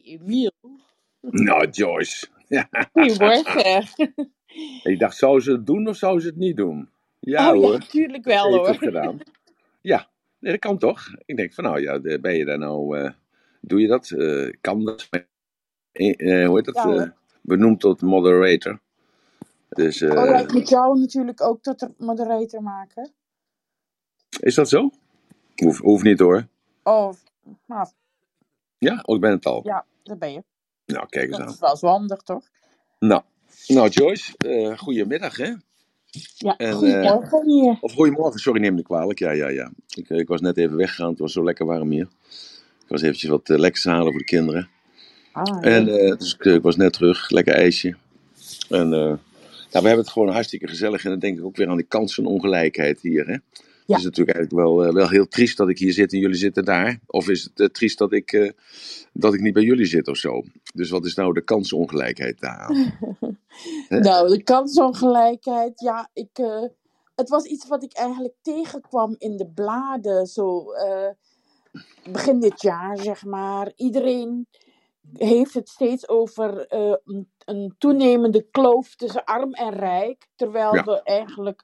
[0.00, 0.52] Emiel.
[1.20, 2.28] Nou, Joyce.
[2.48, 2.68] Ja.
[2.92, 3.86] Goedemorgen.
[4.82, 6.90] Ik dacht, zou ze het doen of zou ze het niet doen?
[7.20, 8.76] Ja Oh ja, hoor, natuurlijk ze wel heeft het hoor.
[8.78, 9.20] gedaan.
[9.80, 11.14] Ja, nee, dat kan toch?
[11.24, 13.10] Ik denk van, nou ja, ben je daar nou, eh,
[13.60, 14.10] doe je dat?
[14.10, 15.08] Eh, kan dat?
[15.92, 16.74] Eh, eh, hoe heet dat?
[16.74, 17.00] Ja hoor.
[17.00, 17.10] Eh,
[17.42, 18.80] benoemd tot moderator.
[19.68, 23.12] Dus, Oh ja, eh, ik moet jou natuurlijk ook tot de moderator maken.
[24.40, 24.90] is dat zo?
[25.54, 26.46] Hoeft, hoeft niet hoor.
[26.82, 27.12] Oh,
[27.66, 27.88] nou,
[28.88, 29.60] Ja, oh, ik ben het al.
[29.64, 30.42] ja, daar ben je.
[30.86, 31.52] Nou, kijk eens Dat aan.
[31.52, 32.48] is wel zo handig, toch?
[32.98, 33.22] Nou,
[33.66, 35.52] nou Joyce, eh goedemiddag hè.
[36.36, 37.76] Ja, En, eh, goedemorgen hier.
[37.80, 39.18] Of goedemorgen, sorry, neem me kwalijk.
[39.18, 39.70] Ja, ja, ja.
[39.94, 42.08] Ik, eh, ik was net even weggegaan, het was zo lekker warm hier.
[42.82, 44.68] Ik was eventjes wat uh, lekkers halen voor de kinderen.
[45.32, 47.96] Ah, En eh, dus ik, eh, ik was net terug, lekker ijsje.
[48.68, 49.18] En eh, nou,
[49.70, 51.04] we hebben het gewoon hartstikke gezellig.
[51.04, 53.26] En dan denk ik ook weer aan die kansenongelijkheid hier.
[53.26, 53.36] Hè?
[53.92, 56.36] Het is natuurlijk eigenlijk wel, eh, wel heel triest dat ik hier zit en jullie
[56.36, 57.00] zitten daar.
[57.06, 58.50] Of is het eh, triest dat ik, eh,
[59.12, 60.42] dat ik niet bij jullie zit of zo?
[60.74, 62.76] Dus wat is nou de kansenongelijkheid daaraan?
[63.88, 63.98] Hè?
[63.98, 66.30] Nou, de kansongelijkheid, ja, ik,
[67.14, 70.66] het was iets wat ik eigenlijk tegenkwam in de bladen, zo
[72.10, 73.72] begin dit jaar, zeg maar.
[73.76, 74.46] Iedereen
[75.12, 80.84] heeft het steeds over een, een toenemende kloof tussen arm en rijk, terwijl Ja.
[80.84, 81.62] we eigenlijk,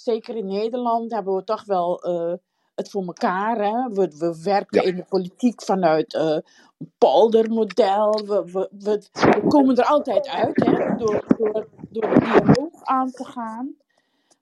[0.00, 2.32] zeker in Nederland, hebben we toch wel eh,
[2.74, 3.58] het voor elkaar.
[3.58, 3.88] Hè?
[3.94, 4.88] We, we werken Ja.
[4.88, 6.38] in de politiek vanuit eh,
[6.78, 8.12] een poldermodel.
[8.26, 10.96] We, we, we, we komen er altijd uit hè?
[10.96, 13.74] Door, door, door de dialoog aan te gaan.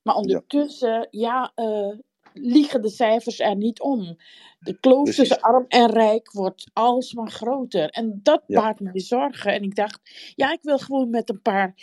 [0.03, 1.93] Maar ondertussen, ja, eh,
[2.39, 4.17] liegen de cijfers er niet om.
[4.59, 5.29] De kloof precies.
[5.29, 7.89] tussen arm en rijk wordt alsmaar groter.
[7.89, 9.53] En dat Ja, baart me zorgen.
[9.53, 10.01] En ik dacht,
[10.35, 11.75] ja, ik wil gewoon met een paar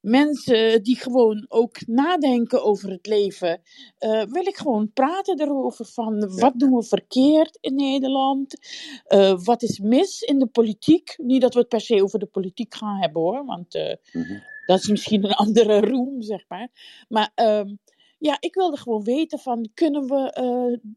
[0.00, 3.60] mensen die gewoon ook nadenken over het leven,
[3.98, 8.56] eh, wil ik gewoon praten erover van ja, wat doen we verkeerd in Nederland?
[9.04, 11.14] Eh, wat is mis in de politiek?
[11.16, 14.38] Niet dat we het per se over de politiek gaan hebben hoor, want eh, mhm.
[14.66, 16.68] dat is misschien een andere roem, zeg maar.
[17.08, 17.74] Maar ehm,
[18.24, 20.90] ja, ik wilde gewoon weten van, kunnen we eh,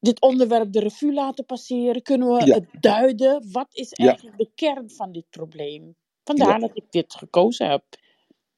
[0.00, 2.02] dit onderwerp de revue laten passeren?
[2.02, 3.48] Kunnen we ja, het duiden?
[3.52, 5.94] Wat is ja, eigenlijk de kern van dit probleem?
[6.24, 6.58] Vandaar ja.
[6.58, 7.82] dat ik dit gekozen heb.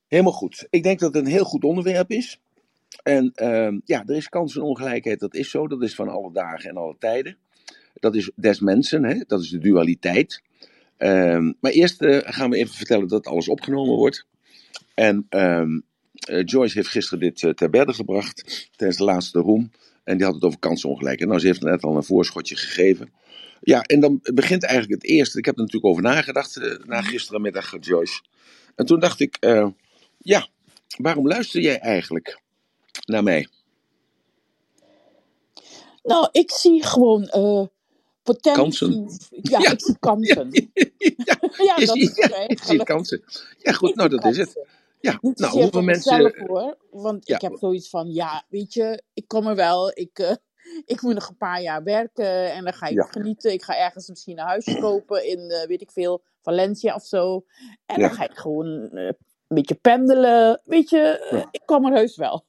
[0.06, 0.66] Helemaal goed.
[0.70, 2.40] Ik denk dat het een heel goed onderwerp is.
[3.02, 5.66] En ehm, ja, er is kansenongelijkheid, dat is zo.
[5.66, 7.36] Dat is van alle dagen en alle tijden.
[7.94, 9.24] Dat is des mensen, hè?
[9.26, 10.42] dat is de dualiteit.
[10.96, 14.26] Ehm, maar eerst eh, gaan we even vertellen dat alles opgenomen wordt.
[14.94, 15.80] En ehm, eh,
[16.44, 19.70] Joyce heeft gisteren dit eh, ter berde gebracht tijdens de laatste room.
[20.04, 21.28] En die had het over kansenongelijkheid.
[21.28, 23.12] Nou, ze heeft net al een voorschotje gegeven.
[23.60, 25.38] Ja, en dan begint eigenlijk het eerste.
[25.38, 28.22] Ik heb er natuurlijk over nagedacht eh, na gisterenmiddag, eh, Joyce.
[28.74, 29.66] En toen dacht ik, eh,
[30.18, 30.48] ja,
[30.96, 32.40] waarom luister jij eigenlijk
[33.04, 33.48] naar mij?
[36.02, 37.66] Nou, ik zie gewoon eh,
[38.52, 38.88] Kansen.
[38.88, 39.28] potentie.
[39.42, 40.50] Ja, Ja, ik zie kansen.
[41.68, 42.84] ja, dat is het ziet eigenlijk.
[42.88, 43.22] kansen.
[43.58, 44.66] Ja, goed, Ik nou zie dat is het.
[45.00, 46.32] Ja, Niet nou, hoeveel mensen.
[46.46, 50.18] hoor, want Ja, ik heb zoiets van, ja, weet je, ik kom er wel, ik,
[50.18, 50.34] eh,
[50.94, 53.52] ik moet nog een paar jaar werken en dan ga ik ja, genieten.
[53.52, 57.44] Ik ga ergens misschien een huisje kopen in, eh, weet ik veel, Valencia of zo.
[57.86, 60.60] En dan ja, ga ik gewoon eh, een beetje pendelen.
[60.64, 62.44] Weet je, ja, ik kom er heus wel.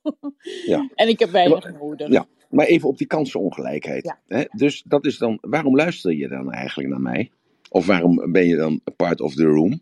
[0.65, 0.89] ja.
[0.95, 2.07] en ik heb Ja, weinig maar, nodig.
[2.07, 4.03] ja, maar even op die kansenongelijkheid.
[4.05, 4.19] Ja.
[4.37, 4.43] Hè?
[4.51, 7.31] Dus dat is dan, waarom luister je dan eigenlijk naar mij?
[7.69, 9.81] Of waarom ben je dan part of the room?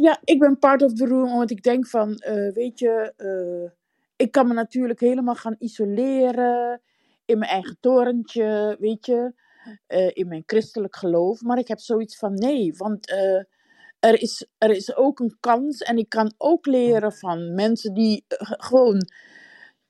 [0.00, 3.70] Ja, ik ben part of the room, omdat ik denk van, eh, weet je, eh,
[4.16, 6.80] ik kan me natuurlijk helemaal gaan isoleren
[7.24, 9.32] in mijn eigen torentje, weet je,
[9.86, 11.40] eh, in mijn christelijk geloof.
[11.40, 13.10] Maar ik heb zoiets van, nee, want
[13.98, 18.24] er, is, er is ook een kans en ik kan ook leren van mensen die
[18.68, 19.08] gewoon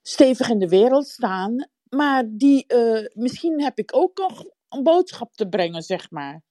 [0.02, 2.66] stevig in de wereld staan, maar die,
[3.14, 6.42] misschien heb ik ook nog een boodschap te brengen, zeg maar.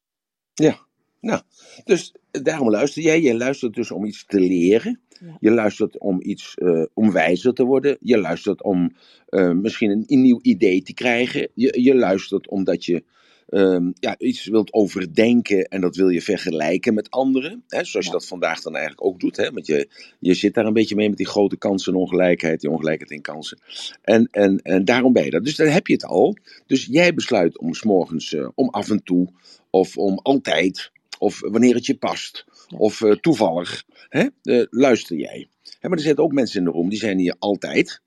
[0.54, 0.87] Ja,
[1.20, 1.42] nou,
[1.84, 3.22] dus daarom luister jij.
[3.22, 5.00] Jij luistert dus om iets te leren.
[5.20, 5.38] Ja.
[5.40, 7.98] Je luistert om iets, eh, om wijzer te worden.
[8.00, 8.96] Je luistert om
[9.28, 11.50] eh, misschien een, een nieuw idee te krijgen.
[11.54, 13.04] Je, je luistert omdat je
[13.48, 17.64] ehm, ja, iets wilt overdenken en dat wil je vergelijken met anderen.
[17.68, 19.38] Hè, zoals je dat vandaag dan eigenlijk ook doet.
[19.38, 19.90] Hè, want je,
[20.20, 23.22] je zit daar een beetje mee met die grote kansen en ongelijkheid, die ongelijkheid in
[23.22, 23.60] kansen.
[24.02, 25.44] En, en, en daarom ben je dat.
[25.44, 26.38] Dus dan heb je het al.
[26.66, 29.28] Dus jij besluit om s'morgens, eh om af en toe,
[29.70, 32.46] of om altijd, of wanneer het je past,
[32.78, 35.48] of eh, toevallig, hè, eh, luister jij.
[35.80, 38.02] Hè, maar er zitten ook mensen in de room, die zijn hier altijd.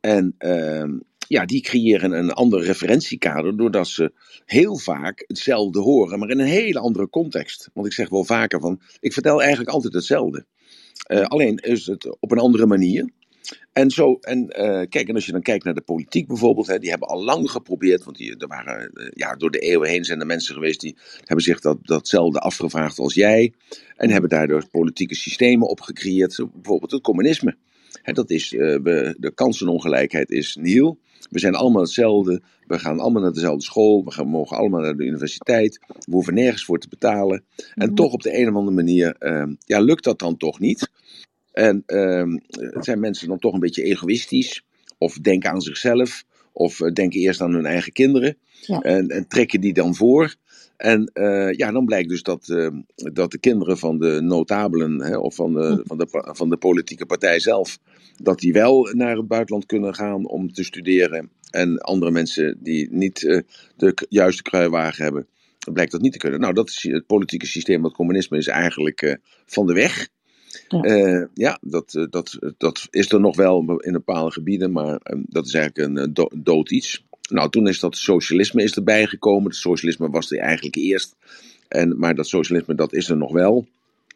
[0.00, 0.98] En ehm,
[1.28, 4.12] ja, die creëren een ander referentiekader doordat ze
[4.44, 7.70] heel vaak hetzelfde horen, maar in een hele andere context.
[7.72, 10.46] Want ik zeg wel vaker van, ik vertel eigenlijk altijd hetzelfde.
[11.06, 13.10] Eh, alleen is het op een andere manier.
[13.72, 16.78] En zo, en eh, kijk, en als je dan kijkt naar de politiek bijvoorbeeld, hè,
[16.78, 20.04] die hebben al lang geprobeerd, want die, er waren, eh, ja, door de eeuwen heen
[20.04, 23.52] zijn er mensen geweest die hebben zich dat, datzelfde afgevraagd als jij.
[23.96, 27.56] En hebben daardoor politieke systemen opgecreëerd, bijvoorbeeld het communisme.
[28.02, 30.98] Hè, dat is, eh, we, de kansenongelijkheid is nieuw.
[31.30, 32.42] We zijn allemaal hetzelfde.
[32.66, 34.04] We gaan allemaal naar dezelfde school.
[34.04, 35.78] We gaan, mogen allemaal naar de universiteit.
[35.86, 37.44] We hoeven nergens voor te betalen.
[37.74, 37.94] En Mhm.
[37.94, 39.16] toch op de een of andere manier
[39.58, 40.90] ja, lukt dat dan toch niet.
[41.54, 42.36] En ehm,
[42.80, 44.64] zijn mensen dan toch een beetje egoïstisch?
[44.98, 46.24] Of denken aan zichzelf?
[46.52, 48.36] Of eh, denken eerst aan hun eigen kinderen?
[48.60, 48.80] Ja.
[48.80, 50.36] En, en trekken die dan voor?
[50.76, 55.16] En eh, ja, dan blijkt dus dat, eh, dat de kinderen van de notabelen hè,
[55.16, 57.78] of van de, van, de, van de politieke partij zelf,
[58.22, 61.30] dat die wel naar het buitenland kunnen gaan om te studeren.
[61.50, 63.40] En andere mensen die niet eh,
[63.76, 65.26] de juiste kruiwagen hebben,
[65.72, 66.40] blijkt dat niet te kunnen.
[66.40, 70.08] Nou, dat is het politieke systeem, dat communisme is eigenlijk van de weg.
[70.68, 70.80] Ja.
[70.80, 75.18] Eh, ja, dat, eh, dat, dat is er nog wel in bepaalde gebieden, maar eh,
[75.26, 77.04] dat is eigenlijk een eh, do- dood iets.
[77.30, 79.44] Nou, toen is dat socialisme is erbij gekomen.
[79.44, 81.16] Het socialisme was er eigenlijk eerst.
[81.68, 83.66] En, maar dat socialisme, dat is er nog wel.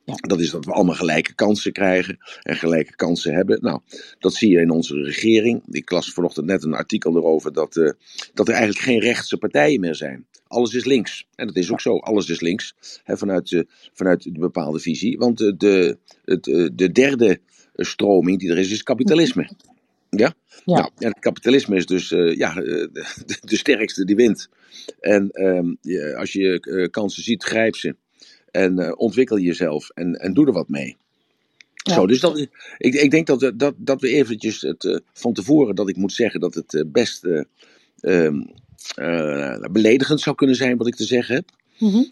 [0.09, 0.15] Ja.
[0.21, 3.59] Dat is dat we allemaal gelijke kansen krijgen en gelijke kansen hebben.
[3.61, 3.81] Nou,
[4.19, 5.63] dat zie je in onze regering.
[5.71, 7.91] Ik las vanochtend net een artikel erover dat, eh,
[8.35, 10.27] dat er eigenlijk geen rechtse partijen meer zijn.
[10.47, 11.27] Alles is links.
[11.35, 11.99] En dat is ook zo.
[11.99, 12.75] Alles is links.
[13.05, 13.61] Hè, vanuit, eh,
[13.93, 15.19] vanuit de bepaalde visie.
[15.19, 16.45] Want eh, de, het,
[16.75, 17.41] de derde
[17.75, 19.51] stroming die er is, is kapitalisme.
[20.11, 20.35] Ja?
[20.65, 20.75] Ja.
[20.75, 22.91] Nou, en het kapitalisme is dus ja, de,
[23.41, 24.49] de sterkste die wint.
[25.01, 25.75] En ehm,
[26.17, 27.97] als je kansen ziet, grijp ze.
[28.59, 30.97] En eh, ontwikkel jezelf en, en doe er wat mee.
[31.75, 31.95] Ja.
[31.95, 32.39] Zo, dus dat,
[32.79, 35.97] ik, ik denk dat, we- dat, dat we eventjes het, eh, van tevoren, dat ik
[35.97, 37.43] moet zeggen dat het eh, best eh,
[38.01, 38.43] ehm,
[38.95, 41.49] eh, beledigend zou kunnen zijn wat ik te zeggen heb.
[41.79, 42.03] Mhm.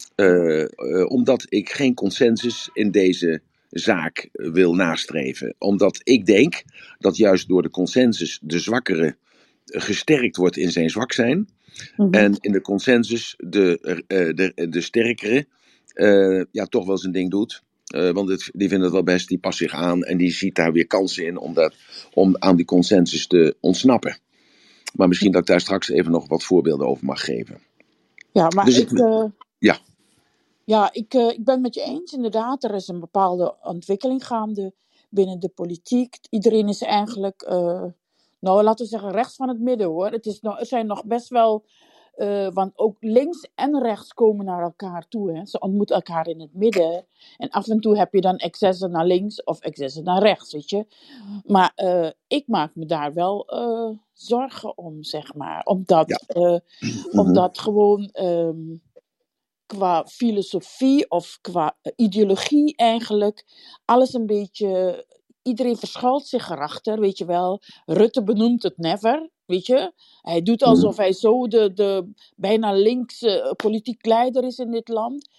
[1.07, 5.55] Omdat ik geen consensus in deze zaak wil nastreven.
[5.57, 6.63] Omdat ik denk
[6.99, 9.15] dat juist door de consensus de zwakkere
[9.65, 11.49] gesterkt wordt in zijn zwak zijn.
[11.97, 12.13] Mhm.
[12.13, 15.47] En in de consensus de, de, de sterkere
[15.97, 17.63] eh, ja, toch wel zijn ding doet.
[17.85, 20.55] Eh, want het, die vindt het wel best, die past zich aan en die ziet
[20.55, 21.75] daar weer kansen in om, dat,
[22.13, 24.19] om aan die consensus te ontsnappen.
[24.95, 27.61] Maar misschien dat ik daar straks even nog wat voorbeelden over mag geven.
[28.31, 29.25] Ja, maar Dus ik, ik- eh,
[29.59, 29.79] ja.
[30.65, 32.13] ja, ik, ik ben het met je eens.
[32.13, 34.73] Inderdaad, er is een bepaalde ontwikkeling gaande
[35.09, 36.17] binnen de politiek.
[36.29, 37.45] Iedereen is eigenlijk,
[38.39, 40.11] nou laten we zeggen, rechts van het midden hoor.
[40.11, 41.65] Het is nog, er zijn nog best wel,
[42.17, 45.31] eh, want ook links en rechts komen naar elkaar toe.
[45.31, 45.45] Hè.
[45.45, 47.05] Ze ontmoeten elkaar in het midden.
[47.37, 50.69] En af en toe heb je dan excessen naar links of excessen naar rechts, weet
[50.69, 50.85] je.
[51.45, 55.63] Maar eh, ik maak me daar wel eh, zorgen om, zeg maar.
[55.63, 56.61] Omdat, Ja.
[56.79, 57.19] Mhm.
[57.19, 58.75] omdat gewoon ehm,
[59.65, 63.45] qua filosofie of qua ideologie eigenlijk
[63.85, 65.05] alles een beetje.
[65.47, 67.61] Iedereen verschuilt zich erachter, weet je wel.
[67.85, 69.91] Rutte benoemt het never, weet je.
[70.21, 74.87] Hij doet alsof hij zo de, de bijna linkse eh, politiek leider is in dit
[74.87, 75.29] land.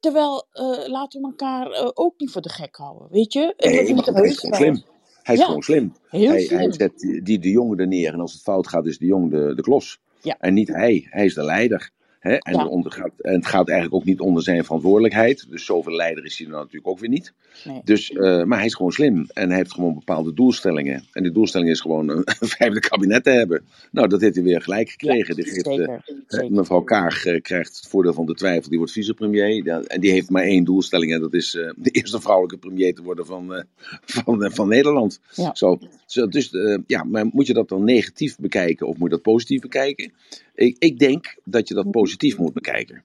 [0.00, 3.54] Terwijl, eh, laten we elkaar eh, ook niet voor de gek houden, weet je.
[3.56, 4.82] Hij is gewoon slim.
[5.22, 5.94] Hij is Ja, gewoon slim.
[6.08, 6.58] Hij, slim.
[6.58, 9.06] hij zet die, die de jongen er neer en als het fout gaat, is de
[9.06, 10.00] jong de, de klos.
[10.22, 10.36] Ja.
[10.38, 11.06] En niet hij.
[11.10, 11.90] Hij is de leider.
[12.18, 12.34] Hè?
[12.34, 12.62] En, Ja.
[12.62, 15.46] de onder, gaat, en het gaat eigenlijk ook niet onder zijn verantwoordelijkheid.
[15.50, 17.32] Dus zoveel leider is hij dan natuurlijk ook weer niet.
[17.64, 17.80] Nee.
[17.84, 21.04] Dus, eh, maar hij is gewoon slim en hij heeft gewoon bepaalde doelstellingen.
[21.12, 23.64] En die doelstelling is gewoon een, een vijfde kabinet te hebben.
[23.90, 25.34] Nou, dat heeft hij weer gelijk gekregen.
[25.34, 26.52] die geeft, eh, Zeker, zeker.
[26.52, 28.68] mevrouw Kaag eh, krijgt het voordeel van de twijfel.
[28.68, 29.64] Die wordt vicepremier.
[29.64, 31.12] Ja, en die heeft maar één doelstelling.
[31.12, 33.64] En dat is de eerste vrouwelijke premier te worden van,
[34.04, 35.20] van, van Nederland.
[35.34, 35.54] Ja.
[35.54, 36.50] Zo, zo, dus
[36.86, 40.12] ja, maar moet je dat dan negatief bekijken of moet je dat positief bekijken?
[40.58, 43.04] Ik, ik denk dat je dat positief moet bekijken.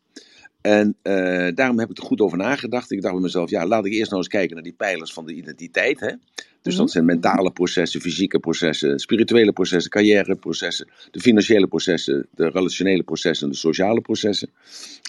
[0.61, 2.91] En eh, daarom heb ik er goed over nagedacht.
[2.91, 5.25] Ik dacht bij mezelf, ja, laat ik eerst nou eens kijken naar die pijlers van
[5.25, 5.99] de identiteit.
[5.99, 6.11] Hè?
[6.61, 13.03] Dus dat zijn mentale processen, fysieke processen, spirituele processen, carrièreprocessen, de financiële processen, de relationele
[13.03, 14.49] processen en de sociale processen.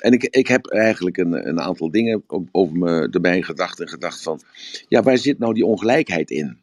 [0.01, 4.23] En ik, ik heb eigenlijk een, een aantal dingen over me erbij gedacht en gedacht
[4.23, 4.41] van,
[4.89, 6.59] ja, waar zit nou die ongelijkheid in?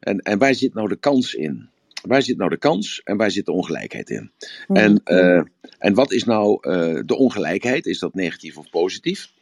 [0.00, 1.68] En, en waar zit nou de kans in?
[2.06, 4.30] Waar zit nou de kans en waar zit de ongelijkheid in?
[4.68, 4.78] Mhm.
[4.78, 5.42] En, eh,
[5.78, 7.86] en wat is nou eh, de ongelijkheid?
[7.86, 9.32] Is dat negatief of positief?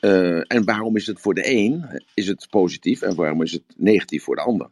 [0.00, 3.62] Eh, en waarom is het voor de een is het positief en waarom is het
[3.76, 4.68] negatief voor de ander?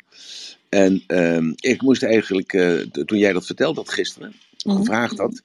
[0.69, 2.51] En ehm, ik moest eigenlijk,
[3.05, 4.77] toen jij dat verteld had gisteren, Mhm.
[4.77, 5.43] gevraagd had,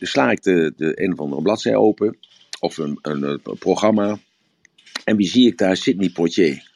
[0.00, 2.18] sla ik de, de een of andere bladzij open,
[2.60, 4.18] of een, een, programma,
[5.04, 5.76] en wie zie ik daar?
[5.76, 6.70] Sidney Poitier,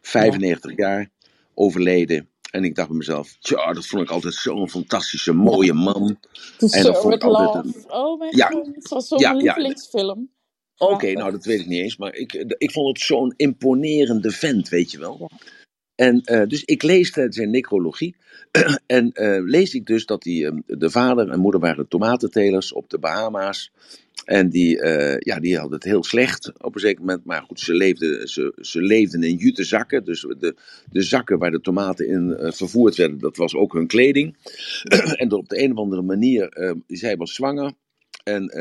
[0.00, 1.10] 95 jaar,
[1.54, 2.28] overleden.
[2.56, 6.18] En ik dacht bij mezelf, tja, dat vond ik altijd zo'n fantastische, mooie man.
[6.56, 7.88] To En dat vond Serve ik with altijd Love.
[7.88, 8.48] Oh mijn Ja.
[8.48, 10.30] god, het was zo'n Ja, lievelingsfilm.
[10.78, 14.68] Oké, nou dat weet ik niet eens, maar ik, ik vond het zo'n imponerende vent,
[14.68, 15.30] weet je wel.
[15.94, 18.16] En eh, dus ik lees zijn necrologie.
[18.86, 22.90] en eh, lees ik dus dat die, ehm, de vader en moeder waren tomatentelers op
[22.90, 23.72] de Bahama's.
[24.26, 27.24] En die, uh, ja, die hadden het heel slecht op een zeker moment.
[27.24, 30.04] Maar goed, ze leefden, ze, ze leefden in jute zakken.
[30.04, 30.56] Dus de,
[30.90, 34.36] de zakken waar de tomaten in uh, vervoerd werden, dat was ook hun kleding.
[35.16, 37.72] en op de een of andere manier, uh, zij was zwanger.
[38.24, 38.52] En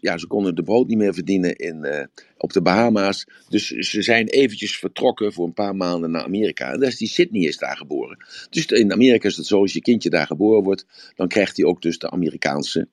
[0.00, 3.26] ja, ze konden de brood niet meer verdienen in, op de Bahama's.
[3.48, 6.72] Dus ze zijn eventjes vertrokken voor een paar maanden naar Amerika.
[6.72, 8.26] En daar is die Sydney is daar geboren.
[8.50, 11.66] Dus in Amerika is het zo, als je kindje daar geboren wordt, dan krijgt hij
[11.66, 12.88] ook dus de Amerikaanse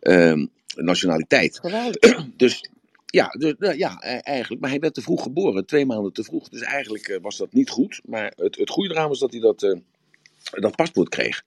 [0.00, 0.46] ehm,
[0.76, 1.58] nationaliteit.
[1.58, 2.26] Geweldig.
[2.36, 2.70] Dus
[3.10, 4.60] ja, dus, ja, eigenlijk.
[4.60, 6.48] Maar hij werd te vroeg geboren, twee maanden te vroeg.
[6.48, 8.00] Dus eigenlijk uh, was dat niet goed.
[8.04, 9.78] Maar het, het goede eraan was dat hij dat, uh,
[10.50, 11.42] dat paspoort kreeg.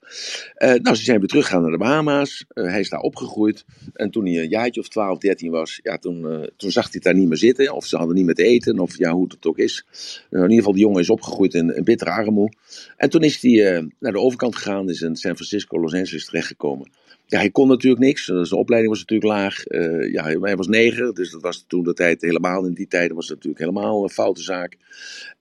[0.58, 2.46] Uh, nou, ze zijn weer teruggegaan naar de Bahama's.
[2.53, 3.65] hij is daar opgegroeid.
[3.94, 7.03] En toen hij een jaartje of 12, 13 was, ja, toen, toen zag hij het
[7.03, 7.74] daar niet meer zitten.
[7.74, 9.86] Of ze hadden niet meer te eten, of ja, hoe het ook is.
[10.30, 12.51] in ieder geval, die jongen is opgegroeid in, in bittere armoe.
[12.98, 16.92] En toen is hij naar de overkant gegaan, is in San Francisco, Los Angeles terechtgekomen.
[17.25, 18.25] Ja, hij kon natuurlijk niks.
[18.25, 19.68] Zijn opleiding was natuurlijk laag.
[19.68, 22.65] Uh, ja, hij was negen, dus dat was toen de tijd helemaal.
[22.65, 24.77] In die tijden was natuurlijk helemaal een foute zaak.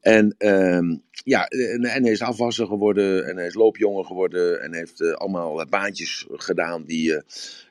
[0.01, 4.63] En, uh, ja, en, hij is afwasser geworden en hij is loopjongen geworden.
[4.63, 7.23] En heeft uh, allemaal baantjes gedaan die,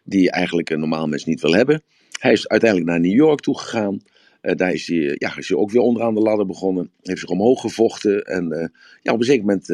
[0.04, 1.82] die eigenlijk een normaal mens niet wil hebben.
[2.20, 4.02] Hij is uiteindelijk naar New York toe gegaan.
[4.42, 6.92] Uh, daar is hij, ja, is hij ook weer onderaan de ladder begonnen.
[7.02, 8.24] Heeft zich omhoog gevochten.
[8.24, 9.68] En ja, op een zeker moment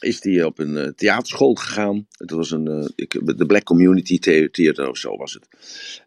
[0.00, 2.06] is hij op een uh, theaterschool gegaan.
[2.10, 4.18] Het was een, uh, ik, de Black Community
[4.50, 5.48] Theater of zo was het.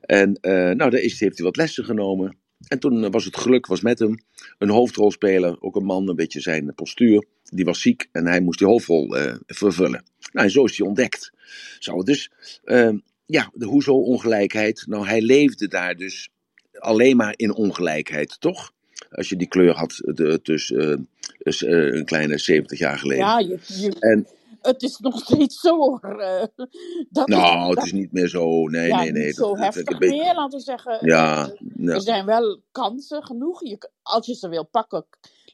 [0.01, 2.37] En uh, nou, daar is, heeft hij wat lessen genomen.
[2.67, 4.15] En toen was het geluk was met hem.
[4.57, 7.25] Een hoofdrolspeler, ook een man, een beetje zijn postuur.
[7.43, 10.03] Die was ziek en hij moest die hoofdrol vervullen.
[10.31, 11.31] Nou, en zo is hij ontdekt.
[11.79, 12.31] Zo, dus
[13.25, 14.83] ja, de hoezo ongelijkheid?
[14.87, 16.29] Nou, hij leefde daar dus
[16.71, 18.71] alleen maar in ongelijkheid, toch?
[19.09, 20.01] Als je die kleur had
[20.43, 23.25] tussen dus uh, een kleine 70 jaar geleden.
[23.25, 24.27] Ja, je, je, en,
[24.63, 25.99] het is nog steeds zo.
[26.01, 26.43] Uh,
[27.09, 28.67] dat nou, het, dat, is niet meer zo.
[28.67, 29.25] Nee, ja, nee, nee.
[29.25, 30.97] Niet zo dat, heftig dat, meer, laten we zeggen.
[31.01, 33.63] Ja, uh, ja, Er zijn wel kansen genoeg.
[33.63, 35.05] Je, als je ze wil pakken,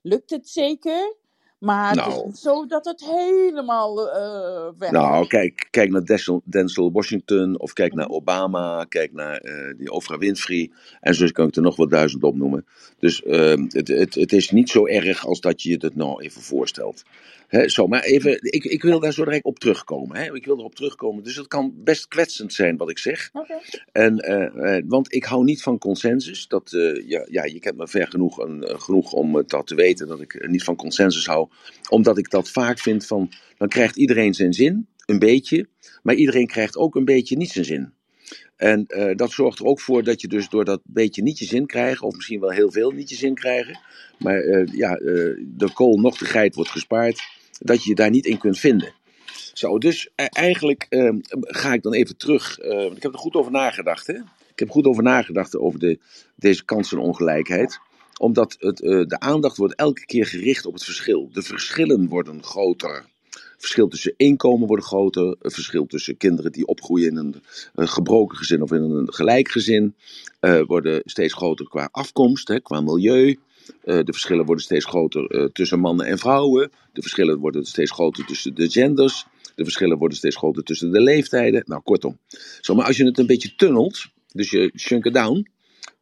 [0.01, 1.15] lukt het zeker.
[1.59, 6.05] Maar nou, het is niet zo dat het helemaal uh, weg Nou, kijk, kijk naar
[6.05, 10.71] Denzel, Denzel Washington of kijk naar Obama, kijk naar uh, die Oprah Winfrey.
[11.01, 12.65] En zo kan ik er nog wel duizend opnoemen.
[12.99, 16.41] Dus uh, het, het, het is niet zo erg als dat je het nou even
[16.41, 17.03] voorstelt.
[17.49, 20.17] He, zo, maar even, ik, ik wil daar zo direct op terugkomen.
[20.17, 20.35] Hè?
[20.35, 21.23] Ik wil erop terugkomen.
[21.23, 23.29] Dus het kan best kwetsend zijn wat ik zeg.
[23.33, 23.61] Okay.
[23.91, 26.47] En, uh, want ik hou niet van consensus.
[26.47, 30.07] Dat, uh, ja, ja, je kent me ver genoeg, uh, genoeg om dat te weten
[30.07, 31.49] dat ik niet van consensus hou.
[31.89, 35.67] Omdat ik dat vaak vind van, dan krijgt iedereen zijn zin, een beetje.
[36.03, 37.93] Maar iedereen krijgt ook een beetje niet zijn zin.
[38.55, 41.45] En uh, dat zorgt er ook voor dat je dus door dat beetje niet je
[41.45, 43.79] zin krijgt, of misschien wel heel veel niet je zin krijgen,
[44.17, 47.21] maar uh, ja, uh, de kool nog de geit wordt gespaard,
[47.59, 48.93] dat je je daar niet in kunt vinden.
[49.53, 50.87] Zo, dus eigenlijk
[51.35, 54.07] ga ik dan even terug, want ik heb er goed over nagedacht.
[54.07, 54.13] Hè?
[54.51, 55.99] Ik heb goed over nagedacht over de,
[56.35, 57.79] deze kansenongelijkheid
[58.19, 58.77] omdat het,
[59.09, 61.29] de aandacht wordt elke keer gericht op het verschil.
[61.31, 63.05] De verschillen worden groter
[63.59, 65.35] verschil tussen inkomen wordt groter.
[65.39, 67.41] Verschil tussen kinderen die opgroeien in
[67.73, 69.95] een, gebroken gezin of in een gelijk gezin
[70.41, 73.37] uh, worden steeds groter qua afkomst, hè, qua milieu.
[73.83, 76.71] Uh, de verschillen worden steeds groter uh, tussen mannen en vrouwen.
[76.93, 79.25] De verschillen worden steeds groter tussen de genders.
[79.55, 81.63] De verschillen worden steeds groter tussen de leeftijden.
[81.65, 82.17] Nou, kortom.
[82.61, 85.47] Zo, maar als je het een beetje tunnelt, dus je shrunk it down,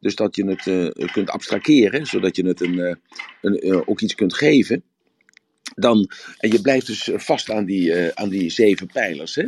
[0.00, 2.98] dus dat je het uh, kunt abstraheren, zodat je het een,
[3.40, 4.82] een, ook iets kunt geven.
[5.74, 9.44] Dan, en je blijft dus vast aan die, aan die zeven pijlers, hè?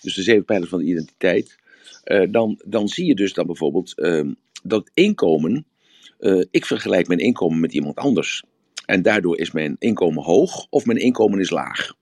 [0.00, 1.58] dus de zeven pijlers van de identiteit.
[2.30, 3.94] dan, dan zie je dus dat bijvoorbeeld
[4.62, 5.66] dat inkomen,
[6.50, 8.44] ik vergelijk mijn inkomen met iemand anders.
[8.86, 11.94] En daardoor is mijn inkomen hoog of mijn inkomen is laag.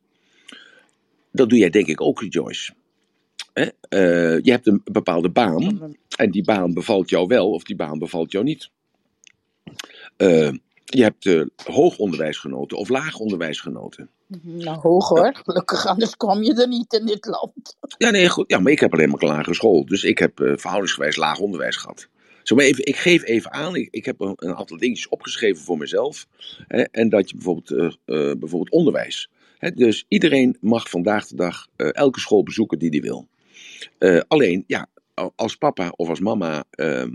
[1.33, 2.73] Dat doe jij denk ik ook, Joyce.
[3.54, 3.69] Uh,
[4.38, 8.33] je hebt een bepaalde baan en die baan bevalt jou wel of die baan bevalt
[8.33, 8.71] jou niet.
[10.16, 10.52] Uh,
[10.85, 14.11] je hebt uh, hoog onderwijs genoten of laag onderwijs genoten.
[14.42, 15.40] Nou, hoog hoor.
[15.42, 17.76] Gelukkig, anders kwam je er niet in dit land.
[17.99, 18.50] Ja, nee, goed.
[18.50, 19.87] Ja, maar ik heb alleen maar een lagere school.
[19.87, 22.09] Dus ik heb uh, verhoudingsgewijs laag onderwijs gehad.
[22.43, 26.27] Zo, maar ik geef even aan, ik, heb een, aantal dingetjes opgeschreven voor mezelf.
[26.69, 29.31] Hè, en dat je bijvoorbeeld, uh, bijvoorbeeld onderwijs.
[29.59, 33.29] Hè, dus iedereen mag vandaag de dag elke school bezoeken die hij wil.
[34.29, 34.89] Alleen, ja,
[35.37, 37.07] als papa of als mama uh,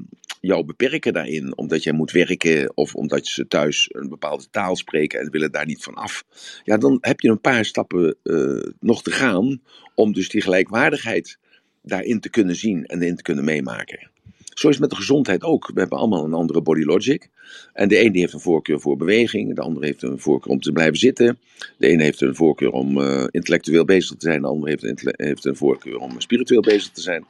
[0.42, 5.20] jou beperken daarin, omdat jij moet werken of omdat ze thuis een bepaalde taal spreken
[5.20, 6.24] en willen daar niet van af,
[6.64, 8.18] ja, dan heb je een paar stappen
[8.80, 9.62] nog te gaan
[9.96, 11.38] om dus die gelijkwaardigheid
[11.82, 14.10] daarin te kunnen zien en in te kunnen meemaken.
[14.56, 15.72] Zo is het met de gezondheid ook.
[15.74, 17.30] We hebben allemaal een andere body logic.
[17.74, 20.60] En de ene die heeft een voorkeur voor beweging, de andere heeft een voorkeur om
[20.60, 21.40] te blijven zitten.
[21.78, 25.14] De ene heeft een voorkeur om uh, intellectueel bezig te zijn, de andere heeft een,
[25.16, 27.26] heeft een voorkeur om spiritueel bezig te zijn.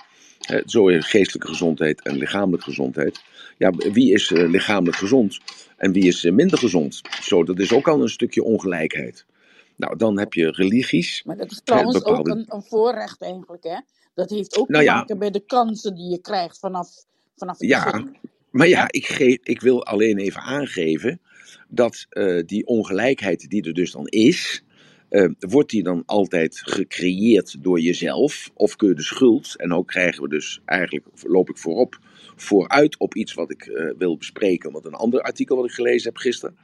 [0.52, 3.22] Uh, zo is geestelijke gezondheid en lichamelijke gezondheid.
[3.58, 5.40] Ja, wie is uh, lichamelijk gezond
[5.78, 7.02] en wie is minder gezond?
[7.22, 9.26] Zo, dat is ook al een stukje ongelijkheid.
[9.76, 11.24] Nou, dan heb je religies.
[11.24, 12.20] Maar dat is trouwens bepaalde...
[12.20, 13.80] ook een, een, voorrecht eigenlijk, hè?
[14.14, 16.88] Dat heeft ook nou te maken met de kansen die je krijgt vanaf,
[17.36, 18.16] vanaf het ja, begin.
[18.50, 21.20] Maar ja, ik, geef, ik wil alleen even aangeven
[21.70, 24.64] dat uh, die ongelijkheid die er dus dan is,
[25.10, 28.52] uh, wordt die dan altijd gecreëerd door jezelf?
[28.54, 32.00] Of kun je de schuld, en ook krijgen we dus eigenlijk, loop ik voorop,
[32.36, 34.72] vooruit op iets wat ik uh, wil bespreken.
[34.72, 36.58] Want een ander artikel wat ik gelezen heb gisteren,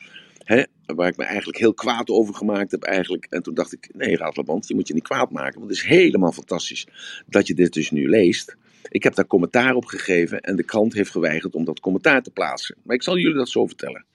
[0.43, 3.25] hè, waar ik me eigenlijk heel kwaad over gemaakt heb eigenlijk.
[3.29, 5.85] En toen dacht ik, nee Raadlaband, je moet je niet kwaad maken, want het is
[5.85, 6.87] helemaal fantastisch
[7.27, 8.55] dat je dit dus nu leest.
[8.89, 12.31] Ik heb daar commentaar op gegeven en de krant heeft geweigerd om dat commentaar te
[12.31, 12.75] plaatsen.
[12.83, 14.05] Maar ik zal jullie dat zo vertellen.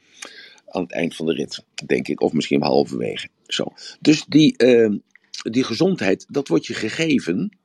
[0.69, 2.21] Aan het eind van de rit, denk ik.
[2.21, 3.29] Of misschien halverwege.
[3.47, 3.73] Zo.
[4.01, 4.95] Dus die, uh,
[5.43, 7.59] die gezondheid, dat wordt je gegeven.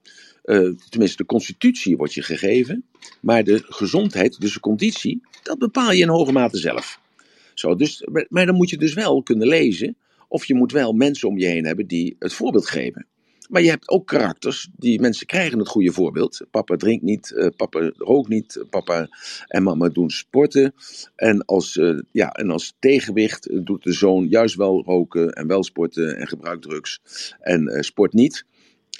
[0.43, 2.85] Uh, tenminste, de constitutie wordt je gegeven.
[3.21, 6.99] Maar de gezondheid, dus de conditie, dat bepaal je in hoge mate zelf.
[7.53, 9.97] Zo, dus, maar dan moet je dus wel kunnen lezen.
[10.27, 13.05] Of je moet wel mensen om je heen hebben die het voorbeeld geven.
[13.51, 16.41] Maar je hebt ook karakters, die mensen krijgen het goede voorbeeld.
[16.51, 19.07] Papa drinkt niet, uh, papa rookt niet, papa
[19.47, 20.73] en mama doen sporten.
[21.15, 25.63] En als, uh, ja, en als tegenwicht doet de zoon juist wel roken en wel
[25.63, 26.99] sporten en gebruikt drugs
[27.39, 28.45] en sport niet.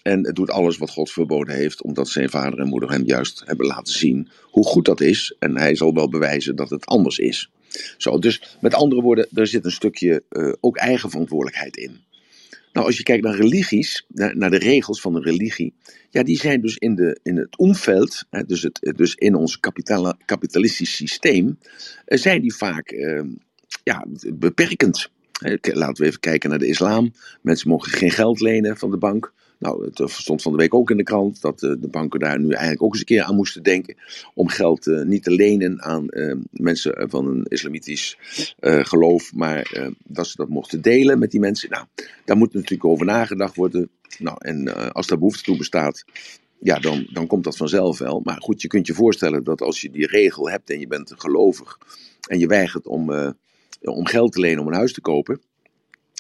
[0.04, 3.66] En doet alles wat God verboden heeft, omdat zijn vader en moeder hem juist hebben
[3.66, 5.36] laten zien hoe goed dat is.
[5.40, 7.52] En hij zal wel bewijzen dat het anders is.
[7.98, 10.24] Zo, dus met andere woorden, er zit een stukje
[10.60, 12.10] ook eigen verantwoordelijkheid in.
[12.74, 15.74] Nou, als je kijkt naar religies, naar, de regels van een religie,
[16.10, 19.60] ja, die zijn dus in, de, in het omveld, dus, het, dus in ons
[20.26, 21.58] kapitalistisch systeem,
[22.06, 23.22] eh, zijn die vaak uh,
[23.84, 25.10] ja, beperkend.
[25.62, 27.14] Laten we even kijken naar de islam.
[27.42, 29.34] Mensen mogen geen geld lenen van de bank.
[29.62, 32.50] Nou, het stond van de week ook in de krant dat de banken daar nu
[32.50, 33.96] eigenlijk ook eens een keer aan moesten denken.
[34.34, 36.06] Om geld uh, niet te lenen aan
[36.52, 38.18] mensen van een islamitisch
[38.62, 41.70] geloof, maar dat ze dat mochten delen met die mensen.
[41.70, 41.86] Nou,
[42.26, 43.90] daar moet natuurlijk over nagedacht worden.
[44.20, 46.06] Nou, en als daar behoefte toe bestaat,
[46.60, 48.22] ja, dan, dan komt dat vanzelf wel.
[48.24, 51.14] Maar goed, je kunt je voorstellen dat als je die regel hebt en je bent
[51.18, 51.78] gelovig
[52.28, 53.12] en je weigert om,
[53.82, 55.42] om geld te lenen om een huis te kopen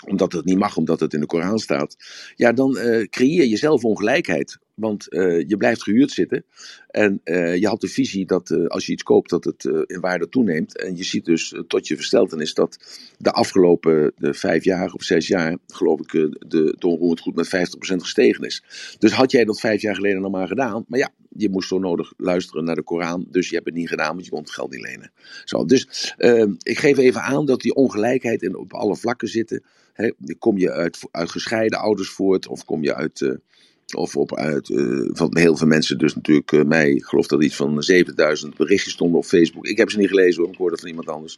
[0.07, 1.95] omdat het niet mag, omdat het in de Koran staat,
[2.35, 4.57] ja, dan uh, creëer je zelf ongelijkheid.
[4.73, 6.45] Want uh, je blijft gehuurd zitten.
[6.87, 10.29] En uh, je had de visie dat als je iets koopt, dat het in waarde
[10.29, 10.77] toeneemt.
[10.77, 15.57] En je ziet dus tot je versteltenis dat de afgelopen vijf jaar of zes jaar,
[15.67, 17.49] geloof ik, de, de onroerend goed met 50%
[17.95, 18.63] gestegen is.
[18.99, 20.85] Dus had jij dat vijf jaar geleden nog maar gedaan.
[20.87, 23.25] Maar ja, je moest zo nodig luisteren naar de Koran.
[23.29, 25.11] Dus je hebt het niet gedaan, want je kon het geld niet lenen.
[25.45, 26.13] Zo, dus
[26.61, 29.63] ik geef even aan dat die ongelijkheid in, op alle vlakken zitten.
[29.93, 33.19] He, kom je uit, uit gescheiden ouders voort of kom je uit.
[33.19, 33.35] Uh,
[33.95, 37.43] of op uit, uh, van heel veel mensen, dus natuurlijk uh, mij, ik geloof dat
[37.43, 39.67] iets van 7000 berichtjes stonden op Facebook.
[39.67, 41.37] Ik heb ze niet gelezen hoor, ik hoorde van iemand anders.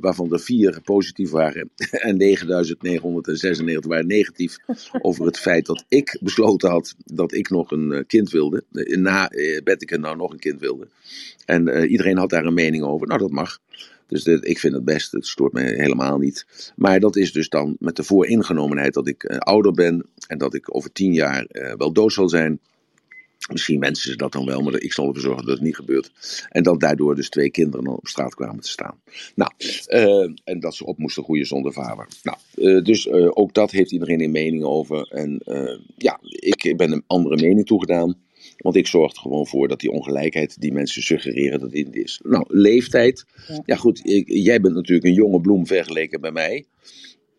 [0.00, 4.56] waarvan er vier positief waren en 9996 waren negatief.
[5.00, 8.64] over het feit dat ik besloten had dat ik nog een kind wilde.
[8.98, 9.30] Na
[9.64, 10.88] Betteke nou nog een kind wilde.
[11.44, 13.06] En iedereen had daar een mening over.
[13.06, 13.58] Nou, dat mag.
[14.08, 16.46] Dus ik vind het best, het stoort me helemaal niet.
[16.76, 20.54] Maar dat is dus dan met de vooringenomenheid dat ik uh, ouder ben en dat
[20.54, 22.60] ik over tien jaar uh, wel dood zal zijn.
[23.52, 26.12] Misschien wensen ze dat dan wel, maar ik zal ervoor zorgen dat het niet gebeurt.
[26.48, 29.00] En dat daardoor dus twee kinderen op straat kwamen te staan.
[29.34, 29.50] Nou,
[29.88, 32.06] uh, en dat ze op moesten groeien zonder vader.
[32.22, 35.08] Nou, dus ook dat heeft iedereen een mening over.
[35.10, 35.40] En
[35.96, 38.16] ja, ik ben een andere mening toegedaan.
[38.56, 42.20] Want ik zorg er gewoon voor dat die ongelijkheid die mensen suggereren dat die is.
[42.24, 43.24] Nou, leeftijd.
[43.64, 46.66] Ja, goed, ik, jij bent natuurlijk een jonge bloem vergeleken bij mij.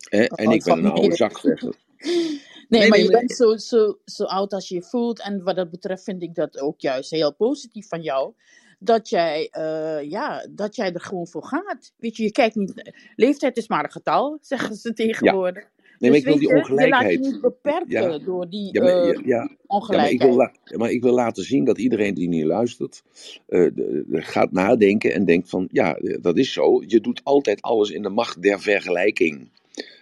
[0.08, 0.24] Hè?
[0.24, 1.86] En ik ben een oude zak vergeleken.
[2.68, 5.22] Nee, nee, maar je bent zo, zo, zo oud als je voelt.
[5.22, 8.32] En wat dat betreft vind ik dat ook juist heel positief van jou.
[8.78, 11.92] Dat jij, uh, ja, dat jij er gewoon voor gaat.
[11.96, 12.92] Weet je, je kijkt niet.
[13.16, 15.62] Leeftijd is maar een getal, zeggen ze tegenwoordig.
[15.62, 15.77] Ja.
[15.98, 17.12] Nee, maar dus ik wil die ongelijkheid.
[17.12, 20.20] Je laat je niet beperken door die ja, maar, uh, ja, ongelijkheid.
[20.20, 23.02] Ja, maar, ik wil maar ik wil laten zien dat iedereen die niet luistert,
[23.48, 26.82] uh, de, de, gaat nadenken en denkt van, ja, dat is zo.
[26.86, 29.48] Je doet altijd alles in de macht der vergelijking.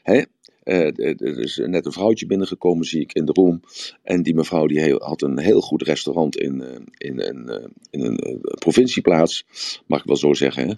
[0.02, 0.22] Hè?
[0.64, 3.60] Uh, er is net een vrouwtje binnengekomen, zie ik in de room.
[4.02, 7.64] En die mevrouw die heel, had een heel goed restaurant in, uh, in, in, uh,
[7.90, 9.46] in een provincieplaats,
[9.86, 10.68] mag ik wel zo zeggen.
[10.68, 10.74] Hè?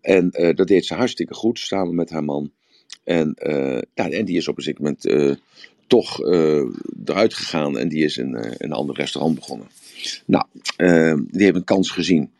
[0.00, 2.52] En dat deed ze hartstikke goed, samen met haar man.
[3.04, 5.34] En, uh, ja, en die is op een zeker moment uh,
[5.86, 6.64] toch uh,
[7.04, 9.66] eruit gegaan en die is in een ander restaurant begonnen.
[10.24, 10.44] Nou,
[11.30, 12.30] die heeft een kans gezien.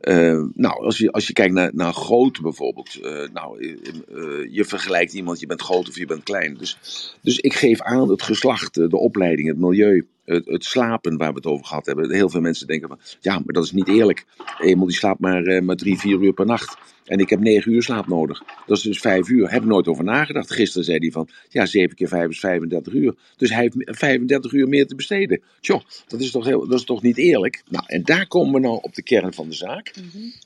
[0.00, 2.94] Eh, nou, als je, als je kijkt naar, naar grootte bijvoorbeeld.
[2.94, 6.56] eh, nou, eh, eh, je vergelijkt iemand, je bent groot of je bent klein.
[6.58, 6.78] Dus,
[7.22, 11.30] dus ik geef aan het geslacht, eh, de opleiding, het milieu, het, het slapen waar
[11.30, 12.12] we het over gehad hebben.
[12.12, 14.24] Heel veel mensen denken van, ja, maar dat is niet eerlijk.
[14.60, 16.76] Eenmaal die slaapt maar, eh, maar drie, vier uur per nacht.
[17.08, 18.42] En ik heb negen uur slaap nodig.
[18.66, 19.50] Dat is dus vijf uur.
[19.50, 20.52] Heb ik nooit over nagedacht.
[20.52, 23.14] Gisteren zei hij van, ja, zeven keer vijf is 35 uur.
[23.36, 25.42] Dus hij heeft 35 uur meer te besteden.
[25.60, 27.62] Tjoh, dat is toch, heel, dat is toch niet eerlijk?
[27.68, 29.94] Nou, en daar komen we nou op de kern van de zaak.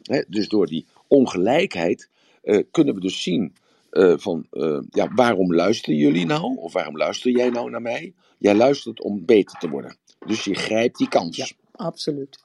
[0.02, 2.08] Hè, dus door die ongelijkheid
[2.42, 3.52] eh, kunnen we dus zien
[3.90, 6.56] eh, van, eh, ja, waarom luisteren jullie nou?
[6.56, 8.14] Of waarom luister jij nou naar mij?
[8.38, 9.96] Jij luistert om beter te worden.
[10.26, 11.36] Dus je grijpt die kans.
[11.36, 11.46] Ja.
[11.72, 12.38] Absoluut.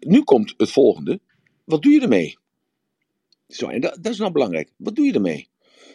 [0.00, 1.20] Nu komt het volgende.
[1.64, 2.38] Wat doe je ermee?
[3.50, 4.68] Zo, en dat, dat is nou belangrijk.
[4.76, 5.48] Wat doe je ermee?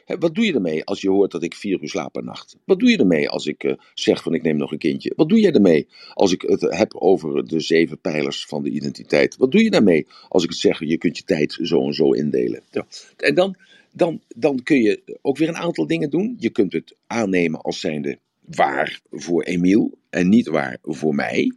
[0.05, 2.57] Wat doe je ermee als je hoort dat ik vier uur slaap per nacht?
[2.65, 5.13] Wat doe je ermee als ik eh, zeg van ik neem nog een kindje?
[5.15, 9.37] Wat doe jij ermee als ik het heb over de zeven pijlers van de identiteit?
[9.37, 12.11] Wat doe je daarmee als ik het zeg, je kunt je tijd zo en zo
[12.11, 12.61] indelen?
[12.71, 12.85] Ja.
[13.17, 13.55] En dan,
[13.91, 16.35] dan, dan kun je ook weer een aantal dingen doen.
[16.39, 21.51] Je kunt het aannemen als zijnde waar voor Emiel en niet waar voor mij.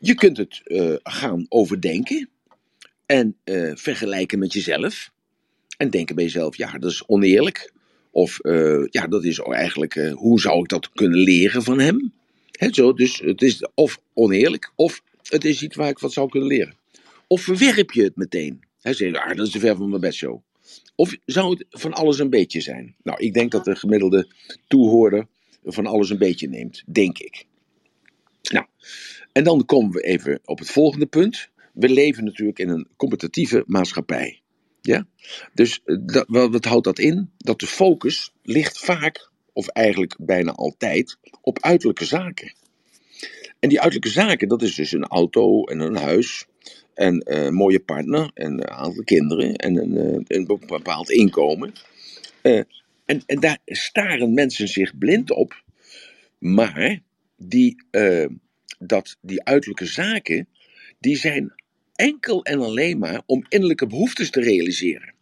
[0.00, 2.28] Je kunt het eh, gaan overdenken
[3.08, 5.10] en eh, vergelijken met jezelf.
[5.76, 7.72] En denken bij jezelf, ja, dat is oneerlijk.
[8.10, 12.12] Of eh, ja, dat is eigenlijk, eh, hoe zou ik dat kunnen leren van hem?
[12.50, 16.28] Hè, zo, dus het is of oneerlijk, of het is iets waar ik wat zou
[16.28, 16.74] kunnen leren.
[17.26, 18.60] Of verwerp je het meteen?
[18.80, 20.40] Hij zegt, ah, dat is te ver van mijn bedshow.
[20.94, 22.94] Of zou het van alles een beetje zijn?
[23.02, 24.28] Nou, ik denk dat de gemiddelde
[24.66, 25.26] toehoorder
[25.64, 27.44] van alles een beetje neemt, denk ik.
[28.52, 28.66] Nou,
[29.32, 31.48] en dan komen we even op het volgende punt.
[31.78, 34.40] We leven natuurlijk in een competitieve maatschappij.
[34.80, 35.06] Ja?
[35.54, 37.30] Dus eh, dat, wat, houdt dat in?
[37.36, 42.52] Dat de focus ligt vaak, of eigenlijk bijna altijd, op uiterlijke zaken.
[43.58, 46.46] En die uiterlijke zaken, dat is dus een auto en een huis.
[46.94, 51.72] En eh, een mooie partner en een aantal kinderen en een, eh, een bepaald inkomen.
[52.42, 52.60] Eh,
[53.04, 55.62] en, daar staren mensen zich blind op.
[56.38, 57.00] Maar
[57.36, 58.26] die, eh,
[58.78, 60.48] dat, die uiterlijke zaken,
[60.98, 61.52] die zijn
[61.98, 65.12] enkel en alleen maar om innerlijke behoeftes te realiseren.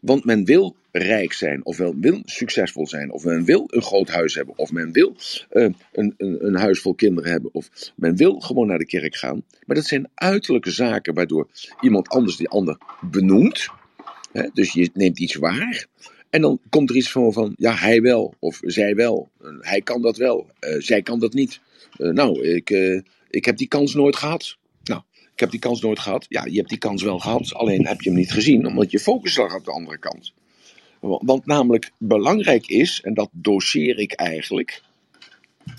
[0.00, 4.34] Want men wil rijk zijn, of wil succesvol zijn, of men wil een groot huis
[4.34, 5.16] hebben, of men wil
[5.50, 9.16] eh, een, een, een huis vol kinderen hebben, of men wil gewoon naar de kerk
[9.16, 9.44] gaan.
[9.66, 11.48] Maar dat zijn uiterlijke zaken waardoor
[11.80, 12.78] iemand anders die ander
[13.10, 13.68] benoemt.
[14.32, 14.48] Hè?
[14.52, 15.86] Dus je neemt iets waar.
[16.30, 19.30] En dan komt er iets van, van ja, hij wel, of zij wel.
[19.42, 21.60] Eh, Hij kan dat wel, eh, zij kan dat niet.
[21.96, 22.70] Nou, ik,
[23.30, 24.58] ik heb die kans nooit gehad.
[25.40, 26.26] Ik heb die kans nooit gehad.
[26.28, 28.98] Ja, je hebt die kans wel gehad, alleen heb je hem niet gezien, omdat je
[28.98, 30.32] focus lag op de andere kant.
[31.00, 34.82] Want, namelijk belangrijk is, en dat doseer ik eigenlijk,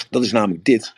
[0.10, 0.94] dat is namelijk dit.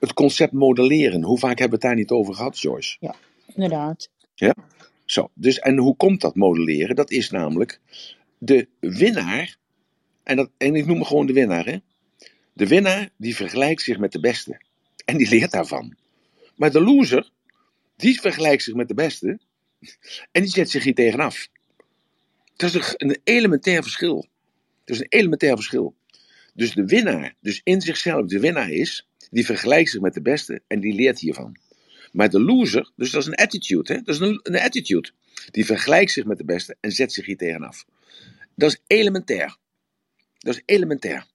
[0.00, 1.22] Het concept modelleren.
[1.22, 3.14] Hoe vaak hebben we het daar niet over gehad, Joyce?
[3.54, 4.10] Inderdaad.
[5.04, 6.96] Zo, dus en hoe komt dat modelleren?
[6.96, 7.80] Dat is namelijk
[8.38, 9.56] de winnaar,
[10.22, 11.76] en, dat, en ik noem me gewoon de winnaar, hè?
[12.52, 14.60] De winnaar die vergelijkt zich met de beste
[15.04, 15.94] en die leert daarvan.
[16.56, 17.30] Maar de loser,
[17.96, 19.38] die vergelijkt zich met de beste
[20.32, 21.48] en die zet zich hier tegenaf.
[22.56, 24.26] Dat is een- elementair verschil.
[24.84, 25.96] Dat is een elementair verschil.
[26.54, 30.62] Dus de winnaar, dus in zichzelf de winnaar is, die vergelijkt zich met de beste
[30.66, 31.56] en die leert hiervan.
[32.12, 34.02] Maar de loser, dus dat is een attitude, hè?
[34.02, 35.10] dat is een, een attitude.
[35.50, 37.84] Die vergelijkt zich met de beste en zet zich hier tegenaf.
[38.54, 39.56] Dat is elementair.
[40.38, 41.26] Dat is elementair.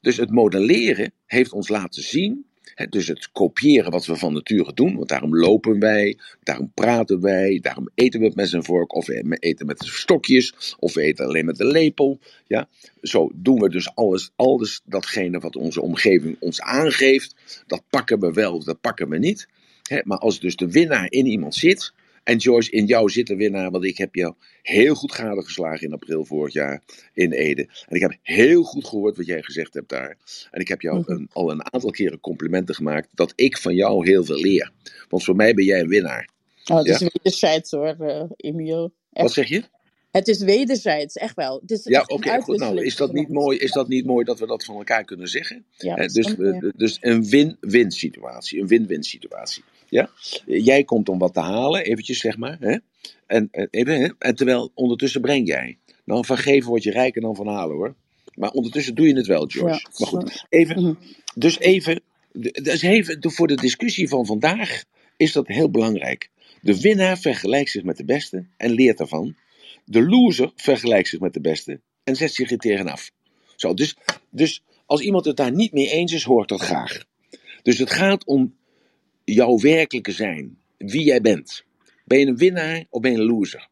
[0.00, 2.46] Dus het modelleren heeft ons laten zien,
[2.88, 7.58] dus het kopiëren wat we van nature doen, want daarom lopen wij, daarom praten wij,
[7.62, 11.44] daarom eten we met zijn vork, of we eten met stokjes, of we eten alleen
[11.44, 12.18] met de lepel.
[12.46, 12.68] Ja?
[13.02, 18.32] Zo doen we dus alles, alles datgene wat onze omgeving ons aangeeft, dat pakken we
[18.32, 19.48] wel of dat pakken we niet.
[20.04, 21.92] Maar als dus de winnaar in iemand zit,
[22.22, 25.92] en Joyce, in jou zit de winnaar, want ik heb jou heel goed gadegeslagen in
[25.92, 26.82] april vorig jaar
[27.14, 27.68] in Ede.
[27.88, 30.16] En ik heb heel goed gehoord wat jij gezegd hebt daar.
[30.50, 31.10] En ik heb jou Mhm.
[31.10, 34.70] een, al een aantal keren complimenten gemaakt dat ik van jou heel veel leer.
[35.08, 36.28] Want voor mij ben jij een winnaar.
[36.64, 36.92] Oh, het Ja.
[36.92, 38.92] is wederzijds hoor, eh Emil.
[39.12, 39.24] Echt.
[39.24, 39.62] Wat zeg je?
[40.10, 41.58] Het is wederzijds, echt wel.
[41.60, 42.58] Het is Ja, oké, goed.
[42.58, 45.28] Nou, is dat, niet mooi, is dat niet mooi dat we dat van elkaar kunnen
[45.28, 45.64] zeggen?
[45.76, 46.34] Ja, dus,
[46.76, 48.60] dus een win-win situatie.
[48.60, 49.62] Een win-win situatie.
[49.90, 50.10] Ja?
[50.46, 52.56] Jij komt om wat te halen, eventjes zeg maar.
[52.60, 52.76] Hè?
[53.26, 54.08] En, en, even, hè?
[54.18, 55.78] en terwijl ondertussen breng jij.
[56.04, 57.94] Nou, van geven word je rijker dan van halen hoor.
[58.34, 59.74] Maar ondertussen doe je het wel, George.
[59.74, 60.94] Ja, maar goed, even, Mhm.
[61.34, 62.00] dus even,
[62.62, 64.84] dus even voor de discussie van vandaag
[65.16, 66.30] is dat heel belangrijk.
[66.62, 69.36] De winnaar vergelijkt zich met de beste en leert daarvan.
[69.84, 73.10] De loser vergelijkt zich met de beste en zet zich er tegenaf.
[73.56, 73.96] Zo, dus,
[74.30, 77.04] dus als iemand het daar niet mee eens is, hoort dat graag.
[77.62, 78.54] Dus het gaat om
[79.32, 81.64] jouw werkelijke zijn, wie jij bent.
[82.04, 83.68] Ben je een winnaar of ben je een loser?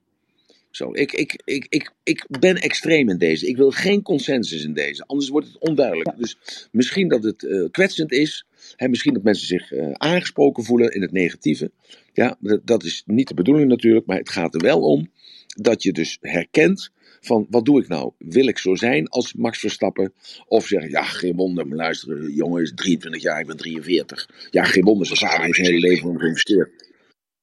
[0.70, 3.46] Zo, ik, ik, ik, ik, ik ben extreem in deze.
[3.46, 6.16] Ik wil geen consensus in deze, anders wordt het onduidelijk.
[6.16, 8.46] Dus misschien dat het uh, kwetsend is.
[8.76, 11.70] Hè, misschien dat mensen zich uh, aangesproken voelen in het negatieve.
[12.12, 15.10] Ja, dat, dat is niet de bedoeling natuurlijk, maar het gaat er wel om
[15.46, 18.12] dat je dus herkent van wat doe ik nou?
[18.18, 20.12] Wil ik zo zijn als Max Verstappen?
[20.46, 24.48] Of zeg ja, geen wonder, maar luister, jongen is 23 jaar, ik ben 43.
[24.50, 26.92] Ja, geen wonder, zijn vader heeft zijn hele leven om geïnvesteerd.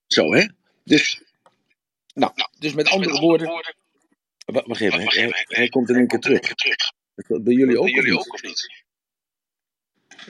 [0.08, 0.46] Zo, hè?
[0.84, 1.22] Dus,
[2.14, 3.48] nou, dus met andere woorden,
[4.46, 6.42] wacht even, hij, hij komt in één keer terug.
[7.28, 8.84] Bij jullie ook, jullie ook of niet?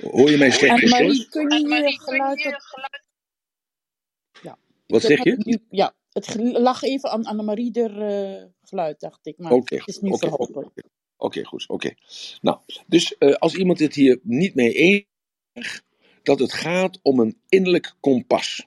[0.01, 0.89] Hoor je mij slecht?
[0.89, 3.01] Maar kun je je geluid op...
[4.41, 4.57] Ja.
[4.87, 5.59] Wat zeg je?
[5.69, 9.37] Ja, het lag even aan Annemarie er uh, geluid, dacht ik.
[9.37, 10.65] Maar okay, het is nu okay, verholpen.
[10.65, 10.81] Oké,
[11.17, 11.67] okay, goed.
[11.67, 11.93] Oké.
[12.41, 15.05] Nou, dus uh, als iemand het hier niet mee eens
[15.53, 15.81] is,
[16.23, 18.65] dat het gaat om een innerlijk kompas.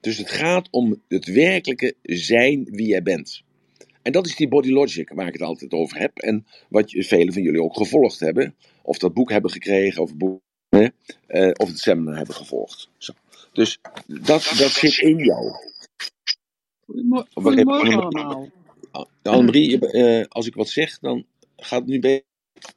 [0.00, 3.42] Dus het gaat om het werkelijke zijn wie jij bent.
[4.02, 6.18] En dat is die body logic waar ik het altijd over heb.
[6.18, 8.56] En wat velen van jullie ook gevolgd hebben.
[8.82, 12.88] Of dat boek hebben gekregen, of het, boek, uh, of het seminar hebben gevolgd.
[12.98, 13.12] Zo.
[13.52, 15.52] Dus dat, dat zit in jou.
[17.34, 18.48] Goedemorgen allemaal.
[19.22, 22.24] Annemarie, uh, als ik wat zeg, dan gaat het nu bij.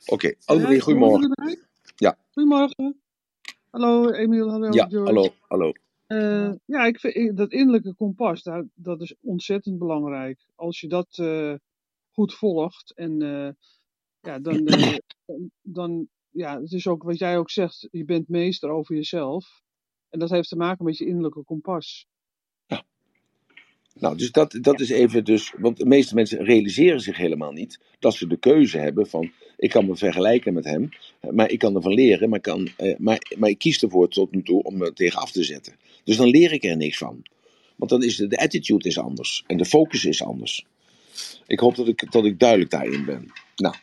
[0.05, 0.33] Oké.
[0.45, 1.59] Annemarie, ja, goedemorgen.
[1.95, 2.17] Ja.
[2.31, 3.01] Goedemorgen.
[3.69, 5.13] Hallo Emiel, hallo ja, George.
[5.13, 5.71] hallo, hallo.
[6.07, 10.45] Uh, ja, ik vind dat innerlijke kompas, dat, dat is ontzettend belangrijk.
[10.55, 11.53] Als je dat uh,
[12.11, 13.19] goed volgt en
[14.21, 14.69] ja, dan,
[15.61, 19.61] dan, ja, het is ook wat jij ook zegt, je bent meester over jezelf.
[20.09, 22.07] En dat heeft te maken met je innerlijke kompas.
[23.99, 27.80] Nou, dus dat, dat is even dus, want de meeste mensen realiseren zich helemaal niet
[27.99, 30.89] dat ze de keuze hebben van, ik kan me vergelijken met hem,
[31.32, 34.43] maar ik kan ervan leren, maar, kan, eh, maar, maar ik kies ervoor tot nu
[34.43, 35.75] toe om me tegen af te zetten.
[36.04, 37.23] Dus dan leer ik er niks van.
[37.75, 40.65] Want dan is de, de attitude is anders en de focus is anders.
[41.47, 43.32] Ik hoop dat ik, dat ik duidelijk daarin ben.
[43.56, 43.75] Nou,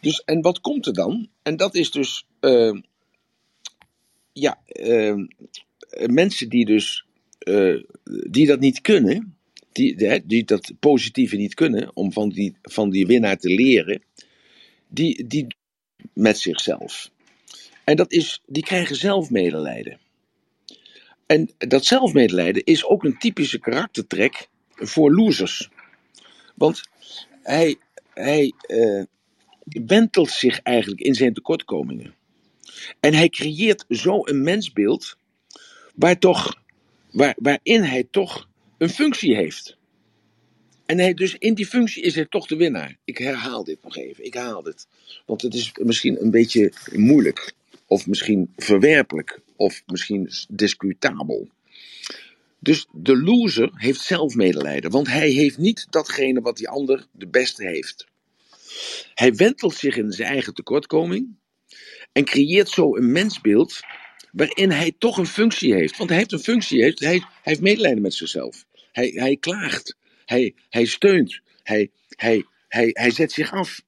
[0.00, 1.28] dus en wat komt er dan?
[1.42, 2.80] En dat is dus, uh,
[4.32, 5.14] ja, uh,
[6.06, 7.06] mensen die dus,
[7.38, 7.82] uh,
[8.30, 9.37] die dat niet kunnen,
[9.78, 14.02] die, die dat positieve niet kunnen, om van die, van die winnaar te leren,
[14.88, 15.46] die, die
[16.12, 17.10] met zichzelf.
[17.84, 19.98] En dat is, die krijgen zelfmedelijden.
[21.26, 25.68] En dat zelfmedelijden is ook een typische karaktertrek voor losers.
[26.54, 26.82] Want
[27.42, 27.76] hij,
[28.14, 29.02] hij uh,
[29.64, 32.14] wentelt zich eigenlijk in zijn tekortkomingen.
[33.00, 35.16] En hij creëert zo een mensbeeld
[35.94, 36.62] waar toch,
[37.10, 39.76] waar, waarin hij toch een functie heeft.
[40.86, 42.96] En hij, dus in die functie is hij toch de winnaar.
[43.04, 44.24] Ik herhaal dit nog even.
[44.24, 44.86] Ik haal dit.
[45.26, 47.52] Want het is misschien een beetje moeilijk.
[47.86, 49.40] Of misschien verwerpelijk.
[49.56, 51.48] Of misschien discutabel.
[52.58, 54.90] Dus de loser heeft zelfmedelijden.
[54.90, 58.06] Want hij heeft niet datgene wat die ander de beste heeft.
[59.14, 61.36] Hij wentelt zich in zijn eigen tekortkoming.
[62.12, 63.80] En creëert zo een mensbeeld
[64.32, 65.96] waarin hij toch een functie heeft.
[65.96, 68.66] Want hij heeft een functie, hij, hij heeft medelijden met zichzelf.
[68.98, 73.82] Hij, hij klaagt, hij, hij steunt, hij, hij, hij, hij zet zich af.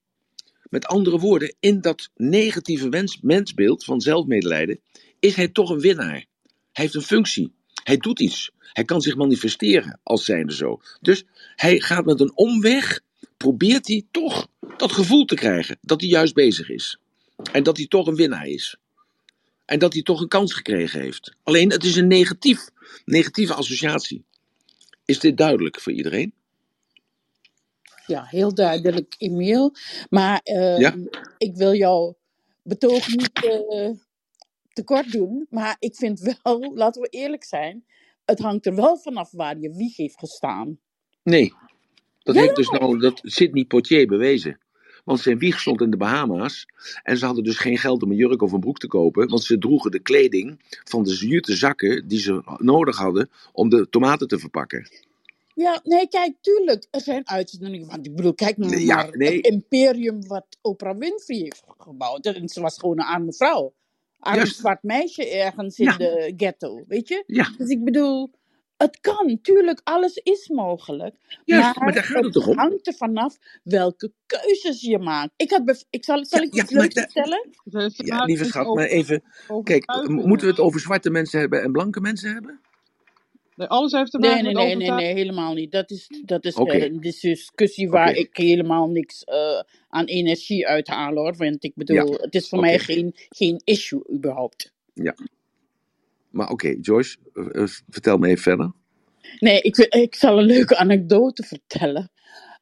[0.68, 4.80] Met andere woorden, in dat negatieve mens, mensbeeld van zelfmedelijden
[5.18, 6.24] is hij toch een winnaar.
[6.72, 7.52] Hij heeft een functie,
[7.84, 10.80] hij doet iets, hij kan zich manifesteren als zijnde zo.
[11.00, 11.24] Dus
[11.56, 13.00] hij gaat met een omweg,
[13.36, 16.98] probeert hij toch dat gevoel te krijgen dat hij juist bezig is.
[17.52, 18.76] En dat hij toch een winnaar is.
[19.64, 21.34] En dat hij toch een kans gekregen heeft.
[21.42, 22.68] Alleen het is een negatief,
[23.04, 24.24] negatieve associatie.
[25.10, 26.32] Is dit duidelijk voor iedereen?
[28.06, 29.74] Ja, heel duidelijk, Emiel.
[30.10, 30.94] Maar uh, ja?
[31.38, 32.14] ik wil jou
[32.62, 33.90] betoog niet uh,
[34.72, 35.46] tekort doen.
[35.50, 37.84] Maar ik vind wel, laten we eerlijk zijn,
[38.24, 40.78] het hangt er wel vanaf waar je wieg heeft gestaan.
[41.22, 41.52] Nee,
[42.18, 44.60] dat ja, heeft dus nou, dat Sidney Poitier bewezen.
[45.04, 46.66] Want zijn wieg stond in de Bahama's.
[47.02, 49.28] En ze hadden dus geen geld om een jurk of een broek te kopen.
[49.28, 53.88] Want ze droegen de kleding van de jute zakken die ze nodig hadden om de
[53.90, 54.88] tomaten te verpakken.
[55.54, 56.86] Ja, nee, kijk, tuurlijk.
[56.90, 57.88] Er zijn uitzonderingen.
[57.88, 59.36] Want ik bedoel, kijk nou naar nee.
[59.36, 62.26] het imperium wat Oprah Winfrey heeft gebouwd.
[62.26, 63.74] En ze was gewoon een arme vrouw.
[64.18, 67.22] Arm zwart meisje ergens in de ghetto, weet je?
[67.26, 67.54] Ja.
[67.58, 68.30] Dus ik bedoel,
[68.82, 71.14] het kan, tuurlijk, alles is mogelijk.
[71.44, 72.50] Ja, maar, maar daar gaat het toch om?
[72.50, 75.32] Het hangt er vanaf welke keuzes je maakt.
[75.36, 77.48] Ik, had ik zal, zal ik iets leuks vertellen?
[77.96, 79.22] Ja, lieve schat, maar even...
[79.62, 82.60] Kijk, moeten we het over zwarte mensen hebben en blanke mensen hebben?
[83.56, 85.72] Nee, alles heeft te maken nee, nee, met nee, nee, nee, helemaal niet.
[85.72, 86.80] Dat is, dat is okay.
[86.80, 88.20] een discussie waar okay.
[88.20, 91.36] ik helemaal niks uh, aan energie uithaal hoor.
[91.36, 92.18] Want ik bedoel, ja.
[92.20, 92.70] het is voor okay.
[92.70, 94.72] mij geen, geen issue überhaupt.
[94.94, 95.14] Ja.
[96.30, 98.72] Maar oké, Joyce, uh, vertel me even verder.
[99.38, 102.10] Nee, ik, wil- ik zal een leuke anekdote vertellen.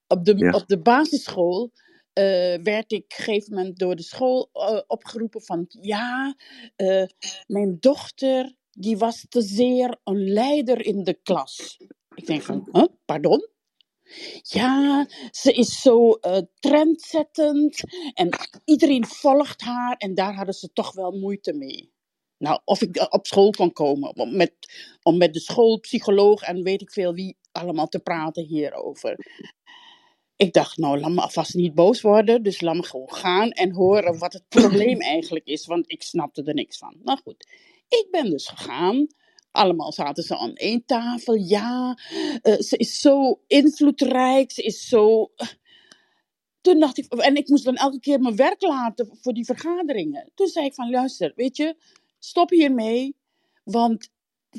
[0.07, 0.51] Op de, Ja.
[0.51, 1.73] op de basisschool
[2.13, 2.25] eh,
[2.63, 5.67] werd ik op een gegeven moment door de school eh, opgeroepen van...
[5.69, 6.37] Ja,
[6.77, 7.05] eh,
[7.47, 11.81] mijn dochter die was te zeer een leider in de klas.
[12.15, 13.49] Ik denk van, huh, pardon?
[14.43, 17.81] Ja, ze is zo eh, trendzettend
[18.15, 18.29] en
[18.65, 21.93] iedereen volgt haar en daar hadden ze toch wel moeite mee.
[22.39, 24.53] Nou, of ik op school kon komen om met,
[25.03, 29.27] om met de schoolpsycholoog en weet ik veel wie allemaal te praten hierover.
[30.37, 33.73] Ik dacht, nou, laat me alvast niet boos worden, dus laat me gewoon gaan en
[33.73, 36.97] horen wat het probleem eigenlijk is, want ik snapte er niks van.
[37.03, 37.47] Nou goed,
[37.89, 39.07] ik ben dus gegaan.
[39.51, 41.35] Allemaal zaten ze aan één tafel.
[41.35, 41.99] Ja,
[42.43, 45.33] eh, ze is zo invloedrijk, ze is zo.
[46.61, 50.31] Toen dacht ik, en ik moest dan elke keer mijn werk laten voor die vergaderingen.
[50.35, 51.77] Toen zei ik van, luister, weet je,
[52.19, 53.17] stop hiermee,
[53.65, 54.11] want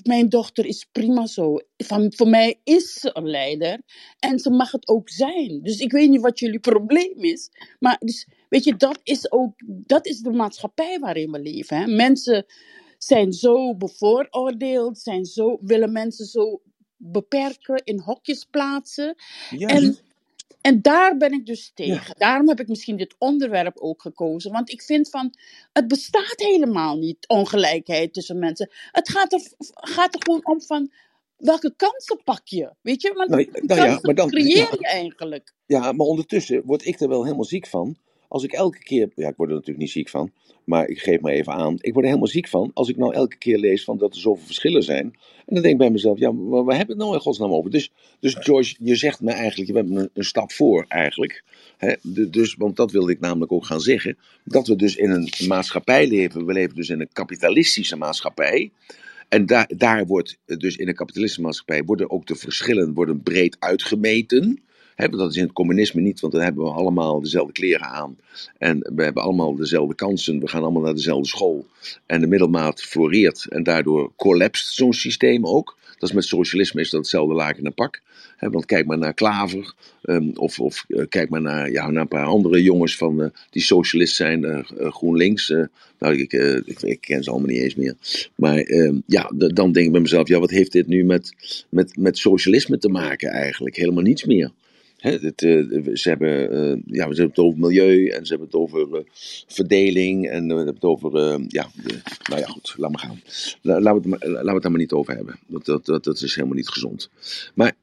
[0.03, 1.59] mijn dochter is prima zo.
[1.77, 3.81] Van, voor mij is ze een leider
[4.19, 5.61] en ze mag het ook zijn.
[5.63, 9.53] Dus ik weet niet wat jullie probleem is, maar dus, weet je, dat is ook,
[9.65, 11.77] dat is de maatschappij waarin we leven.
[11.77, 11.87] Hè?
[11.87, 12.45] Mensen
[12.97, 16.61] zijn zo bevooroordeeld, zijn zo, willen mensen zo
[16.97, 19.15] beperken, in hokjes plaatsen.
[19.49, 19.75] Juist.
[19.75, 19.97] En,
[20.61, 21.85] en daar ben ik dus Ja.
[21.85, 22.15] tegen.
[22.17, 24.51] Daarom heb ik misschien dit onderwerp ook gekozen.
[24.51, 25.33] Want ik vind van,
[25.73, 28.69] het bestaat helemaal niet, ongelijkheid tussen mensen.
[28.91, 30.91] Het gaat er, gaat er gewoon om van,
[31.37, 32.73] welke kansen pak je?
[32.81, 35.53] Weet je, want Nou, nou ja, kansen maar dan, creëer ja, je eigenlijk.
[35.65, 37.97] ja, maar ondertussen word ik er wel helemaal ziek van.
[38.29, 40.31] Als ik elke keer, ja, ik word er natuurlijk niet ziek van,
[40.63, 41.73] maar ik geef maar even aan.
[41.79, 44.19] Ik word er helemaal ziek van als ik nou elke keer lees van dat er
[44.19, 45.05] zoveel verschillen zijn.
[45.45, 47.51] En dan denk ik bij mezelf, ja, maar waar hebben we het nou in godsnaam
[47.51, 47.71] over?
[47.71, 51.43] Dus, dus George, je zegt me eigenlijk, je bent me een, een stap voor eigenlijk.
[51.77, 51.93] Hè?
[52.01, 54.17] De- dus, want dat wilde ik namelijk ook gaan zeggen.
[54.43, 58.71] Dat we dus in een maatschappij leven, we leven dus in een kapitalistische maatschappij.
[59.29, 63.55] En daar, daar wordt dus in een kapitalistische maatschappij worden ook de verschillen worden breed
[63.59, 64.63] uitgemeten.
[65.07, 68.17] Want dat is in het communisme niet, want dan hebben we allemaal dezelfde kleren aan.
[68.57, 70.39] En we hebben allemaal dezelfde kansen.
[70.39, 71.65] We gaan allemaal naar dezelfde school.
[72.05, 73.45] En de middelmaat floreert.
[73.49, 75.77] En daardoor collapst zo'n systeem ook.
[75.97, 78.01] Dat is met socialisme is dat hetzelfde laken en pak.
[78.39, 79.73] Want kijk maar naar Klaver.
[80.01, 83.29] ehm, of of eh, kijk maar naar, ja, naar een paar andere jongens van, eh,
[83.49, 84.43] die socialist zijn.
[84.45, 84.59] eh,
[84.91, 85.47] GroenLinks.
[85.99, 86.33] nou, ik,
[86.65, 87.95] ik, ik ken ze allemaal niet eens meer.
[88.35, 91.33] Maar ehm, ja, dan denk ik bij mezelf, ja, wat heeft dit nu met,
[91.69, 93.75] met, met socialisme te maken eigenlijk?
[93.75, 94.51] Helemaal niets meer.
[94.99, 98.47] Hè, het, eh, ze, hebben, eh, ja, ze hebben het over milieu en ze hebben
[98.47, 99.01] het over eh,
[99.47, 101.11] verdeling en we hebben het over,
[101.47, 101.69] ja,
[102.29, 103.21] nou ja, goed, laat maar gaan.
[103.61, 105.39] La- laten, we het, we het daar maar niet over hebben.
[105.47, 107.09] Dat, dat, dat, dat is helemaal niet gezond.
[107.53, 107.73] Maar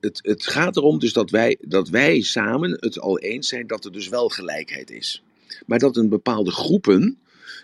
[0.00, 3.84] het, het gaat erom dus dat wij, dat wij samen het al eens zijn dat
[3.84, 5.22] er dus wel gelijkheid is.
[5.66, 7.18] Maar dat een bepaalde groepen,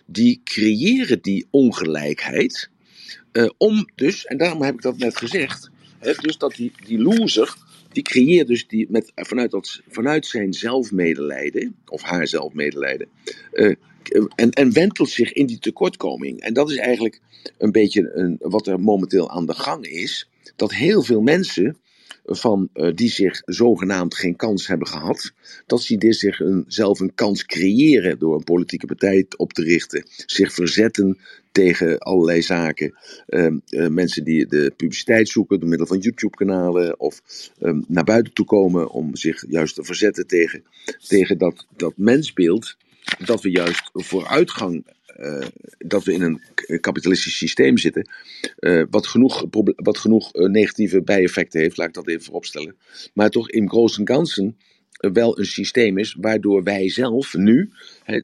[0.07, 2.71] die creëren die ongelijkheid.
[3.33, 5.71] eh, om dus, en daarom heb ik dat net gezegd,
[6.21, 7.55] dus dat die, die loser,
[7.97, 13.09] die creëert dus die met, vanuit, dat, vanuit zijn zelfmedelijden, of haar zelfmedelijden,
[13.53, 13.75] eh,
[14.35, 16.41] en, en wentelt zich in die tekortkoming.
[16.41, 17.21] En dat is eigenlijk
[17.59, 21.77] een beetje een, wat er momenteel aan de gang is, dat heel veel mensen
[22.25, 25.33] van, eh, die zich zogenaamd geen kans hebben gehad,
[25.67, 29.63] dat ze die zich een, zelf een kans creëren door een politieke partij op te
[29.63, 31.19] richten, zich verzetten
[31.57, 32.95] tegen allerlei zaken.
[33.27, 37.23] Ehm, eh, mensen die de publiciteit zoeken door middel van YouTube-kanalen of
[37.61, 40.65] ehm, naar buiten toe komen om zich juist te verzetten tegen,
[41.09, 42.77] tegen dat, dat mensbeeld,
[43.25, 45.47] dat we juist vooruitgang, eh,
[45.79, 48.09] dat we in een k- kapitalistisch systeem zitten,
[48.59, 49.45] eh, wat genoeg,
[49.77, 52.77] wat genoeg eh, negatieve bijeffecten heeft, laat ik dat even vooropstellen,
[53.15, 54.66] maar toch in groot en ganzen eh,
[54.97, 57.71] wel een systeem is waardoor wij zelf nu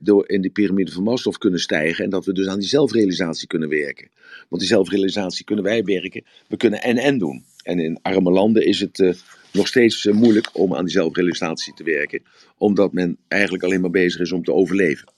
[0.01, 3.47] door in de piramide van Maslow kunnen stijgen en dat we dus aan die zelfrealisatie
[3.47, 4.09] kunnen werken.
[4.49, 7.45] Want die zelfrealisatie kunnen wij werken, we kunnen en-en doen.
[7.63, 9.13] En in arme landen is het eh,
[9.53, 12.23] nog steeds eh, moeilijk om aan die zelfrealisatie te werken,
[12.59, 15.09] omdat men eigenlijk alleen maar bezig is om te overleven.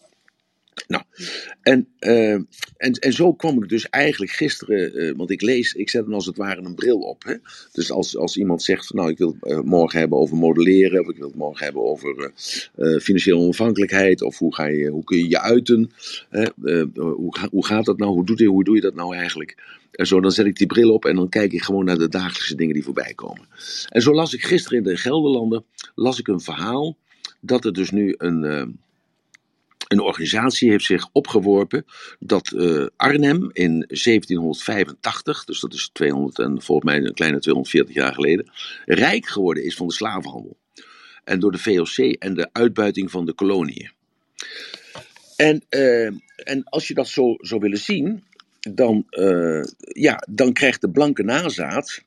[0.87, 1.03] Nou,
[1.63, 2.33] en, eh,
[2.77, 6.15] en, en zo kwam ik dus eigenlijk gisteren, eh, want ik lees, ik zet dan
[6.15, 7.25] als het ware een bril op.
[7.25, 7.35] Hè?
[7.73, 11.01] Dus als, als iemand zegt, van, nou ik wil het eh, morgen hebben over modelleren,
[11.01, 12.33] of ik wil het morgen hebben over
[12.75, 15.91] eh, financiële onafhankelijkheid, of hoe, ga je, hoe kun je je uiten,
[16.31, 16.47] hè?
[16.95, 19.83] Hoe, hoe gaat dat nou, hoe, doet je, hoe doe je dat nou eigenlijk?
[19.91, 22.09] En zo, dan zet ik die bril op en dan kijk ik gewoon naar de
[22.09, 23.47] dagelijkse dingen die voorbij komen.
[23.89, 25.65] En zo las ik gisteren in de Gelderlanden,
[25.95, 26.97] las ik een verhaal,
[27.41, 28.79] dat er dus nu een...
[29.95, 31.85] een organisatie heeft zich opgeworpen
[32.19, 37.95] dat eh, Arnhem in 1785, dus dat is 200 en volgens mij een kleine 240
[37.95, 38.51] jaar geleden,
[38.85, 40.57] rijk geworden is van de slavenhandel.
[41.25, 43.91] En door de VOC en de uitbuiting van de koloniën.
[45.37, 48.25] En, eh, en als je dat zo zou willen zien,
[48.61, 52.03] dan, eh, ja, dan krijgt de blanke nazaat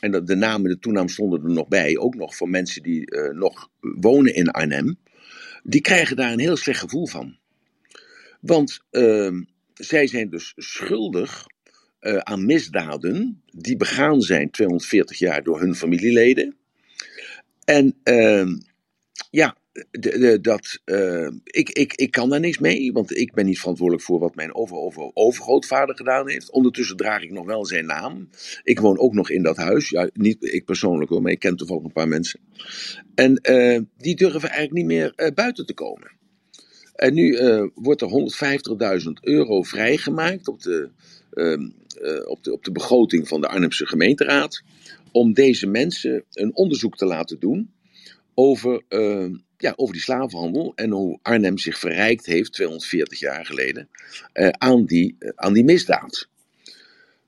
[0.00, 3.14] en de, naam en de toenaam stonden er nog bij, ook nog voor mensen die
[3.32, 4.98] nog wonen in Arnhem,
[5.62, 7.38] die krijgen daar een heel slecht gevoel van.
[8.40, 9.42] Want ehm,
[9.74, 11.46] zij zijn dus schuldig
[11.98, 16.56] eh, aan misdaden die begaan zijn 240 jaar door hun familieleden.
[17.64, 18.58] En ehm,
[19.30, 19.56] ja,
[20.40, 24.18] dat, eh, ik, ik, ik kan daar niks mee, want ik ben niet verantwoordelijk voor
[24.18, 26.50] wat mijn over, over, overgrootvader gedaan heeft.
[26.50, 28.28] Ondertussen draag ik nog wel zijn naam.
[28.62, 29.88] Ik woon ook nog in dat huis.
[29.88, 32.40] Ja, niet ik persoonlijk hoor, maar ik ken toevallig een paar mensen.
[33.14, 36.10] En uh, die durven eigenlijk niet meer uh, buiten te komen.
[36.94, 37.38] En nu
[37.74, 38.08] wordt er
[39.02, 40.90] 150.000 euro vrijgemaakt op de,
[41.30, 41.68] ehm,
[42.24, 44.62] op, de, op de begroting van de Arnhemse gemeenteraad.
[45.12, 47.70] Om deze mensen een onderzoek te laten doen
[48.40, 53.88] over ehm, ja, over die slavenhandel en hoe Arnhem zich verrijkt heeft 240 jaar geleden
[54.34, 56.28] uh, aan, die, uh, aan die misdaad.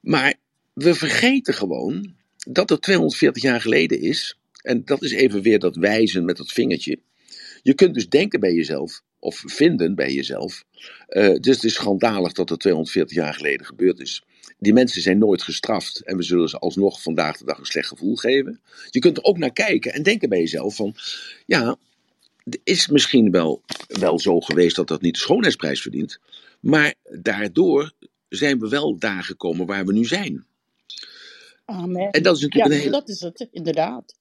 [0.01, 0.35] Maar
[0.73, 2.15] we vergeten gewoon
[2.49, 4.39] dat het 240 jaar geleden is.
[4.63, 6.99] En dat is even weer dat wijzen met dat vingertje.
[7.63, 10.65] Je kunt dus denken bij jezelf, of vinden bij jezelf.
[11.41, 14.25] Dus het is schandalig dat het 240 jaar geleden gebeurd is.
[14.63, 17.89] Die mensen zijn nooit gestraft en we zullen ze alsnog vandaag de dag een slecht
[17.89, 18.61] gevoel geven.
[18.91, 20.95] Je kunt er ook naar kijken en denken bij jezelf van,
[21.47, 21.77] ja,
[22.45, 26.19] het is misschien wel, wel zo geweest dat dat niet de schoonheidsprijs verdient.
[26.61, 27.93] Maar daardoor
[28.29, 30.45] zijn we wel daar gekomen waar we nu zijn.
[31.65, 32.11] Amen.
[32.11, 32.99] En dat is natuurlijk ja, een hele...
[32.99, 34.15] dat is het, inderdaad.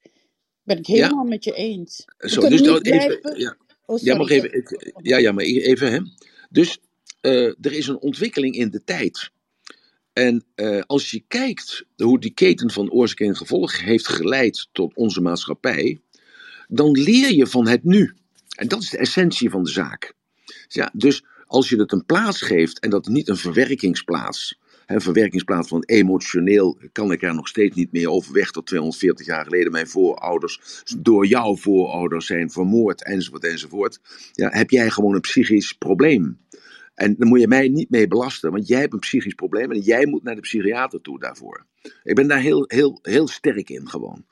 [0.64, 2.06] Ben ik helemaal met je eens.
[2.18, 3.58] We Zo, dus niet even, ja,
[3.92, 4.64] Oh, ja, mag even,
[5.02, 6.00] ja, ja, maar even hè.
[6.50, 6.80] Dus
[7.22, 9.32] eh, er is een ontwikkeling in de tijd.
[10.14, 14.96] En eh, als je kijkt hoe die keten van oorzaak en gevolg heeft geleid tot
[14.96, 16.02] onze maatschappij,
[16.68, 18.14] dan leer je van het nu.
[18.56, 20.14] En dat is de essentie van de zaak.
[20.68, 25.68] Ja, dus als je het een plaats geeft en dat niet een verwerkingsplaats, een verwerkingsplaats
[25.68, 29.72] van emotioneel kan ik er nog steeds niet meer over weg dat 240 jaar geleden
[29.72, 34.00] mijn voorouders door jouw voorouders zijn vermoord enzovoort enzovoort.
[34.32, 36.38] Ja, heb jij gewoon een psychisch probleem.
[37.02, 39.80] En dan moet je mij niet mee belasten, want jij hebt een psychisch probleem en
[39.80, 41.66] jij moet naar de psychiater toe daarvoor.
[42.04, 44.26] Ik ben daar heel, heel, heel sterk in gewoon.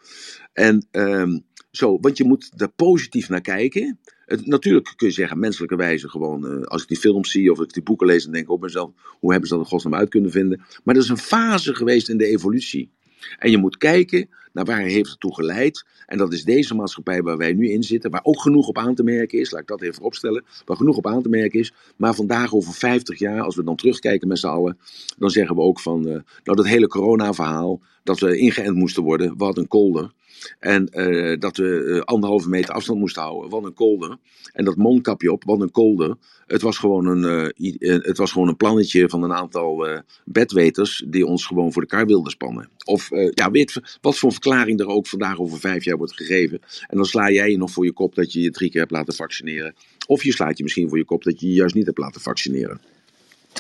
[0.54, 1.40] En ehm,
[1.72, 4.00] zo, want je moet er positief naar kijken.
[4.44, 7.74] Natuurlijk kun je zeggen, menselijke wijze gewoon, eh, als ik die films zie of ik
[7.74, 10.10] die boeken lees, dan denk ik op mezelf, hoe hebben ze dat in godsnaam uit
[10.10, 10.62] kunnen vinden?
[10.84, 12.92] Maar dat is een fase geweest in de evolutie.
[13.40, 15.86] En je moet kijken naar waar heeft het toe geleid.
[16.06, 18.96] En dat is deze maatschappij waar wij nu in zitten, waar ook genoeg op aan
[18.96, 21.74] te merken is, laat ik dat even opstellen, waar genoeg op aan te merken is.
[21.96, 24.78] Maar vandaag over 50 jaar, als we dan terugkijken met z'n allen,
[25.18, 29.38] dan zeggen we ook van, eh, nou dat hele corona-verhaal, dat we ingeënt moesten worden,
[29.38, 30.12] wat een kolder.
[30.60, 34.18] En eh, dat we eh, anderhalve meter afstand moesten houden, wat een kolder.
[34.54, 36.16] En dat mondkapje op, wat een kolder.
[36.46, 39.88] Het was gewoon een, eh, het was gewoon een plannetje van een aantal
[40.26, 42.70] bedweters die ons gewoon voor de wilden spannen.
[42.86, 46.60] Of ja, weet wat voor verklaring er ook vandaag over vijf jaar wordt gegeven.
[46.88, 48.92] En dan sla jij je nog voor je kop dat je je drie keer hebt
[48.92, 49.76] laten vaccineren.
[50.08, 52.22] Of je slaat je misschien voor je kop dat je je juist niet hebt laten
[52.22, 52.82] vaccineren.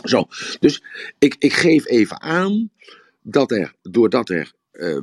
[0.03, 0.27] Zo,
[0.59, 0.83] dus
[1.19, 2.69] ik, ik geef even aan
[3.21, 4.53] dat er, doordat er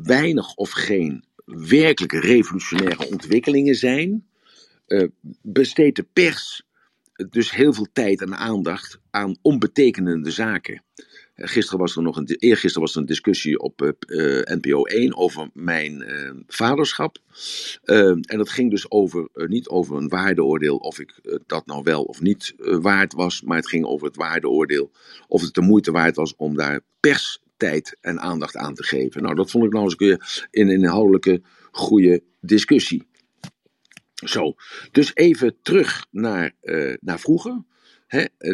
[0.02, 4.26] weinig of geen werkelijk revolutionaire ontwikkelingen zijn,
[4.86, 5.08] eh,
[5.42, 6.64] besteedt de pers
[7.30, 10.82] dus heel veel tijd en aandacht aan onbetekenende zaken.
[11.34, 14.84] Eh, Gisteren was er nog een, eergisteren was er een discussie op eh, eh, NPO
[14.84, 17.18] 1 over mijn eh, vaderschap.
[17.82, 21.66] Eh, en dat ging dus over, eh, niet over een waardeoordeel of ik eh, dat
[21.66, 24.90] nou wel of niet eh, waard was, maar het ging over het waardeoordeel
[25.28, 26.80] of het de moeite waard was om daar
[27.56, 29.22] perstijd en aandacht aan te geven.
[29.22, 33.06] Nou, dat vond ik nou eens een keer een inhoudelijke goede discussie.
[34.14, 34.54] Zo,
[34.90, 37.64] dus even terug naar, eh, naar vroeger.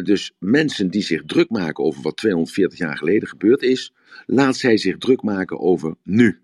[0.03, 3.93] Dus mensen die zich druk maken over wat 240 jaar geleden gebeurd is,
[4.25, 6.42] laat zij zich druk maken over nu.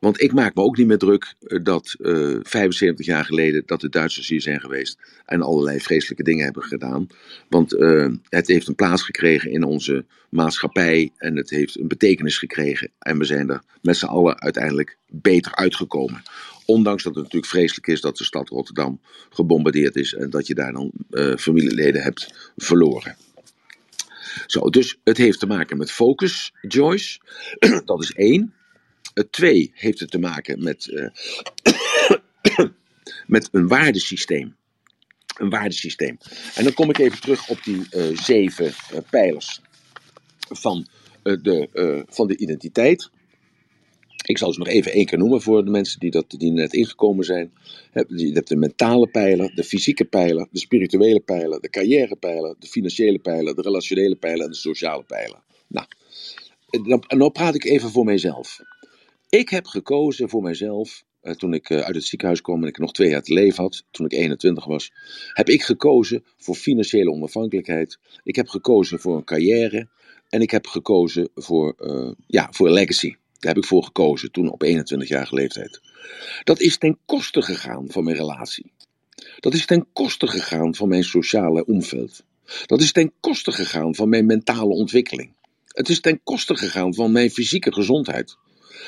[0.00, 3.80] Want ik maak me ook niet meer druk eh, dat eh 75 jaar geleden dat
[3.80, 7.06] de Duitsers hier zijn geweest en allerlei vreselijke dingen hebben gedaan.
[7.48, 12.38] Want eh, het heeft een plaats gekregen in onze maatschappij en het heeft een betekenis
[12.38, 12.90] gekregen.
[12.98, 16.22] En we zijn er met z'n allen uiteindelijk beter uitgekomen.
[16.64, 20.54] Ondanks dat het natuurlijk vreselijk is dat de stad Rotterdam gebombardeerd is en dat je
[20.54, 20.92] daar dan
[21.38, 23.16] familieleden hebt verloren.
[24.46, 27.20] Zo, dus het heeft te maken met focus, Joyce.
[27.84, 28.54] dat is één.
[29.14, 31.08] Het twee heeft het te maken met, eh,
[33.26, 34.56] met een waardesysteem.
[35.38, 36.18] Een waardesysteem.
[36.54, 39.60] En dan kom ik even terug op die eh, zeven eh, pijlers
[40.50, 40.86] van,
[41.22, 43.10] eh, de, eh, van de identiteit.
[44.26, 46.72] Ik zal ze nog even één keer noemen voor de mensen die, dat, die net
[46.72, 47.52] ingekomen zijn.
[48.06, 53.18] Je hebt de mentale pijler, de fysieke pijler, de spirituele pijler, de carrièrepijler, de financiële
[53.18, 55.38] pijler, de relationele pijler en de sociale pijler.
[55.66, 55.86] Nou,
[57.08, 58.60] en dan praat ik even voor mijzelf.
[59.30, 62.78] Ik heb gekozen voor mijzelf, eh, toen ik eh, uit het ziekenhuis kwam en ik
[62.78, 64.92] nog twee jaar te leven had, toen ik 21 was,
[65.32, 67.98] heb ik gekozen voor financiële onafhankelijkheid.
[68.22, 69.88] Ik heb gekozen voor een carrière
[70.28, 73.14] en ik heb gekozen voor, uh, ja, voor legacy.
[73.38, 75.80] Daar heb ik voor gekozen toen op 21-jarige leeftijd.
[76.44, 78.72] Dat is ten koste gegaan van mijn relatie.
[79.40, 82.24] Dat is ten koste gegaan van mijn sociale omveld.
[82.66, 85.32] Dat is ten koste gegaan van mijn mentale ontwikkeling.
[85.66, 88.36] Het is ten koste gegaan van mijn fysieke gezondheid.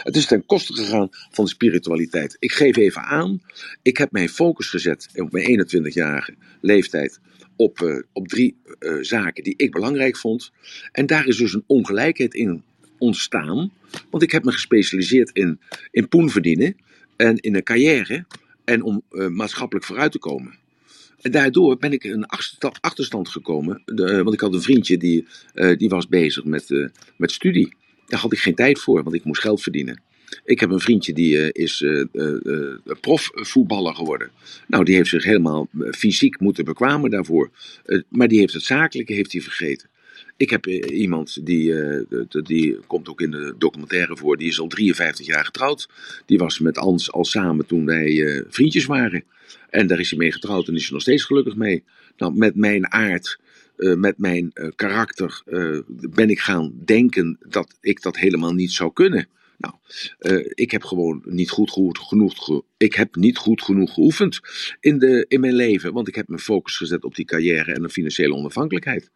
[0.02, 2.36] Het is ten koste gegaan van de spiritualiteit.
[2.38, 3.42] Ik geef even aan,
[3.82, 7.20] ik heb mijn focus gezet op mijn 21-jarige leeftijd
[7.56, 10.52] op, uh, op drie uh, zaken die ik belangrijk vond.
[10.92, 12.62] En daar is dus een ongelijkheid in
[12.98, 13.72] ontstaan.
[14.10, 16.76] Want ik heb me gespecialiseerd in, in poen verdienen
[17.16, 18.24] en in een carrière
[18.64, 20.60] en om uh, maatschappelijk vooruit te komen.
[21.20, 22.26] En daardoor ben ik een
[22.80, 23.82] achterstand gekomen.
[23.84, 25.26] De, want ik had een vriendje die,
[25.76, 27.74] die was bezig met, met studie.
[28.12, 30.02] Daar had ik geen tijd voor, want ik moest geld verdienen.
[30.44, 31.84] Ik heb een vriendje die uh, is
[33.00, 34.30] profvoetballer geworden.
[34.66, 37.50] Nou, die heeft zich helemaal fysiek moeten bekwamen daarvoor.
[38.08, 39.88] maar die heeft het zakelijke heeft hij vergeten.
[40.36, 41.74] Ik heb iemand die,
[42.28, 45.88] die komt ook in de documentaire voor, die is al 53 jaar getrouwd.
[46.26, 49.24] Die was met Ans al samen toen wij vriendjes waren.
[49.70, 51.84] En daar is hij mee getrouwd en is hij nog steeds gelukkig mee.
[52.16, 53.38] Nou, met mijn aard,
[53.76, 58.72] uh, met mijn uh, karakter, uh, ben ik gaan denken dat ik dat helemaal niet
[58.72, 59.28] zou kunnen.
[59.56, 59.74] Nou,
[60.54, 64.40] ik heb gewoon niet goed, genoeg, ge ik heb niet goed genoeg geoefend
[64.80, 67.82] in, de, in mijn leven, want ik heb mijn focus gezet op die carrière en
[67.82, 69.10] de financiële onafhankelijkheid.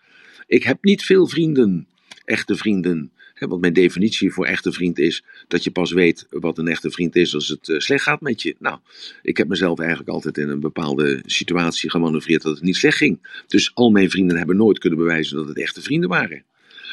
[0.46, 1.88] Ik heb niet veel vrienden,
[2.24, 3.12] echte vrienden.
[3.38, 7.16] Want mijn definitie voor echte vriend is dat je pas weet wat een echte vriend
[7.16, 8.56] is als het uh, slecht gaat met je.
[8.58, 8.78] Nou,
[9.22, 13.42] ik heb mezelf eigenlijk altijd in een bepaalde situatie gemanoeuvreerd dat het niet slecht ging.
[13.46, 16.44] Dus al mijn vrienden hebben nooit kunnen bewijzen dat het echte vrienden waren.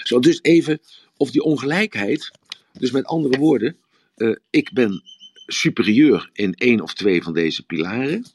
[0.04, 0.80] Zo, dus even
[1.18, 2.32] of die ongelijkheid,
[2.80, 3.76] dus met andere woorden,
[4.18, 5.02] uh, ik ben
[5.48, 8.26] superieur in één of twee van deze pilaren.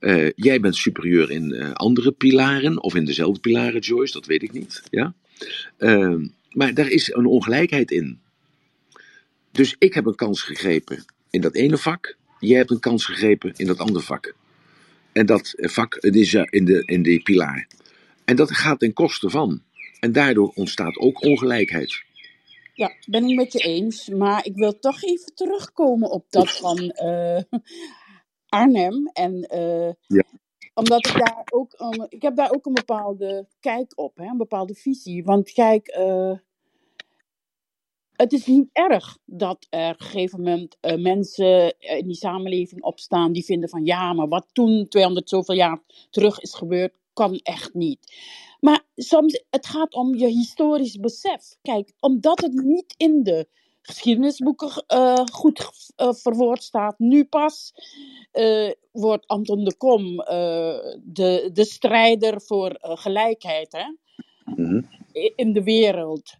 [0.00, 4.52] Uh, jij bent superieur in andere pilaren, of in dezelfde pilaren, Joyce, dat weet ik
[4.52, 4.82] niet.
[4.90, 5.14] Ja?
[5.78, 8.20] Uh, maar daar is een ongelijkheid in.
[9.50, 13.52] Dus ik heb een kans gegrepen in dat ene vak, jij hebt een kans gegrepen
[13.56, 14.34] in dat andere vak.
[15.12, 17.68] En dat vak is in, de, in die pilaar.
[18.24, 19.62] En dat gaat ten koste van.
[20.00, 22.02] En daardoor ontstaat ook ongelijkheid.
[22.74, 24.08] Ja, ben ik met je eens.
[24.08, 27.40] Maar ik wil toch even terugkomen op dat van uh,
[28.48, 29.10] Arnhem.
[29.12, 30.24] En uh, ja.
[30.78, 34.36] Omdat ik daar ook, um, ik heb daar ook een bepaalde kijk op, hè, een
[34.36, 35.24] bepaalde visie.
[35.24, 36.36] Want kijk, uh,
[38.12, 42.82] het is niet erg dat er op een gegeven moment uh, mensen in die samenleving
[42.82, 47.38] opstaan die vinden van ja, maar wat toen 200 zoveel jaar terug is gebeurd, kan
[47.42, 48.12] echt niet.
[48.60, 51.56] Maar soms, het gaat om je historisch besef.
[51.62, 53.48] Kijk, omdat het niet in de
[53.88, 57.72] geschiedenisboeken uh, goed uh, verwoord staat, nu pas
[58.92, 60.16] wordt Anton de Kom
[61.02, 63.84] de, de strijder voor gelijkheid hè?
[64.44, 64.88] Mm -hmm.
[65.36, 66.36] in de wereld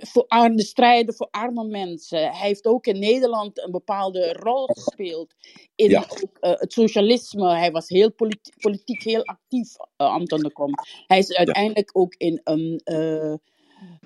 [0.00, 2.18] voor de strijden voor arme mensen.
[2.18, 5.34] Hij heeft ook in Nederland een bepaalde rol gespeeld
[5.74, 6.06] in ja.
[6.40, 7.48] het socialisme.
[7.48, 10.70] Hij was heel politi politiek heel actief, Anton de Kom.
[11.06, 12.00] Hij is uiteindelijk ja.
[12.00, 12.80] ook in een,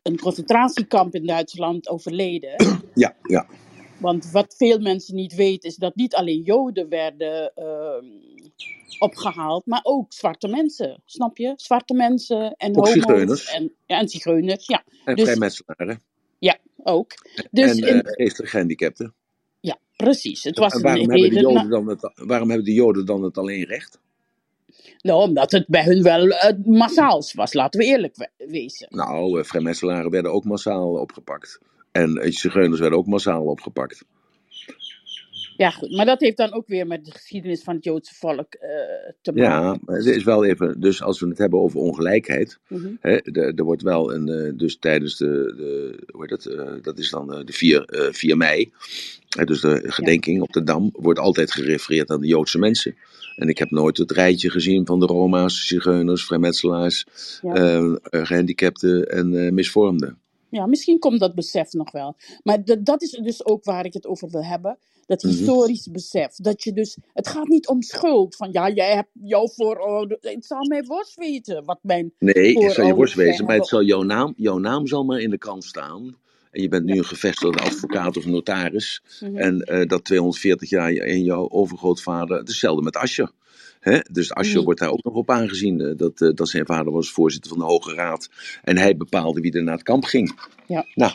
[0.02, 2.54] een concentratiekamp in Duitsland overleden.
[2.94, 3.46] Ja, ja.
[3.98, 8.04] Want wat veel mensen niet weten is dat niet alleen Joden werden ehm,
[8.98, 11.02] opgehaald, maar ook zwarte mensen.
[11.04, 11.52] Snap je?
[11.56, 12.92] Zwarte mensen en ook homo's.
[12.92, 13.44] zigeuners.
[13.52, 14.84] En, ja, en zigeuners, ja.
[15.04, 16.02] En Dus- vrijmetselaren.
[16.38, 17.12] Ja, ook.
[17.50, 19.14] Dus en in- geestelijk gehandicapten.
[19.60, 20.42] ja, precies.
[20.44, 23.06] Het was En waarom een hebben, de reden- Joden dan het, waarom hebben de Joden
[23.06, 24.00] dan het alleen recht?
[25.02, 28.86] Nou, omdat het bij hun wel uh, massaals was, laten we eerlijk we- wezen.
[28.90, 31.58] Nou, eh, vrijmetselaren werden ook massaal opgepakt.
[31.92, 34.04] En eh, zigeuners werden ook massaal opgepakt.
[35.58, 35.90] Ja, goed.
[35.96, 38.68] Maar dat heeft dan ook weer met de geschiedenis van het Joodse volk eh,
[39.22, 39.80] te maken.
[39.86, 42.88] Ja, het is wel even, dus als we het hebben over ongelijkheid, Mhm.
[43.00, 46.98] hè, er wordt wel een, eh, dus tijdens de, de hoe heet dat, eh, dat
[46.98, 48.72] is dan de 4, eh, 4 mei,
[49.36, 52.96] hè, dus de gedenking op de Dam, wordt altijd gerefereerd aan de Joodse mensen.
[53.36, 57.04] En ik heb nooit het rijtje gezien van de Roma's, zigeuners, vrijmetselaars,
[57.42, 57.54] Ja.
[57.54, 57.92] eh, eh,
[58.26, 60.18] gehandicapten en misvormden.
[60.50, 62.16] Ja, misschien komt dat besef nog wel.
[62.42, 64.78] Maar dat- dat is dus ook waar ik het over wil hebben.
[65.06, 65.32] Dat Mhm.
[65.32, 66.34] historisch besef.
[66.34, 68.36] Dat je dus, het gaat niet om schuld.
[68.36, 70.20] Van ja, jij hebt jouw voorouders.
[70.22, 73.56] Het zal mij worst weten wat mijn Nee, het zal je worst wezen, zijn maar
[73.56, 76.16] het zal jouw naam, jouw naam zal maar in de krant staan.
[76.50, 79.36] en je bent nu een gevestigde advocaat of notaris, Mhm.
[79.36, 83.30] en eh, dat 240 jaar in jouw overgrootvader, hetzelfde met Ascher.
[83.80, 83.98] Hè?
[84.10, 84.64] Dus Ascher Mhm.
[84.64, 87.58] wordt daar ook nog op aangezien eh, dat, eh, dat zijn vader was voorzitter van
[87.60, 88.28] de Hoge Raad
[88.62, 90.40] en hij bepaalde wie er naar het kamp ging.
[90.66, 90.86] Ja.
[90.94, 91.12] Nou,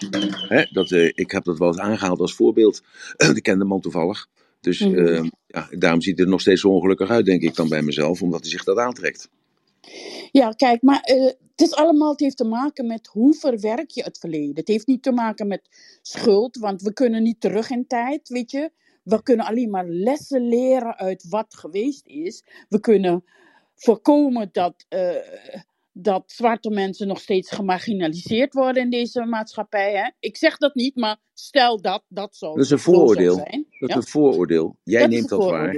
[0.47, 2.81] hè, dat, eh, ik heb dat wel eens aangehaald als voorbeeld.
[3.35, 4.27] ik ken de man toevallig.
[4.61, 4.97] Dus Mhm.
[5.07, 7.81] eh, ja, daarom ziet hij er nog steeds zo ongelukkig uit, denk ik dan bij
[7.81, 9.29] mezelf, omdat hij zich dat aantrekt.
[10.31, 14.03] Ja, kijk, maar eh, het is allemaal, het heeft te maken met hoe verwerk je
[14.03, 14.55] het verleden.
[14.55, 15.61] Het heeft niet te maken met
[16.01, 18.71] schuld, want we kunnen niet terug in tijd, weet je.
[19.03, 22.43] We kunnen alleen maar lessen leren uit wat geweest is.
[22.69, 23.23] We kunnen
[23.75, 25.15] voorkomen dat, eh,
[25.91, 29.93] dat zwarte mensen nog steeds gemarginaliseerd worden in deze maatschappij.
[29.93, 30.09] Hè?
[30.19, 33.35] Ik zeg dat niet, maar stel dat dat zou, Dat is een zo vooroordeel.
[33.35, 33.65] zijn.
[33.79, 33.97] Dat ja?
[33.97, 34.77] is een vooroordeel.
[34.83, 35.73] Jij Dat neemt dat waar.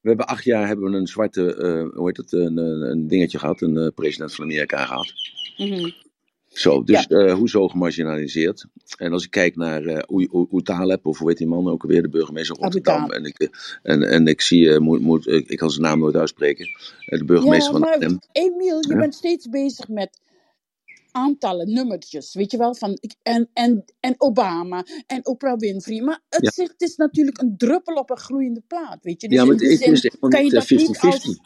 [0.00, 3.38] We hebben acht jaar hebben we een zwarte, eh, hoe heet het, een, een, dingetje
[3.38, 5.12] gehad, een eh, president van Amerika gehad.
[5.56, 5.90] Mhm.
[6.56, 8.66] Zo, dus eh, hoezo gemarginaliseerd?
[8.98, 11.68] En als ik kijk naar eh U- U- U Taleb, of hoe heet die man
[11.68, 13.10] ook alweer, de burgemeester van Rotterdam.
[13.10, 13.48] En ik, eh,
[13.82, 16.66] en, en ik zie, eh, moet, moet, ik ik kan zijn naam nooit uitspreken,
[17.06, 18.18] eh, de burgemeester Ja, van maar Arnhem.
[18.32, 18.96] Emiel, je Ja.
[18.98, 20.20] bent steeds bezig met
[21.12, 26.02] aantallen, nummertjes, weet je wel, van ik- en, en, en Obama en Oprah Winfrey.
[26.02, 26.64] Maar het, Ja.
[26.64, 29.28] het is natuurlijk een druppel op een gloeiende plaat, weet je.
[29.28, 29.94] Dus Ja, maar in het is zin
[30.28, 31.40] kan je dat eh, niet als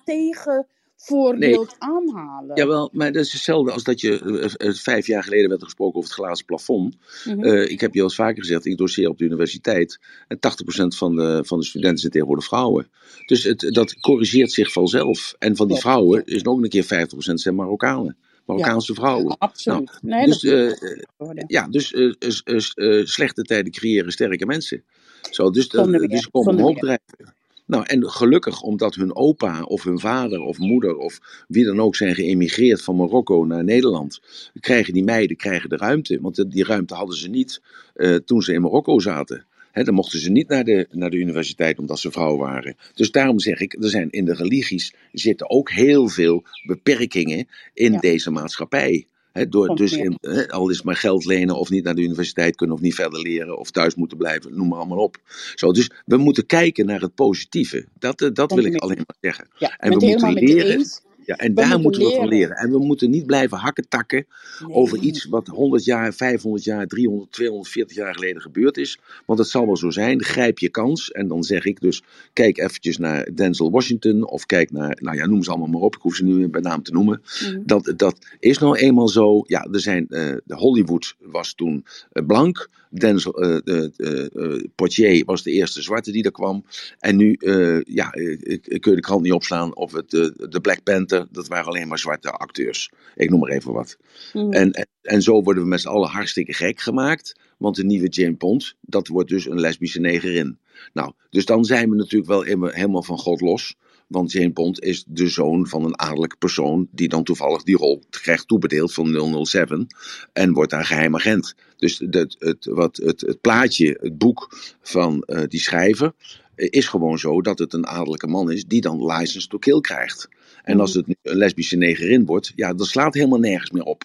[1.01, 1.07] 50-50.
[1.07, 2.57] tegenvoorbeeld aanhalen.
[2.57, 4.21] Jawel, maar dat is hetzelfde als dat je
[4.59, 6.97] eh, eh, vijf jaar geleden werd er gesproken over het glazen plafond.
[7.25, 7.45] Mhm.
[7.45, 9.99] Eh, ik heb je al eens vaker gezegd, ik doseer op de universiteit.
[10.29, 12.91] En 80% van de, van de studenten zijn tegenwoordig vrouwen.
[13.27, 15.35] Dus het, dat corrigeert zich vanzelf.
[15.39, 18.17] En van die vrouwen is nog een keer 50% zijn Marokkanen.
[18.45, 19.39] Marokkaanse vrouwen.
[19.39, 19.99] Absoluut.
[20.03, 20.73] nee, Dus, eh,
[21.17, 21.45] worden.
[21.47, 24.85] ja, dus eh, eh, eh, eh, slechte tijden creëren sterke mensen.
[25.31, 27.35] Zo, dus, dus komen omhoog drijven.
[27.71, 31.97] Nou, en gelukkig omdat hun opa of hun vader of moeder of wie dan ook
[31.97, 34.21] zijn geëmigreerd van Marokko naar Nederland,
[34.61, 36.19] krijgen die meiden krijgen de ruimte.
[36.21, 37.63] Want die ruimte hadden ze niet
[37.95, 39.45] eh, toen ze in Marokko zaten.
[39.73, 42.77] Dan mochten ze niet naar de, naar de universiteit omdat ze vrouw waren.
[42.95, 47.93] Dus daarom zeg ik, er zijn in de religies zitten ook heel veel beperkingen in
[47.93, 47.99] Ja.
[48.01, 49.07] deze maatschappij.
[49.33, 50.19] Door, dus in,
[50.49, 53.59] al is maar geld lenen of niet naar de universiteit kunnen of niet verder leren
[53.59, 55.17] of thuis moeten blijven, noem maar allemaal op.
[55.55, 57.87] Zo, dus we moeten kijken naar het positieve.
[57.99, 59.49] Dat, eh, dat wil ik alleen maar zeggen.
[59.59, 60.87] Ja, En we moeten leren.
[61.31, 62.57] Ja, en We daar moeten moeten we van leren.
[62.57, 64.27] En we moeten niet blijven hakken takken
[64.67, 64.75] Nee.
[64.75, 68.99] over iets wat 100 jaar, 500 jaar, 300, 240 jaar geleden gebeurd is.
[69.27, 70.25] Want het zal wel zo zijn.
[70.25, 71.11] Grijp je kans.
[71.11, 72.03] En dan zeg ik dus,
[72.33, 74.29] kijk eventjes naar Denzel Washington.
[74.29, 75.95] Of kijk naar, nou ja, noem ze allemaal maar op.
[75.95, 77.23] Ik hoef ze nu bij naam te noemen.
[77.43, 77.61] Mhm.
[77.65, 79.45] Dat, dat is nou eenmaal zo.
[79.47, 82.69] Ja, er zijn, eh, de Hollywood was toen eh, blank.
[82.91, 86.65] Denzel, eh, eh, eh, Poitier was de eerste zwarte die er kwam.
[86.99, 89.77] En nu, eh, ja, ik, ik kun je de krant niet opslaan.
[89.77, 92.91] Of het, de Black Panther, dat waren alleen maar zwarte acteurs.
[93.15, 93.97] Ik noem maar even wat.
[94.33, 94.53] Mhm.
[94.53, 97.39] En, en, en zo worden we met z'n allen hartstikke gek gemaakt.
[97.59, 100.59] Want de nieuwe Jane Bond, dat wordt dus een lesbische negerin.
[100.93, 103.77] Nou, dus dan zijn we natuurlijk wel helemaal van God los.
[104.11, 106.89] Want Jane Bond is de zoon van een adellijke persoon.
[106.91, 109.87] die dan toevallig die rol krijgt toebedeeld van 007.
[110.33, 111.55] En wordt daar geheim agent.
[111.77, 116.13] Dus het, het, wat, het, het plaatje, het boek van eh, die schrijver.
[116.55, 118.65] eh, is gewoon zo dat het een adellijke man is.
[118.65, 120.29] die dan license to kill krijgt.
[120.63, 122.53] En als het een lesbische negerin wordt.
[122.57, 124.05] ja, dat slaat helemaal nergens meer op.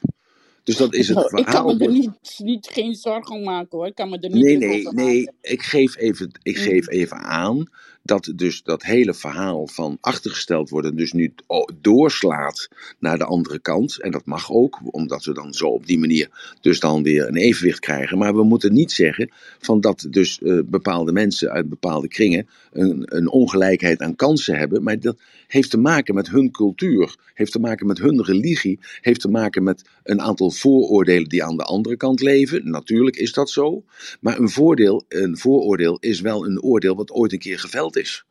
[0.64, 1.76] Dus dat is het Nou, ik kan verhaal.
[1.76, 3.88] me er niet, niet, geen zorgen om maken hoor.
[3.88, 5.30] Ik kan me er niet Nee, nee, nee.
[5.42, 6.64] Ik geef even, ik Mm.
[6.64, 7.66] geef even aan
[8.06, 11.34] dat dus dat hele verhaal van achtergesteld worden, dus nu
[11.82, 14.02] doorslaat naar de andere kant.
[14.02, 17.38] En dat mag ook, omdat we dan zo op die manier dus dan weer een
[17.38, 18.18] evenwicht krijgen.
[18.18, 23.04] Maar we moeten niet zeggen van dat dus eh, bepaalde mensen uit bepaalde kringen een,
[23.06, 24.84] een ongelijkheid aan kansen hebben.
[24.84, 29.22] Maar dat heeft te maken met hun cultuur, heeft te maken met hun religie, heeft
[29.22, 32.70] te maken met een aantal vooroordelen die aan de andere kant leven.
[32.70, 33.84] Natuurlijk is dat zo.
[34.20, 38.26] Maar een, voordeel, een vooroordeel is wel een oordeel wat ooit een keer geveld is.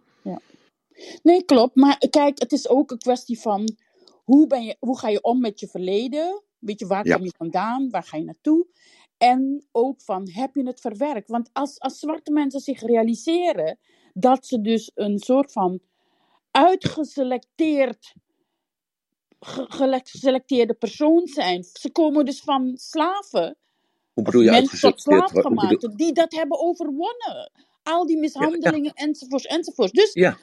[1.22, 1.74] Nee, klopt.
[1.76, 3.76] Maar kijk, het is ook een kwestie van
[4.24, 6.42] hoe, ben je, hoe ga je om met je verleden?
[6.58, 7.14] Weet je, waar Ja.
[7.16, 7.90] kom je vandaan?
[7.90, 8.66] Waar ga je naartoe?
[9.18, 11.28] En ook van, heb je het verwerkt?
[11.28, 13.78] Want als, als zwarte mensen zich realiseren
[14.12, 15.80] dat ze dus een soort van
[16.50, 18.14] uitgeselecteerd
[19.68, 21.62] geselecteerde persoon zijn.
[21.72, 23.56] Ze komen dus van slaven,
[24.12, 27.52] Hoe bedoel je mensen tot bedoel- slaafgemaakten, die dat hebben overwonnen.
[27.85, 29.93] Al die mishandelingen enzovoorts enzovoorts.
[29.93, 30.39] Dus Ja,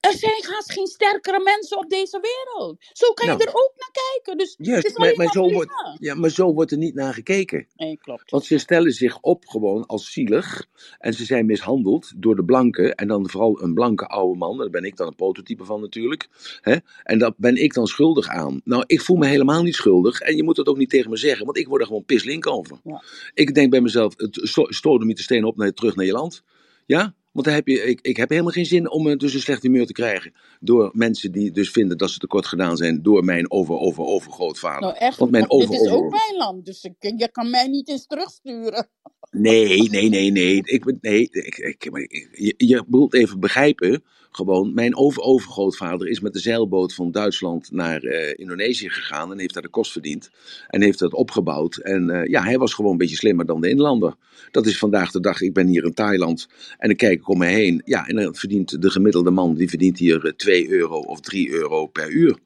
[0.00, 2.76] Er zijn haast geen sterkere mensen op deze wereld.
[2.92, 3.44] Zo kan je Nou.
[3.44, 4.38] er ook naar kijken.
[4.38, 5.96] Dus het Juist, is maar, alleen maar, maar zo wordt, prima.
[5.98, 7.66] ja, maar zo wordt er niet naar gekeken.
[7.76, 8.30] Nee, klopt.
[8.30, 10.66] Want ze stellen zich op gewoon als zielig.
[10.98, 12.94] En ze zijn mishandeld door de blanken.
[12.94, 14.58] En dan vooral een blanke oude man.
[14.58, 16.28] Daar ben ik dan een prototype van natuurlijk.
[16.60, 16.76] Hè?
[17.02, 18.60] En daar ben ik dan schuldig aan.
[18.64, 20.20] Nou, ik voel me helemaal niet schuldig.
[20.20, 21.44] En je moet dat ook niet tegen me zeggen.
[21.44, 22.80] Want ik word er gewoon pislink over.
[22.84, 23.02] Ja.
[23.34, 26.12] Ik denk bij mezelf, het sto- stoot niet de steen op naar, terug naar je
[26.12, 26.42] land.
[26.86, 27.14] Ja?
[27.32, 29.62] Want dan heb je, ik, ik heb helemaal geen zin om eh, dus een slecht
[29.62, 30.32] humeur te krijgen.
[30.60, 34.80] Door mensen die dus vinden dat ze tekort gedaan zijn door mijn over, over, overgrootvader.
[34.80, 36.64] Nou echt, Want mijn want dit over, is over, ook mijn land.
[36.66, 38.88] Dus ik, je kan mij niet eens terugsturen.
[39.30, 40.56] Nee, nee, nee, nee.
[40.64, 44.04] Ik, nee ik, ik, maar ik- je, je bedoelt even begrijpen.
[44.30, 49.32] Gewoon, mijn over-overgrootvader is met de zeilboot van Duitsland naar eh, Indonesië gegaan.
[49.32, 50.30] En heeft daar de kost verdiend.
[50.68, 51.76] En heeft dat opgebouwd.
[51.76, 54.14] En eh, ja, hij was gewoon een beetje slimmer dan de inlander.
[54.50, 55.40] Dat is vandaag de dag.
[55.40, 56.48] Ik ben hier in Thailand.
[56.78, 57.82] En dan kijk ik om me heen.
[57.84, 59.54] Ja, en dan verdient de gemiddelde man.
[59.54, 62.38] Die verdient hier eh, 2 euro of 3 euro per uur.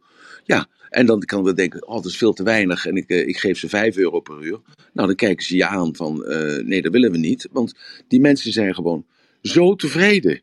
[0.44, 3.28] Ja, en dan kan we denken, oh, dat is veel te weinig en ik, eh,
[3.28, 4.60] ik geef ze 5 euro per uur.
[4.92, 7.48] Nou, dan kijken ze je aan van, eh, nee, dat willen we niet.
[7.52, 7.74] Want
[8.08, 9.04] die mensen zijn gewoon
[9.42, 10.40] zo tevreden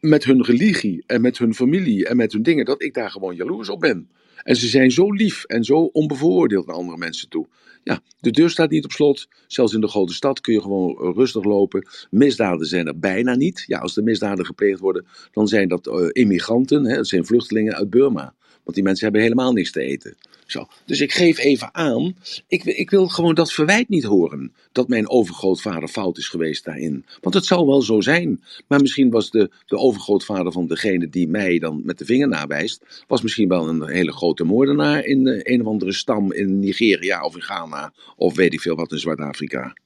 [0.00, 3.34] met hun religie en met hun familie en met hun dingen, dat ik daar gewoon
[3.34, 4.08] jaloers op ben.
[4.42, 7.46] En ze zijn zo lief en zo onbevooroordeeld naar andere mensen toe.
[7.84, 9.28] Ja, de deur staat niet op slot.
[9.46, 11.86] Zelfs in de grote stad kun je gewoon rustig lopen.
[12.10, 13.64] Misdaden zijn er bijna niet.
[13.66, 16.84] Ja, als er misdaden gepleegd worden, dan zijn dat eh, immigranten.
[16.84, 18.34] Hè, dat zijn vluchtelingen uit Burma.
[18.62, 20.16] Want die mensen hebben helemaal niks te eten.
[20.46, 20.66] Zo.
[20.84, 22.16] Dus ik geef even aan,
[22.48, 24.52] ik, ik wil gewoon dat verwijt niet horen.
[24.72, 27.04] Dat mijn overgrootvader fout is geweest daarin.
[27.20, 28.42] Want het zal wel zo zijn.
[28.68, 33.04] Maar misschien was de, de overgrootvader van degene die mij dan met de vinger nawijst.
[33.06, 37.24] Was misschien wel een hele grote moordenaar in eh, een of andere stam in Nigeria
[37.24, 37.92] of in Ghana.
[38.16, 39.76] Of weet ik veel wat in Zwart-Afrika.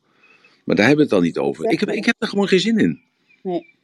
[0.64, 1.70] Maar daar hebben we het dan niet over.
[1.70, 3.00] Ik heb, ik heb er gewoon geen zin in.
[3.42, 3.76] Nee.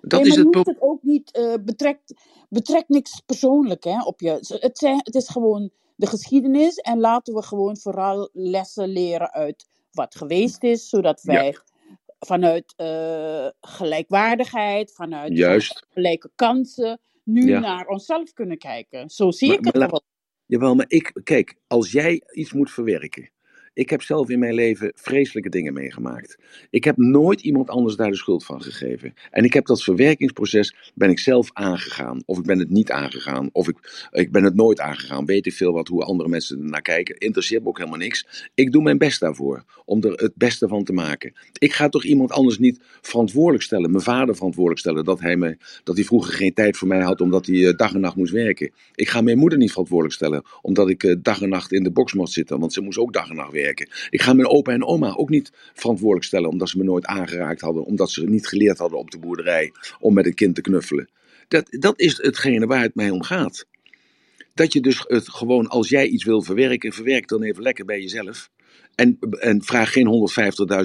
[0.00, 2.14] Dat nee, is het het ook niet, eh betrekt,
[2.48, 4.56] betrekt niks persoonlijk hè, op je.
[4.60, 9.66] Het, zijn, het is gewoon de geschiedenis en laten we gewoon vooral lessen leren uit
[9.90, 11.32] wat geweest is, zodat Ja.
[11.32, 11.58] wij
[12.18, 15.86] vanuit eh, gelijkwaardigheid, vanuit Juist.
[15.88, 17.58] gelijke kansen, nu Ja.
[17.58, 19.10] naar onszelf kunnen kijken.
[19.10, 20.02] Zo zie Maar, ik het gewoon.
[20.46, 23.30] Jawel, maar ik, kijk, als jij iets moet verwerken.
[23.76, 26.38] Ik heb zelf in mijn leven vreselijke dingen meegemaakt.
[26.70, 29.14] Ik heb nooit iemand anders daar de schuld van gegeven.
[29.30, 32.22] En ik heb dat verwerkingsproces, ben ik zelf aangegaan.
[32.26, 33.48] Of ik ben het niet aangegaan.
[33.52, 35.26] Of ik, ik ben het nooit aangegaan.
[35.26, 37.16] Weet ik veel wat, hoe andere mensen er naar kijken.
[37.16, 38.50] Interesseert me ook helemaal niks.
[38.54, 39.64] Ik doe mijn best daarvoor.
[39.84, 41.32] Om er het beste van te maken.
[41.58, 43.90] Ik ga toch iemand anders niet verantwoordelijk stellen.
[43.90, 45.04] Mijn vader verantwoordelijk stellen.
[45.04, 47.94] Dat hij, me, dat hij vroeger geen tijd voor mij had omdat hij eh, dag
[47.94, 48.70] en nacht moest werken.
[48.94, 50.42] Ik ga mijn moeder niet verantwoordelijk stellen.
[50.62, 52.60] Omdat ik eh, dag en nacht in de box moest zitten.
[52.60, 53.64] Want ze moest ook dag en nacht werken.
[54.10, 56.50] Ik ga mijn opa en oma ook niet verantwoordelijk stellen.
[56.50, 57.84] Omdat ze me nooit aangeraakt hadden.
[57.84, 59.72] Omdat ze niet geleerd hadden op de boerderij.
[60.00, 61.08] Om met een kind te knuffelen.
[61.48, 63.66] Dat, dat is hetgene waar het mij om gaat.
[64.54, 68.00] Dat je dus het gewoon, als jij iets wil verwerken, verwerk dan even lekker bij
[68.00, 68.50] jezelf.
[68.94, 70.28] En, en vraag geen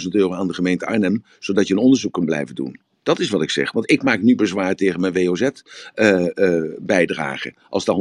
[0.04, 2.80] 150.000 euro aan de gemeente Arnhem, zodat je een onderzoek kunt blijven doen.
[3.04, 3.72] Dat is wat ik zeg.
[3.72, 7.54] Want ik maak nu bezwaar tegen mijn WOZ-bijdrage.
[7.70, 7.96] als daar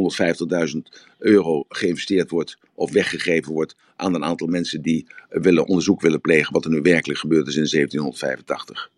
[0.75, 0.81] 150.000
[1.19, 6.21] euro geïnvesteerd wordt of weggegeven wordt aan een aantal mensen die eh, willen onderzoek willen
[6.21, 8.91] plegen wat er nu werkelijk gebeurd is in 1785.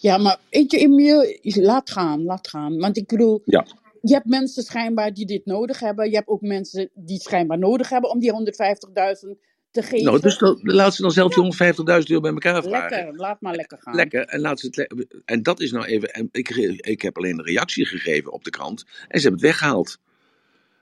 [0.00, 2.78] Ja, maar weet je, Emiel, laat gaan, laat gaan.
[2.78, 3.66] Want ik bedoel, Ja.
[4.02, 6.10] je hebt mensen schijnbaar die dit nodig hebben.
[6.10, 9.38] Je hebt ook mensen die schijnbaar nodig hebben om die 150.000
[9.70, 10.04] te geven.
[10.04, 12.96] Nou, dus dan, laat ze dan zelf die 150.000 euro bij elkaar vragen.
[12.96, 13.94] Lekker, laat maar lekker gaan.
[13.94, 14.26] Lekker.
[14.26, 16.08] En, laat ze het en dat is nou even.
[16.08, 16.48] En ik,
[16.80, 18.84] ik heb alleen een reactie gegeven op de krant.
[19.08, 19.98] En ze hebben het weggehaald.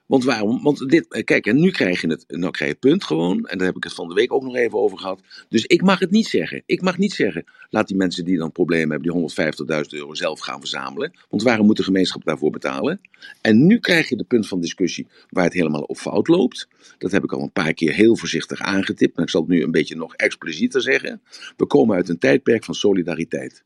[0.07, 0.63] Want waarom?
[0.63, 3.45] Want dit, eh, kijk, en nu krijg je het, nou krijg je het punt gewoon.
[3.45, 5.21] En daar heb ik het van de week ook nog even over gehad.
[5.49, 6.63] Dus ik mag het niet zeggen.
[6.65, 7.43] Ik mag niet zeggen.
[7.69, 11.13] Laat die mensen die dan problemen hebben, die 150.000 euro zelf gaan verzamelen.
[11.29, 13.01] Want waarom moet de gemeenschap daarvoor betalen?
[13.41, 16.67] En nu krijg je de punt van discussie waar het helemaal op fout loopt.
[16.97, 19.15] Dat heb ik al een paar keer heel voorzichtig aangetipt.
[19.15, 21.21] Maar ik zal het nu een beetje nog explicieter zeggen.
[21.57, 23.63] We komen uit een tijdperk van solidariteit.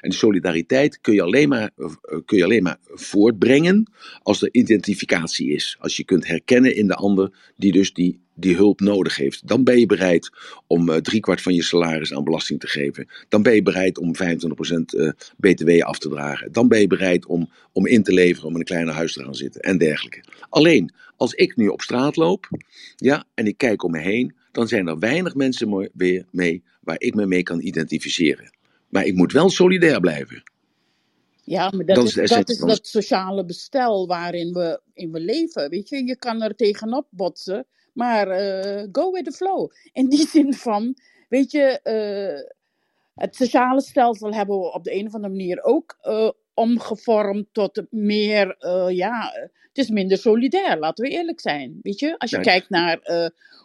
[0.00, 4.48] En die solidariteit kun je, alleen maar, eh, kun je alleen maar voortbrengen als er
[4.52, 5.76] identificatie is.
[5.80, 9.48] Als je kunt herkennen in de ander die dus die, die hulp nodig heeft.
[9.48, 10.30] Dan ben je bereid
[10.66, 13.08] om eh, driekwart van je salaris aan belasting te geven.
[13.28, 16.52] Dan ben je bereid om 25% eh, btw af te dragen.
[16.52, 19.24] Dan ben je bereid om, om in te leveren, om in een kleiner huis te
[19.24, 20.24] gaan zitten en dergelijke.
[20.48, 22.48] Alleen, als ik nu op straat loop
[22.96, 27.00] ja, en ik kijk om me heen, dan zijn er weinig mensen weer mee waar
[27.00, 28.57] ik me mee kan identificeren.
[28.88, 30.42] Maar ik moet wel solidair blijven.
[31.44, 35.70] Ja, maar dat, Dat is, dat is dat sociale bestel waarin we, in we leven.
[35.70, 39.70] Weet je, je kan er tegenop botsen, maar eh, go with the flow.
[39.92, 40.94] In die zin van,
[41.28, 42.52] weet je, eh,
[43.14, 47.82] het sociale stelsel hebben we op de een of andere manier ook eh, omgevormd tot
[47.90, 48.56] meer,
[48.92, 49.32] ja,
[49.68, 51.78] het is minder solidair, laten we eerlijk zijn.
[51.82, 52.42] Weet je, als je Ja.
[52.42, 53.00] kijkt naar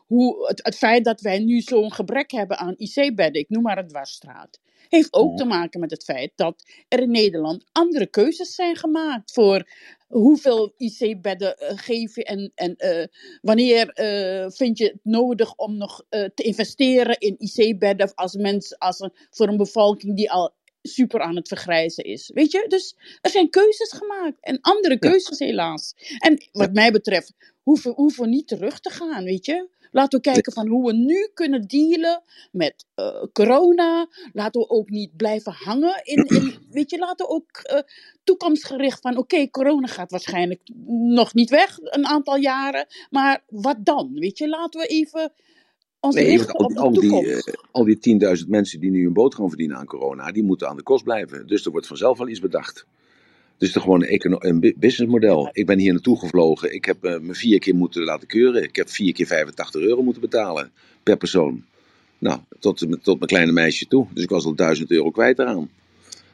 [0.07, 3.77] hoe het, het feit dat wij nu zo'n gebrek hebben aan IC-bedden, ik noem maar
[3.77, 4.59] een dwarsstraat,
[4.95, 5.37] heeft ook Mhm.
[5.37, 9.69] te maken met het feit dat er in Nederland andere keuzes zijn gemaakt voor
[10.07, 13.07] hoeveel IC-bedden eh, geef je en, en eh,
[13.41, 18.99] wanneer eh, vind je het nodig om nog te investeren in IC-bedden als mens, als
[18.99, 22.31] een, voor een bevolking die al super aan het vergrijzen is.
[22.33, 25.09] Weet je, dus er zijn keuzes gemaakt en andere Ja.
[25.09, 25.93] keuzes helaas.
[26.19, 27.33] En wat mij betreft
[27.63, 29.69] hoeven, hoeven we niet terug te gaan, weet je.
[29.93, 34.07] Laten we kijken van hoe we nu kunnen dealen met eh, corona.
[34.33, 37.79] Laten we ook niet blijven hangen in, in weet je, laten we ook eh,
[38.23, 40.61] toekomstgericht van oké, corona gaat waarschijnlijk
[41.15, 44.11] nog niet weg een aantal jaren, maar wat dan?
[44.13, 45.33] Weet je, laten we even
[45.99, 49.05] ons Nee, richten al, op de al die, eh, al die 10.000 mensen die nu
[49.05, 51.47] een boterham verdienen aan corona, die moeten aan de kost blijven.
[51.47, 52.85] Dus er wordt vanzelf wel iets bedacht.
[53.63, 55.49] Dus het is gewoon een, een bu- businessmodel.
[55.53, 56.73] Ik ben hier naartoe gevlogen.
[56.73, 58.63] Ik heb eh, me vier keer moeten laten keuren.
[58.63, 60.71] Ik heb vier keer 85 euro moeten betalen
[61.03, 61.63] per persoon.
[62.17, 64.07] Nou, tot, tot mijn kleine meisje toe.
[64.13, 65.69] Dus ik was al 1000 euro kwijt eraan.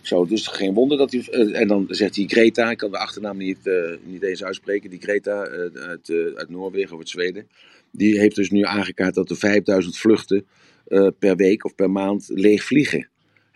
[0.01, 1.27] Zo, dus geen wonder dat hij.
[1.31, 3.73] eh, en dan zegt hij Greta, ik kan de achternaam niet, eh,
[4.03, 4.89] niet eens uitspreken.
[4.89, 7.47] Die Greta eh, uit, eh, uit Noorwegen of uit Zweden.
[7.91, 10.45] Die heeft dus nu aangekaart dat er 5000 vluchten
[10.87, 13.07] eh, per week of per maand leeg vliegen.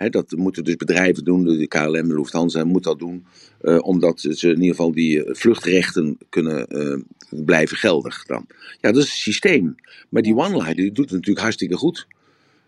[0.10, 3.26] Dat moeten dus bedrijven doen, de KLM, de Lufthansa moet dat doen.
[3.62, 6.97] eh, omdat ze in ieder geval die eh, vluchtrechten kunnen eh,
[7.30, 8.45] blijven geldig dan.
[8.82, 9.76] Ja, dat is het systeem.
[10.10, 12.08] Maar die one-liner die doet het natuurlijk hartstikke goed.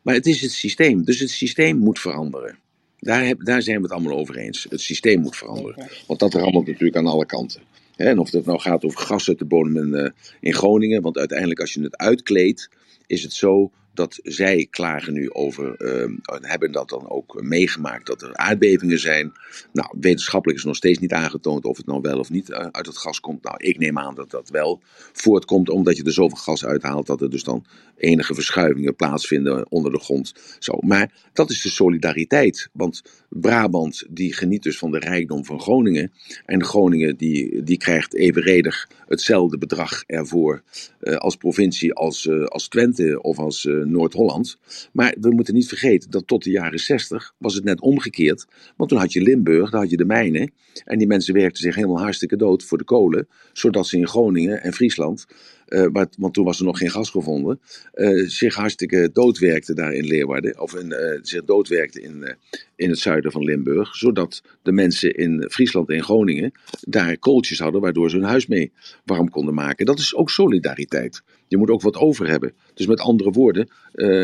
[0.02, 1.04] Maar het is het systeem.
[1.04, 2.58] Dus het systeem moet veranderen.
[3.00, 4.66] Daar, heb, daar zijn we het allemaal over eens.
[4.70, 5.88] Het systeem moet veranderen.
[6.08, 7.62] Want dat rammelt natuurlijk aan alle kanten.
[7.96, 11.02] En of het nou gaat over gas uit de bodem in, in Groningen.
[11.02, 12.70] Want uiteindelijk als je het uitkleedt,
[13.08, 18.22] is het zo dat zij klagen nu over, eh, hebben dat dan ook meegemaakt, dat
[18.22, 19.34] er aardbevingen zijn.
[19.74, 22.86] Nou, wetenschappelijk is nog steeds niet aangetoond of het nou wel of niet eh, uit
[22.86, 23.44] het gas komt.
[23.44, 24.82] Nou, ik neem aan dat dat wel
[25.14, 27.66] voortkomt, omdat je er zoveel gas uithaalt dat er dus dan
[27.98, 30.34] enige verschuivingen plaatsvinden onder de grond.
[30.60, 30.78] Zo.
[30.80, 32.70] Maar dat is de solidariteit.
[32.74, 36.12] Want Brabant die geniet dus van de rijkdom van Groningen.
[36.46, 40.62] En Groningen die, die krijgt evenredig hetzelfde bedrag ervoor
[41.00, 44.58] eh, als provincie als, eh, als Twente of als Noord-Holland.
[44.94, 48.46] Maar we moeten niet vergeten dat tot de jaren 60 was het net omgekeerd.
[48.78, 50.52] Want toen had je Limburg, daar had je de mijnen.
[50.86, 53.28] En die mensen werkten zich helemaal hartstikke dood voor de kolen.
[53.54, 55.26] Zodat ze in Groningen en Friesland,
[55.66, 55.88] eh,
[56.18, 57.60] want toen was er nog geen gas gevonden,
[57.94, 60.62] eh, zich hartstikke doodwerkten daar in Leeuwarden.
[60.62, 62.36] Of eh, zich doodwerkten in,
[62.76, 63.96] in het zuiden van Limburg.
[63.96, 66.52] Zodat de mensen in Friesland en Groningen
[66.82, 68.72] daar kooltjes hadden waardoor ze hun huis mee
[69.06, 69.86] warm konden maken.
[69.86, 71.24] Dat is ook solidariteit.
[71.48, 72.54] Je moet ook wat over hebben.
[72.74, 73.70] Dus met andere woorden,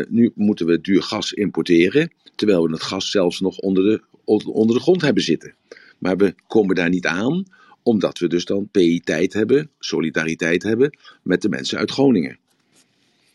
[0.08, 2.12] nu moeten we duur gas importeren.
[2.34, 5.54] Terwijl we het gas zelfs nog onder de, onder de grond hebben zitten.
[5.98, 7.44] Maar we komen daar niet aan,
[7.82, 12.38] omdat we dus dan PI-tijd hebben, solidariteit hebben met de mensen uit Groningen.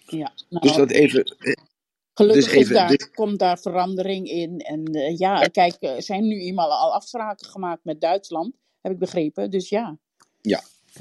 [0.07, 1.23] Ja, nou, Dus dat even.
[1.23, 1.53] eh,
[2.13, 4.59] Gelukkig Dus is even- daar, dus- komt daar verandering in.
[4.59, 8.99] En eh, ja, kijk, er zijn nu eenmaal al afspraken gemaakt met Duitsland, heb ik
[8.99, 9.51] begrepen.
[9.51, 9.97] Dus ja.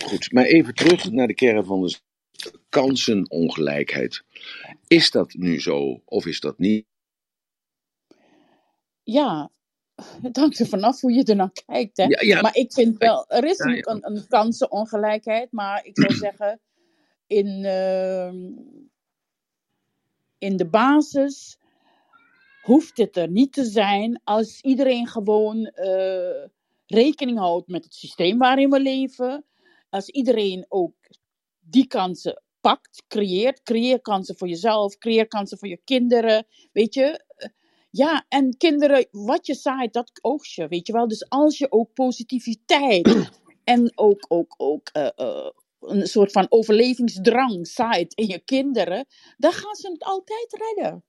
[0.05, 1.97] Goed, maar even terug naar de kern van de
[2.69, 4.23] kansenongelijkheid.
[4.87, 6.87] Is dat nu zo of is dat niet?
[9.03, 9.51] Ja,
[10.23, 11.97] het hangt er vanaf hoe je er naar kijkt.
[11.97, 12.05] Hè?
[12.05, 12.41] Ja, ja.
[12.41, 16.61] Maar ik vind wel, er is Ja, een, een, een kansenongelijkheid, maar ik zou zeggen,
[17.27, 18.37] in, ehm,
[20.39, 21.59] in de basis
[22.63, 26.45] hoeft het er niet te zijn als iedereen gewoon eh,
[26.87, 29.45] rekening houdt met het systeem waarin we leven.
[29.91, 30.95] Als iedereen ook
[31.61, 33.63] die kansen pakt, creëert.
[33.63, 36.47] Creëer kansen voor jezelf, creëer kansen voor je kinderen.
[36.73, 37.25] Weet je,
[37.97, 41.09] ja, en kinderen, wat je zaait, dat oogst je, weet je wel.
[41.09, 43.31] Dus als je ook positiviteit
[43.65, 49.53] en ook, ook, ook eh, eh, een soort van overlevingsdrang zaait in je kinderen, dan
[49.53, 51.05] gaan ze het altijd redden.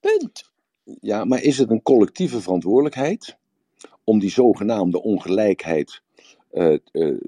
[0.00, 0.50] Punt.
[1.00, 3.36] Ja, maar is het een collectieve verantwoordelijkheid
[4.04, 6.02] om die zogenaamde ongelijkheid
[6.50, 6.76] eh,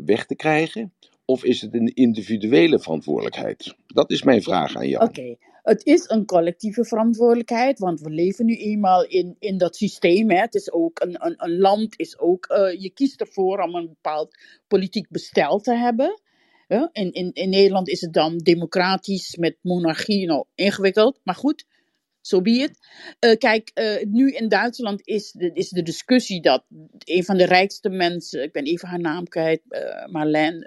[0.04, 0.94] weg te krijgen?
[1.24, 3.74] Of is het een individuele verantwoordelijkheid?
[3.86, 5.04] Dat is mijn vraag aan jou.
[5.04, 10.30] Oké, het is een collectieve verantwoordelijkheid, want we leven nu eenmaal in, in dat systeem.
[10.30, 10.36] Hè.
[10.36, 13.88] Het is ook een, een, een land, is ook, eh, je kiest ervoor om een
[13.88, 14.38] bepaald
[14.68, 16.20] politiek bestel te hebben.
[16.92, 21.64] In, in, in Nederland is het dan democratisch met monarchie, nou ingewikkeld, maar goed,
[22.20, 22.74] zo so be.
[23.18, 26.64] Eh, kijk, eh, nu in Duitsland is de, is de discussie dat
[26.98, 29.62] een van de rijkste mensen, ik ben even haar naam kwijt,
[30.10, 30.66] Marlijn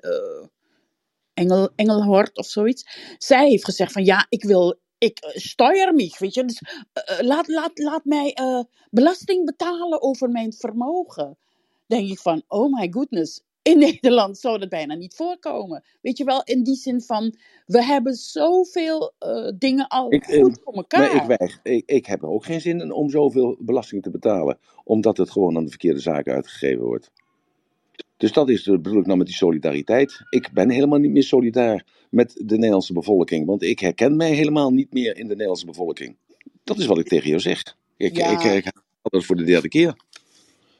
[1.33, 3.15] Engel, Engelhort of zoiets.
[3.17, 6.45] Zij heeft gezegd van ja, ik wil, ik uh, steuer mich, weet je.
[6.45, 11.38] Dus, uh, laat, laat, laat mij uh, belasting betalen over mijn vermogen.
[11.86, 15.84] denk ik van, oh my goodness, in Nederland zou dat bijna niet voorkomen.
[16.01, 17.36] Weet je wel, in die zin van,
[17.66, 21.16] we hebben zoveel uh, dingen al Ik, eh, goed voor elkaar.
[21.16, 24.10] Maar ik, weig, ik, ik heb er ook geen zin in om zoveel belasting te
[24.10, 27.12] betalen, omdat het gewoon aan de verkeerde zaken uitgegeven wordt.
[28.18, 30.22] Dus dat is, eh, bedoel ik nou met die solidariteit.
[30.30, 34.72] Ik ben helemaal niet meer solidair met de Nederlandse bevolking, want ik herken mij helemaal
[34.72, 36.16] niet meer in de Nederlandse bevolking.
[36.64, 37.78] Dat is wat ik tegen jou zeg.
[37.97, 38.30] Ik, Ja.
[38.30, 39.95] ik, ik, dat voor de derde keer.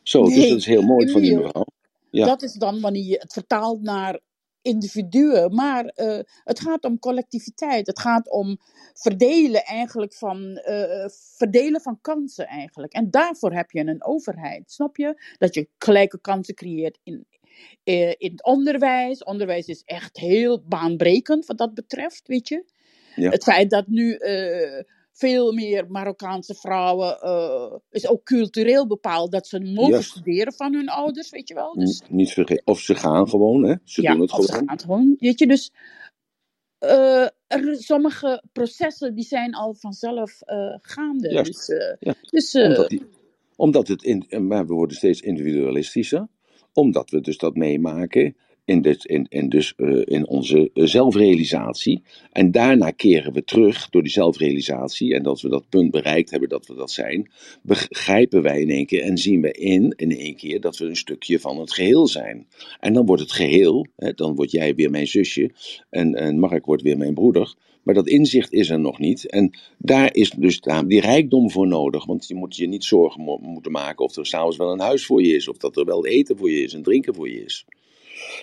[0.04, 1.66] Zo, dus dat is heel mooi van die mevrouw.
[2.10, 2.26] Ja.
[2.26, 4.20] Dat is dan wanneer je het vertaalt naar
[4.62, 5.54] individuen.
[5.54, 7.88] Maar eh, het gaat om collectiviteit.
[7.88, 8.58] Het gaat om
[8.94, 12.94] verdelen eigenlijk van, eh, verdelen van kansen eigenlijk.
[12.94, 15.36] En daarvoor heb je een overheid, snap je?
[15.38, 17.26] Dat je gelijke kansen creëert in,
[17.84, 19.24] in het onderwijs.
[19.24, 22.66] Onderwijs is echt heel baanbrekend wat dat betreft, weet je?
[23.16, 23.30] Ja.
[23.30, 29.47] Het feit dat nu eh, veel meer Marokkaanse vrouwen, eh, is ook cultureel bepaald, dat
[29.47, 31.74] ze mogen studeren van hun ouders, weet je wel?
[31.74, 32.66] Dus, N- Niet vergeten.
[32.68, 33.76] Of ze gaan gewoon, hè?
[33.84, 34.68] Ze ja, doen het of ze gewoon.
[34.70, 35.72] gaan gewoon, weet je, dus
[36.80, 41.30] eh, er, sommige processen die zijn al vanzelf eh, gaande.
[41.43, 42.16] Dus, eh, Ja.
[42.30, 43.04] dus eh, Omdat, die,
[43.56, 46.28] omdat het in, eh, maar we worden steeds individualistischer,
[46.74, 52.02] omdat we dus dat meemaken in, dit, in, in, dus, eh, in onze eh, zelfrealisatie.
[52.32, 55.14] En daarna keren we terug door die zelfrealisatie.
[55.14, 58.86] En dat we dat punt bereikt hebben dat we dat zijn, begrijpen wij in één
[58.86, 62.08] keer en zien we in, in één keer dat we een stukje van het geheel
[62.08, 62.48] zijn.
[62.80, 65.52] En dan wordt het geheel, hè, dan word jij weer mijn zusje
[65.90, 67.56] en, en Mark wordt weer mijn broeder.
[67.84, 69.30] Maar dat inzicht is er nog niet.
[69.30, 72.06] En daar is dus die rijkdom voor nodig.
[72.06, 75.06] Want je moet je niet zorgen mo- moeten maken of er s'avonds wel een huis
[75.06, 75.48] voor je is.
[75.48, 77.66] Of dat er wel eten voor je is en drinken voor je is.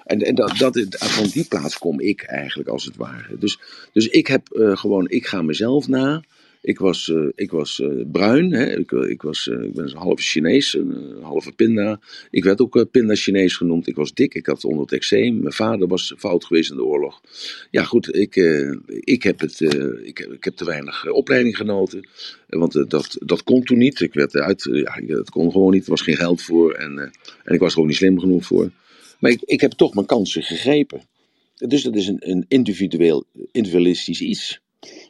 [0.04, 3.38] En, en dat, dat, van die plaats kom ik eigenlijk als het ware.
[3.38, 3.58] Dus,
[3.92, 6.22] dus ik heb eh, gewoon, ik ga mezelf na.
[6.62, 8.78] Ik was, eh, ik was eh, bruin, hè?
[8.78, 12.00] Ik, ik, was, eh, ik ben een halve Chinees, een eh, halve pinda.
[12.30, 13.86] Ik werd ook eh, pinda Chinees genoemd.
[13.88, 15.40] Ik was dik, ik had onder het eczeem.
[15.40, 17.20] Mijn vader was fout geweest in de oorlog.
[17.70, 21.56] Ja, goed, ik, eh, ik, heb, het, eh, ik, ik heb te weinig eh, opleiding
[21.56, 22.08] genoten.
[22.48, 24.00] Eh, Want eh, dat, dat kon toen niet.
[24.00, 25.84] Ik werd uit, eh, ja, dat kon gewoon niet.
[25.84, 26.72] Er was geen geld voor.
[26.72, 27.08] En, eh,
[27.44, 28.70] en ik was er niet slim genoeg voor.
[29.20, 31.02] Maar ik, ik heb toch mijn kansen gegrepen.
[31.56, 34.60] Dus dat is een, een individueel, individualistisch iets.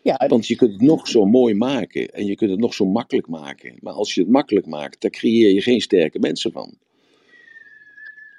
[0.03, 2.87] Ja, Want je kunt het nog zo mooi maken en je kunt het nog zo
[2.87, 3.77] makkelijk maken.
[3.81, 6.79] Maar als je het makkelijk maakt, daar creëer je geen sterke mensen van.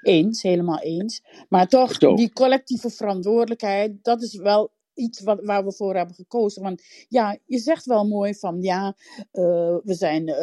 [0.02, 1.22] eens, helemaal eens.
[1.48, 2.14] Maar toch, Zo.
[2.14, 6.62] die collectieve verantwoordelijkheid, dat is wel iets wat, waar we voor hebben gekozen.
[6.62, 8.96] Want ja, je zegt wel mooi van ja,
[9.30, 10.28] eh, we zijn.
[10.28, 10.36] eh,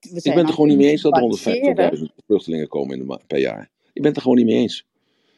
[0.00, 3.00] we zijn Ik ben het er gewoon niet mee eens dat er 150.000 vluchtelingen komen
[3.00, 3.70] in de per jaar.
[3.92, 4.86] Ik ben het er gewoon niet mee eens.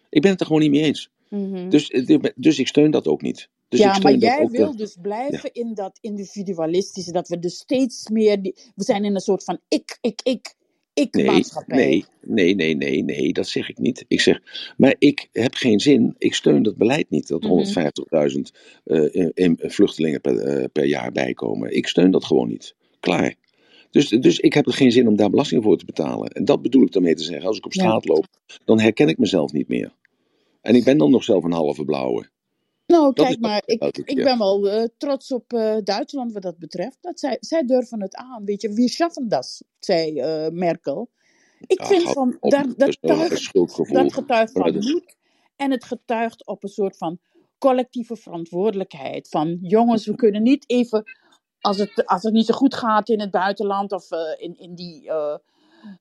[0.09, 1.11] Ik ben het er gewoon niet mee eens.
[1.29, 1.69] Mhm.
[1.69, 3.49] Dus, eh, dus ik steun dat ook niet.
[3.69, 8.09] Dus ja, maar jij wil eh, dus blijven in dat individualistische, dat we dus steeds
[8.11, 10.55] meer, die, we zijn in een soort van ik, ik, ik,
[10.95, 11.77] ik Nee, maatschappij.
[11.77, 14.05] nee, nee, nee, nee, nee, dat zeg ik niet.
[14.09, 14.41] Ik zeg,
[14.77, 17.51] maar ik heb geen zin, ik steun dat beleid niet, dat Mhm.
[17.51, 18.53] 150.000
[18.85, 21.77] eh, in- in- vluchtelingen per, eh, per jaar bijkomen.
[21.77, 22.75] Ik steun dat gewoon niet.
[23.01, 23.35] Klaar.
[23.91, 26.29] Dus, dus ik heb er geen zin om daar belasting voor te betalen.
[26.31, 27.47] En dat bedoel ik daarmee te zeggen.
[27.47, 27.83] Als ik op Ja.
[27.83, 28.27] straat loop,
[28.65, 29.93] dan herken ik mezelf niet meer.
[30.61, 32.29] En ik ben dan nog zelf een halve blauwe.
[32.87, 36.59] Nou, Dat kijk maar, ik, ik, ben wel eh, trots op eh, Duitsland wat dat
[36.59, 36.99] betreft.
[37.01, 38.45] Dat zij, zij durven het aan.
[38.45, 41.11] Weet je, wie schaffen dat, zei eh, Merkel.
[41.67, 45.17] Ik vind van, op, dat, dat dat, tuigt, getuigt van is- moed.
[45.57, 47.19] En het getuigt op een soort van
[47.59, 49.29] collectieve verantwoordelijkheid.
[49.29, 51.05] Van jongens, we kunnen niet even,
[51.61, 55.11] als het, als het niet zo goed gaat in het buitenland of in, in die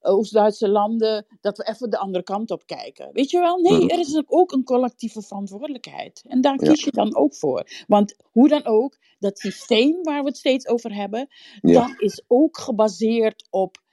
[0.01, 3.09] Oost-Duitse landen, dat we even de andere kant op kijken.
[3.13, 3.57] Weet je wel?
[3.57, 3.89] Nee, Mhm.
[3.89, 6.23] er is ook een collectieve verantwoordelijkheid.
[6.27, 6.71] En daar Ja.
[6.71, 7.67] kies je dan ook voor.
[7.87, 11.27] Want hoe dan ook, dat systeem waar we het steeds over hebben,
[11.61, 11.87] Ja.
[11.87, 13.83] dat is ook gebaseerd op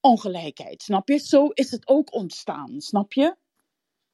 [0.00, 0.82] ongelijkheid.
[0.82, 1.18] Snap je?
[1.18, 2.80] Zo is het ook ontstaan.
[2.80, 3.34] Snap je?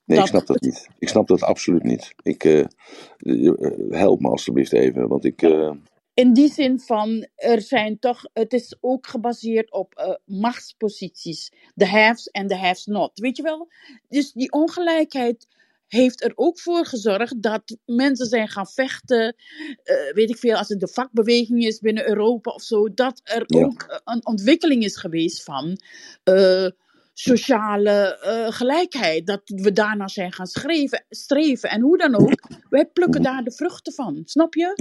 [0.05, 0.88] Nee, ik snap dat niet.
[0.99, 2.14] Ik snap dat absoluut niet.
[2.22, 3.53] Ik, eh, eh,
[3.90, 5.42] help me alstublieft even, want ik...
[5.42, 5.70] eh,
[6.19, 11.53] In die zin van, er zijn toch, het is ook gebaseerd op eh, machtsposities.
[11.75, 13.19] De haves en de haves not.
[13.19, 13.69] Weet je wel?
[14.09, 15.47] Dus die ongelijkheid
[15.87, 19.35] heeft er ook voor gezorgd dat mensen zijn gaan vechten.
[19.83, 22.95] eh, weet ik veel, als het de vakbeweging is binnen Europa of zo.
[22.95, 23.64] Dat er Ja.
[23.64, 25.81] ook eh, een ontwikkeling is geweest van
[27.12, 28.16] sociale
[28.51, 29.27] gelijkheid.
[29.27, 31.71] Dat we daarna zijn gaan schreven, streven.
[31.71, 34.23] En hoe dan ook, wij plukken daar de vruchten van.
[34.25, 34.79] Snap je?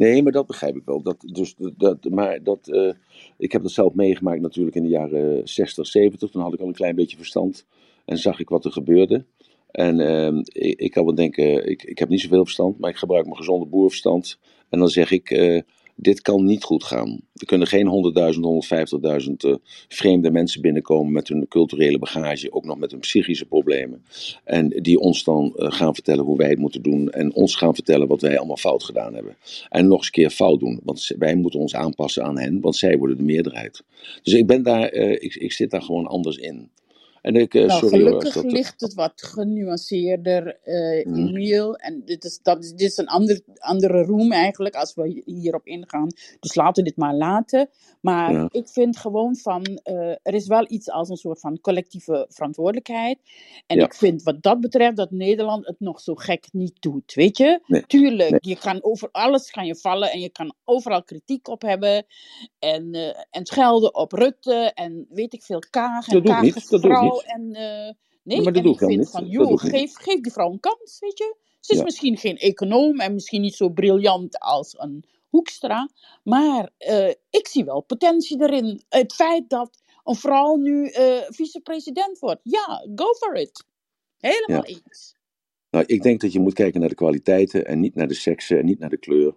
[0.00, 1.02] Nee, maar dat begrijp ik wel.
[1.02, 2.92] Dat, dus, dat, maar dat, eh,
[3.38, 6.30] ik heb dat zelf meegemaakt natuurlijk in de jaren 60, 70.
[6.30, 7.66] Toen had ik al een klein beetje verstand
[8.04, 9.24] en zag ik wat er gebeurde.
[9.70, 12.96] En ehm, ik, ik kan wel denken, ik, ik heb niet zoveel verstand, maar ik
[12.96, 14.38] gebruik mijn gezonde boerverstand.
[14.68, 15.60] En dan zeg ik, eh,
[16.00, 17.20] dit kan niet goed gaan.
[17.34, 19.54] Er kunnen geen 100.000, 150.000 uh,
[19.88, 24.04] vreemde mensen binnenkomen met hun culturele bagage, ook nog met hun psychische problemen.
[24.44, 27.74] En die ons dan uh, gaan vertellen hoe wij het moeten doen en ons gaan
[27.74, 29.36] vertellen wat wij allemaal fout gedaan hebben.
[29.68, 32.76] En nog eens een keer fout doen, want wij moeten ons aanpassen aan hen, want
[32.76, 33.82] zij worden de meerderheid.
[34.22, 36.70] Dus ik ben daar, uh, ik, ik zit daar gewoon anders in.
[37.22, 41.26] En ik, uh, nou, sorry, gelukkig dat, ligt het wat genuanceerder uh, mm.
[41.26, 41.76] Emiel.
[41.76, 46.08] En dit is, dat, dit is een ander, andere room eigenlijk, als we hierop ingaan.
[46.40, 47.68] Dus laten we dit maar laten.
[48.00, 48.48] Maar ja.
[48.50, 49.80] ik vind gewoon van,
[50.22, 53.18] er is wel iets als een soort van collectieve verantwoordelijkheid.
[53.66, 53.84] En ja.
[53.84, 57.60] ik vind wat dat betreft dat Nederland het nog zo gek niet doet, weet je?
[57.66, 57.86] Nee.
[57.86, 58.40] Tuurlijk, Nee.
[58.40, 62.06] je kan over alles kan je vallen en je kan overal kritiek op hebben.
[62.58, 67.09] En, uh, en schelden op Rutte en weet ik veel, Kaag en Kaag is vrouw.
[67.12, 67.24] Niet.
[67.24, 69.10] En, uh, Ja, nee, maar dat en doe ik vind niet.
[69.10, 69.72] van, Dat joh, doe ik niet.
[69.72, 71.36] geef, geef die vrouw een kans, weet je?
[71.60, 71.84] Ze is Ja.
[71.84, 75.88] misschien geen econoom en misschien niet zo briljant als een Hoekstra.
[76.24, 78.82] Maar uh, ik zie wel potentie erin.
[78.88, 82.40] Het feit dat een vrouw nu uh, vicepresident wordt.
[82.42, 83.64] Ja, go for it.
[84.18, 84.74] Helemaal Ja.
[84.84, 85.14] eens.
[85.70, 88.58] Nou, ik denk dat je moet kijken naar de kwaliteiten en niet naar de seksen
[88.58, 89.34] en niet naar de kleur.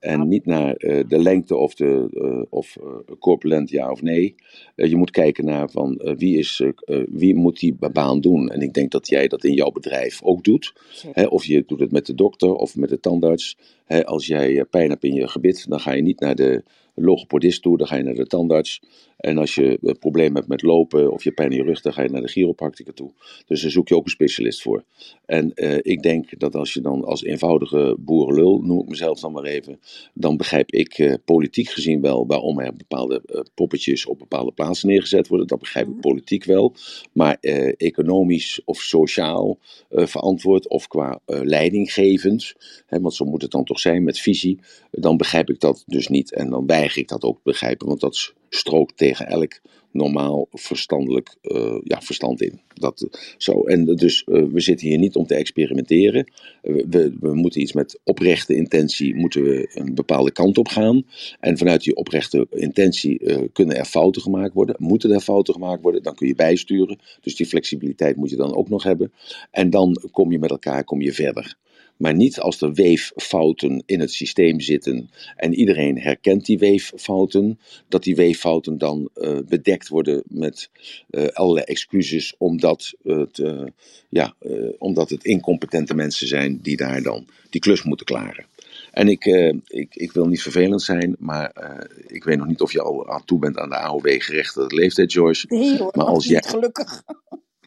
[0.00, 4.34] En niet naar eh, de lengte of, de, eh, of eh, corpulent ja of nee.
[4.74, 6.62] Je moet kijken naar van wie, is,
[7.08, 8.48] wie moet die baan doen.
[8.48, 10.72] En ik denk dat jij dat in jouw bedrijf ook doet.
[11.12, 13.58] Hè, of je doet het met de dokter of met de tandarts.
[13.84, 16.62] Hè, als jij pijn hebt in je gebit, dan ga je niet naar de
[17.00, 18.82] logopedist toe, dan ga je naar de tandarts.
[19.16, 21.92] En als je een probleem hebt met lopen of je pijn in je rug, dan
[21.92, 23.10] ga je naar de chiropracticus toe.
[23.46, 24.84] Dus daar zoek je ook een specialist voor.
[25.26, 29.32] En eh, ik denk dat als je dan als eenvoudige boerenlul, noem ik mezelf dan
[29.32, 29.80] maar even,
[30.14, 34.88] dan begrijp ik eh, politiek gezien wel waarom er bepaalde eh, poppetjes op bepaalde plaatsen
[34.88, 35.46] neergezet worden.
[35.46, 36.00] Dat begrijp ik Mhm.
[36.00, 36.74] politiek wel.
[37.12, 42.54] Maar eh, economisch of sociaal eh, verantwoord of qua eh, leidinggevend,
[42.86, 44.58] hè, want zo moet het dan toch zijn met visie,
[44.90, 46.32] dan begrijp ik dat dus niet.
[46.34, 46.66] En dan
[46.96, 49.60] ik dat ook begrijpen, want dat strookt tegen elk
[49.92, 52.60] normaal verstandelijk eh, ja, verstand in.
[52.74, 53.64] Dat, eh, zo.
[53.64, 56.32] En dus eh, we zitten hier niet om te experimenteren.
[56.62, 61.02] We, we moeten iets met oprechte intentie, moeten we een bepaalde kant op gaan.
[61.40, 64.74] En vanuit die oprechte intentie kunnen er fouten gemaakt worden.
[64.78, 66.98] Moeten er fouten gemaakt worden, dan kun je bijsturen.
[67.20, 69.12] Dus die flexibiliteit moet je dan ook nog hebben.
[69.50, 71.56] En dan kom je met elkaar kom je verder.
[71.98, 78.02] Maar niet als er weeffouten in het systeem zitten en iedereen herkent die weeffouten, dat
[78.02, 80.70] die weeffouten dan eh, bedekt worden met
[81.10, 83.64] eh, allerlei excuses, omdat het, eh,
[84.08, 84.34] ja,
[84.78, 88.46] omdat het incompetente mensen zijn die daar dan die klus moeten klaren.
[88.90, 89.24] En ik,
[89.66, 91.52] ik, ik wil niet vervelend zijn, maar
[92.06, 95.12] ik weet nog niet of je al aan toe bent aan de AOW gerechtigde leeftijd,
[95.12, 95.46] Joyce.
[95.48, 97.02] Nee hoor, Maar als niet, jij, gelukkig.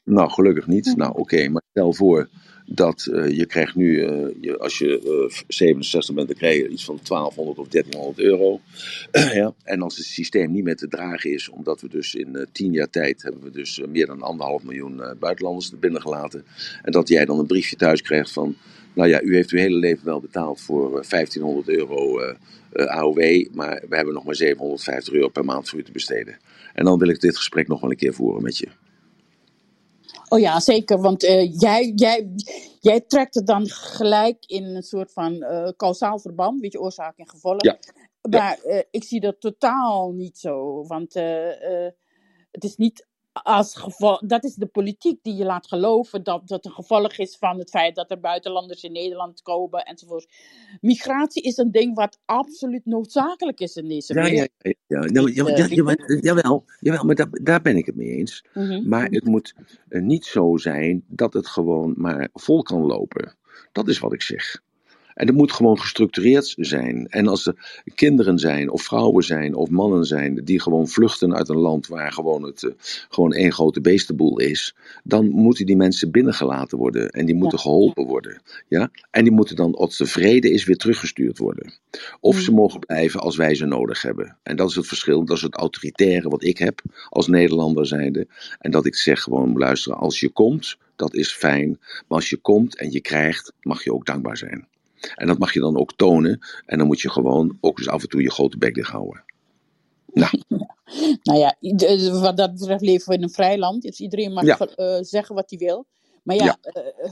[0.03, 0.93] nou, gelukkig niet.
[1.01, 2.29] Nou, oké, maar stel voor
[2.65, 6.67] dat eh, je krijgt nu, eh, je, als je eh, 67 bent, dan krijg je
[6.67, 8.59] iets van 1200 of 1300 euro.
[9.41, 9.53] ja.
[9.63, 12.71] En als het systeem niet meer te dragen is, omdat we dus in eh, 10
[12.71, 16.45] jaar tijd hebben we dus meer dan anderhalf miljoen buitenlanders er binnengelaten.
[16.81, 18.55] En dat jij dan een briefje thuis krijgt van,
[18.93, 22.19] nou ja, u heeft uw hele leven wel betaald voor eh, 1500 euro
[22.73, 26.37] AOW, maar we hebben nog maar 750 euro per maand voor u te besteden.
[26.73, 28.67] En dan wil ik dit gesprek nog wel een keer voeren met je.
[30.33, 31.01] Oh ja, zeker.
[31.01, 32.33] Want eh, jij, jij,
[32.79, 37.17] jij trekt het dan gelijk in een soort van eh kausaal verband, weet je, oorzaak
[37.17, 37.63] en gevolg.
[37.63, 37.77] Ja,
[38.21, 38.39] ja.
[38.39, 40.85] Maar eh, ik zie dat totaal niet zo.
[40.87, 41.13] Want
[42.51, 44.19] het is niet als gevolg.
[44.25, 47.69] Dat is de politiek die je laat geloven dat dat een gevolg is van het
[47.69, 50.27] feit dat er buitenlanders in Nederland komen enzovoort.
[50.81, 54.49] Migratie is een ding wat absoluut noodzakelijk is in deze Ja, wereld.
[54.57, 55.65] ja, ja, ja, Niet, ja,
[56.07, 56.17] je?
[56.21, 58.45] jawel, jawel, maar daar, daar ben ik het mee eens.
[58.53, 59.53] Mhm, Maar het moet
[59.89, 63.35] eh, niet zo zijn dat het gewoon maar vol kan lopen.
[63.71, 64.61] Dat is wat ik zeg.
[65.13, 67.07] En het moet gewoon gestructureerd zijn.
[67.09, 67.55] En als er
[67.95, 72.11] kinderen zijn, of vrouwen zijn, of mannen zijn, die gewoon vluchten uit een land waar
[72.11, 72.71] gewoon het eh,
[73.09, 77.09] gewoon één grote beestenboel is, dan moeten die mensen binnengelaten worden.
[77.09, 77.63] En die moeten Ja.
[77.63, 78.41] geholpen worden.
[78.67, 78.91] Ja?
[79.11, 81.73] En die moeten dan, als de vrede is, weer teruggestuurd worden.
[82.19, 82.59] Of ze Mhm.
[82.59, 84.37] mogen blijven als wij ze nodig hebben.
[84.43, 85.25] En dat is het verschil.
[85.25, 88.27] Dat is het autoritaire wat ik heb als Nederlander zijnde.
[88.59, 91.69] En dat ik zeg gewoon, luisteren, als je komt, dat is fijn.
[91.79, 94.67] Maar als je komt en je krijgt, mag je ook dankbaar zijn.
[95.15, 96.39] En dat mag je dan ook tonen.
[96.65, 99.23] En dan moet je gewoon ook eens af en toe je grote bek dicht houden.
[100.13, 100.31] Nou,
[101.23, 101.55] Nou ja,
[102.21, 103.81] wat dat betreft leven we in een vrij land.
[103.81, 105.85] Dus iedereen mag ja, eh, zeggen wat hij wil.
[106.23, 107.11] Maar ja, ja, eh, eh,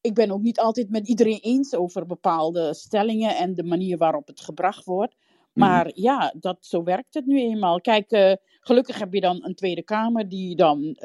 [0.00, 4.26] ik ben ook niet altijd met iedereen eens over bepaalde stellingen en de manier waarop
[4.26, 5.14] het gebracht wordt.
[5.14, 7.80] mhm, Maar ja, dat, zo werkt het nu eenmaal.
[7.80, 10.96] Kijk, gelukkig heb je dan een Tweede Kamer die dan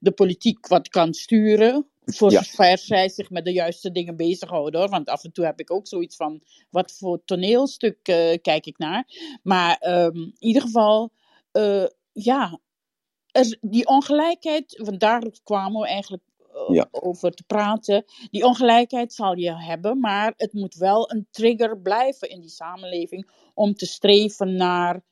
[0.00, 1.86] de politiek wat kan sturen.
[2.06, 2.42] voor Ja.
[2.42, 4.88] zover zij zich met de juiste dingen bezighouden hoor.
[4.88, 8.78] Want af en toe heb ik ook zoiets van: wat voor toneelstuk eh, kijk ik
[8.78, 9.06] naar?
[9.42, 11.10] Maar ehm, in ieder geval,
[11.52, 12.58] eh, ja,
[13.32, 16.22] er, die ongelijkheid, want daar kwamen we eigenlijk
[16.54, 16.88] eh, Ja.
[16.90, 18.04] over te praten.
[18.30, 23.30] Die ongelijkheid zal je hebben, maar het moet wel een trigger blijven in die samenleving
[23.54, 25.02] om te streven naar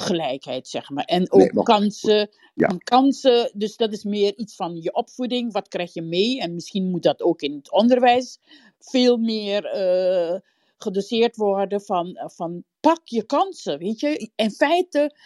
[0.00, 1.04] gelijkheid, zeg maar.
[1.04, 2.76] En ook Nee, maar- kansen, Ja.
[2.78, 5.52] kansen, dus dat is meer iets van je opvoeding.
[5.52, 6.40] Wat krijg je mee?
[6.40, 8.38] En misschien moet dat ook in het onderwijs
[8.78, 10.40] veel meer eh,
[10.76, 14.30] gedoseerd worden van, van pak je kansen, weet je.
[14.36, 15.16] In feite,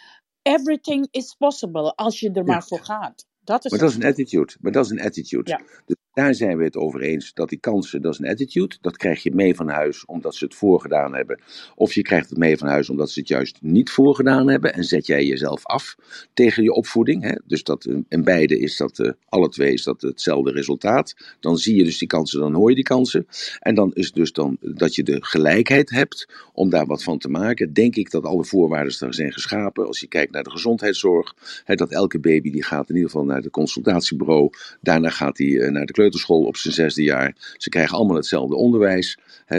[0.41, 3.25] everything is possible als je er maar voor gaat.
[3.43, 4.53] Dat is Maar dat is een attitude.
[4.61, 5.49] Maar dat is een attitude.
[5.49, 5.61] Ja.
[5.85, 7.33] Dus daar zijn we het over eens.
[7.33, 8.75] Dat die kansen, dat is een attitude.
[8.81, 11.39] Dat krijg je mee van huis omdat ze het voorgedaan hebben.
[11.75, 14.73] Of je krijgt het mee van huis omdat ze het juist niet voorgedaan hebben.
[14.73, 15.95] En zet jij jezelf af
[16.33, 17.23] tegen je opvoeding.
[17.23, 17.35] Hè?
[17.45, 21.15] Dus dat, eh, in beide is dat, eh, alle twee is dat hetzelfde resultaat.
[21.39, 23.27] Dan zie je dus die kansen, dan hoor je die kansen.
[23.59, 27.29] En dan is dus dan dat je de gelijkheid hebt om daar wat van te
[27.29, 27.73] maken.
[27.73, 29.87] Denk ik dat alle voorwaarden daar zijn geschapen.
[29.87, 31.35] Als je kijkt naar de gezondheidszorg.
[31.63, 34.49] Hè, dat elke baby die gaat in ieder geval naar het consultatiebureau.
[34.81, 35.93] Daarna gaat hij eh, naar de
[36.27, 37.35] op zijn zesde jaar.
[37.57, 39.17] Ze krijgen allemaal hetzelfde onderwijs.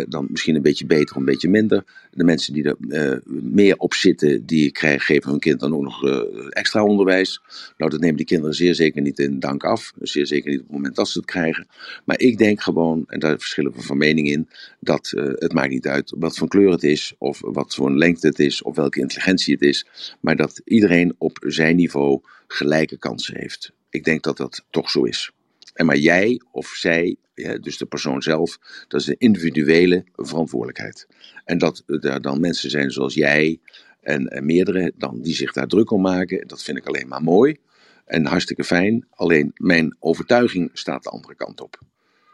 [0.08, 1.84] Dan misschien een beetje beter een beetje minder.
[2.10, 5.82] De mensen die er eh, meer op zitten, die krijgen, geven hun kind dan ook
[5.82, 7.40] nog eh, extra onderwijs.
[7.76, 9.92] Nou, dat nemen die kinderen zeer zeker niet in dank af.
[10.00, 11.66] Zeer zeker niet op het moment dat ze het krijgen.
[12.04, 14.48] Maar ik denk gewoon, en daar verschillen we van mening in,
[14.80, 18.26] dat eh, het maakt niet uit wat voor kleur het is, of wat voor lengte
[18.26, 19.86] het is, of welke intelligentie het is.
[20.20, 23.72] Maar dat iedereen op zijn niveau gelijke kansen heeft.
[23.90, 25.32] Ik denk dat dat toch zo is.
[25.74, 27.16] En maar jij of zij,
[27.60, 31.06] dus de persoon zelf, dat is een individuele verantwoordelijkheid.
[31.44, 33.60] En dat er dan mensen zijn zoals jij
[34.01, 37.56] en, meerdere, dan, die zich daar druk om maken, dat vind ik alleen maar mooi
[38.05, 39.06] en hartstikke fijn.
[39.10, 41.78] Alleen mijn overtuiging staat de andere kant op.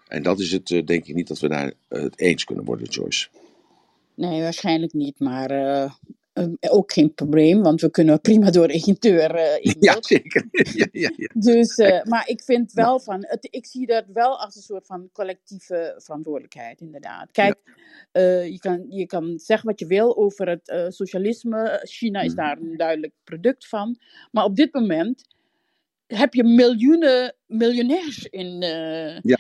[0.08, 2.64] En dat is het, eh, denk ik niet dat we daar eh, het eens kunnen
[2.64, 3.28] worden, Joyce.
[4.14, 5.92] Nee, waarschijnlijk niet, maar eh,
[6.32, 9.76] eh, ook geen probleem, want we kunnen prima door één deur eh in.
[9.88, 10.48] Ja, zeker.
[10.74, 11.30] ja, ja, ja.
[11.34, 14.86] Dus, eh, maar ik vind wel van, het, ik zie dat wel als een soort
[14.86, 17.30] van collectieve verantwoordelijkheid, inderdaad.
[17.32, 17.56] Kijk,
[18.52, 21.80] je, kan, je kan zeggen wat je wil over het socialisme.
[21.82, 22.36] China is Mhm.
[22.36, 23.98] daar een duidelijk product van.
[24.30, 25.24] Maar op dit moment
[26.06, 28.60] heb je miljoenen miljonairs in,
[29.22, 29.38] Ja.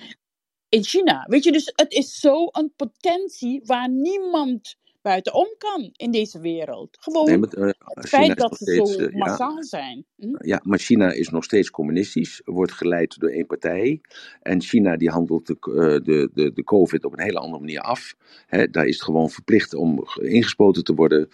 [0.68, 1.24] in China.
[1.28, 6.96] Weet je, dus het is zo een potentie waar niemand buitenom kan in deze wereld.
[7.00, 10.04] Gewoon Nee, maar, eh, het China feit dat ze steeds, zo eh, ja, massaal zijn.
[10.16, 10.46] Hm?
[10.46, 14.00] Ja, maar China is nog steeds communistisch, wordt geleid door één partij.
[14.42, 17.80] En China die handelt de, eh, de, de, de COVID op een hele andere manier
[17.80, 18.14] af.
[18.46, 21.28] Hè, daar is het gewoon verplicht om ge- ingespoten te worden.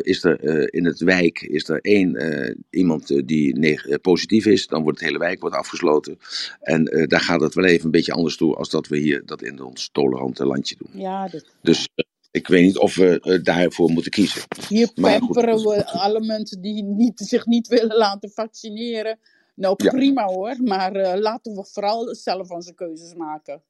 [0.00, 5.08] Is er in het wijk is er één iemand die positief is, dan wordt het
[5.08, 6.18] hele wijk wordt afgesloten.
[6.60, 9.42] En daar gaat het wel even een beetje anders toe als dat we hier dat
[9.42, 11.00] in ons tolerante landje doen.
[11.00, 11.88] Ja, dat, Dus
[12.34, 14.42] ik weet niet of we eh, daarvoor moeten kiezen.
[14.68, 19.18] Hier pamperen we alle mensen die niet, zich niet willen laten vaccineren.
[19.54, 19.90] Nou, Ja.
[19.90, 23.62] prima hoor, maar eh, laten we vooral zelf onze keuzes maken.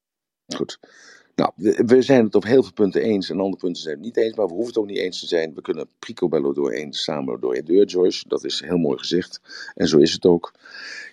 [0.56, 0.78] Goed.
[1.36, 1.52] Nou,
[1.86, 4.36] we, zijn het op heel veel punten eens en andere punten zijn het niet eens,
[4.36, 5.54] maar we hoeven het ook niet eens te zijn.
[5.54, 8.28] We kunnen picobello door één, samen door één deur, Joyce.
[8.28, 9.40] Dat is heel mooi gezegd.
[9.74, 10.52] En zo is het ook.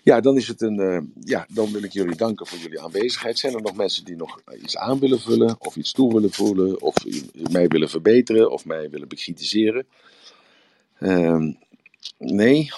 [0.03, 0.79] Ja, dan is het een.
[0.79, 3.39] eh, ja, dan wil ik jullie danken voor jullie aanwezigheid.
[3.39, 6.81] Zijn er nog mensen die nog iets aan willen vullen, of iets toe willen voelen,
[6.81, 6.95] of
[7.51, 9.85] mij willen verbeteren, of mij willen bekritiseren?
[10.99, 11.51] Ehm,
[12.17, 12.69] nee.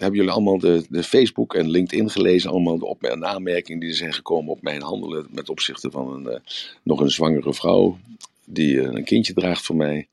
[0.00, 2.50] Hebben jullie allemaal de, de Facebook en LinkedIn gelezen?
[2.50, 6.12] Allemaal de op- en aanmerkingen die er zijn gekomen op mijn handelen met opzichte van
[6.12, 6.40] een, eh,
[6.82, 7.98] nog een zwangere vrouw
[8.44, 10.08] die eh, een kindje draagt voor mij?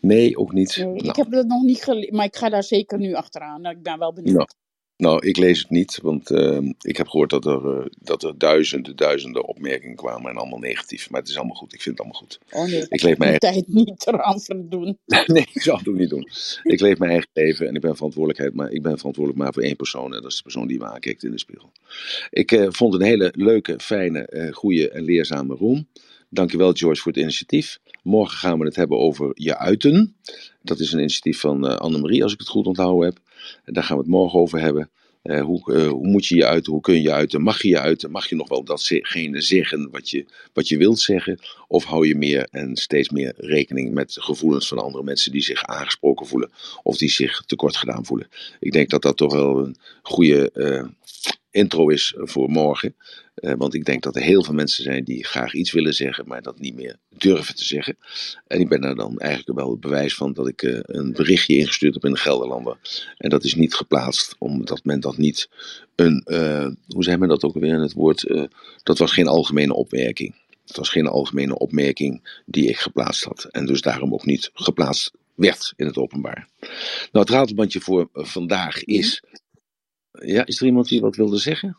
[0.00, 0.76] Nee, ook niet.
[0.76, 3.60] Nee, nou, Ik heb dat nog niet gelezen, maar ik ga daar zeker nu achteraan.
[3.60, 4.54] Nou, Ik ben wel benieuwd.
[5.04, 8.38] Nou, ik lees het niet, want eh, ik heb gehoord dat er, eh, dat er
[8.38, 11.10] duizenden, duizenden opmerkingen kwamen en allemaal negatief.
[11.10, 12.38] Maar het is allemaal goed, ik vind het allemaal goed.
[12.50, 14.98] Oh nee, Ik leef mijn tijd niet eraan verdoen.
[15.26, 16.28] Nee, ik zou het ook niet doen.
[16.62, 19.62] Ik leef mijn eigen leven en ik ben verantwoordelijkheid, maar ik ben verantwoordelijk maar voor
[19.62, 21.72] één persoon en dat is de persoon die me aankijkt in de spiegel.
[22.30, 25.86] Ik eh, vond een hele leuke, fijne, eh goede en leerzame room.
[26.34, 27.78] Dankjewel George voor het initiatief.
[28.02, 30.16] Morgen gaan we het hebben over je uiten.
[30.62, 33.18] Dat is een initiatief van eh, Annemarie, als ik het goed onthouden heb.
[33.64, 34.90] Daar gaan we het morgen over hebben.
[35.22, 36.72] Eh, hoe, eh, hoe moet je je uiten?
[36.72, 37.42] Hoe kun je je uiten?
[37.42, 38.10] Mag je je uiten?
[38.10, 41.38] Mag je nog wel datgene zeggen wat je, wat je wilt zeggen?
[41.68, 45.64] Of hou je meer en steeds meer rekening met gevoelens van andere mensen die zich
[45.64, 46.50] aangesproken voelen
[46.82, 48.28] of die zich tekort gedaan voelen?
[48.60, 50.50] Ik denk dat dat toch wel een goede,
[51.54, 52.94] intro is voor morgen.
[53.34, 56.26] Eh, want ik denk dat er heel veel mensen zijn die graag iets willen zeggen,
[56.26, 57.96] maar dat niet meer durven te zeggen.
[58.46, 61.56] En ik ben daar dan eigenlijk wel het bewijs van dat ik eh, een berichtje
[61.56, 62.76] ingestuurd heb in de Gelderlander.
[63.16, 65.48] En dat is niet geplaatst, omdat men dat niet
[65.94, 68.48] een, uh, hoe zei men dat ook alweer in het woord,
[68.82, 70.34] dat was geen algemene opmerking.
[70.66, 73.44] Het was geen algemene opmerking die ik geplaatst had.
[73.50, 76.48] En dus daarom ook niet geplaatst werd in het openbaar.
[77.12, 79.22] Nou, het ratelbandje voor vandaag is.
[80.20, 81.76] Ja, is er iemand die wat wilde zeggen?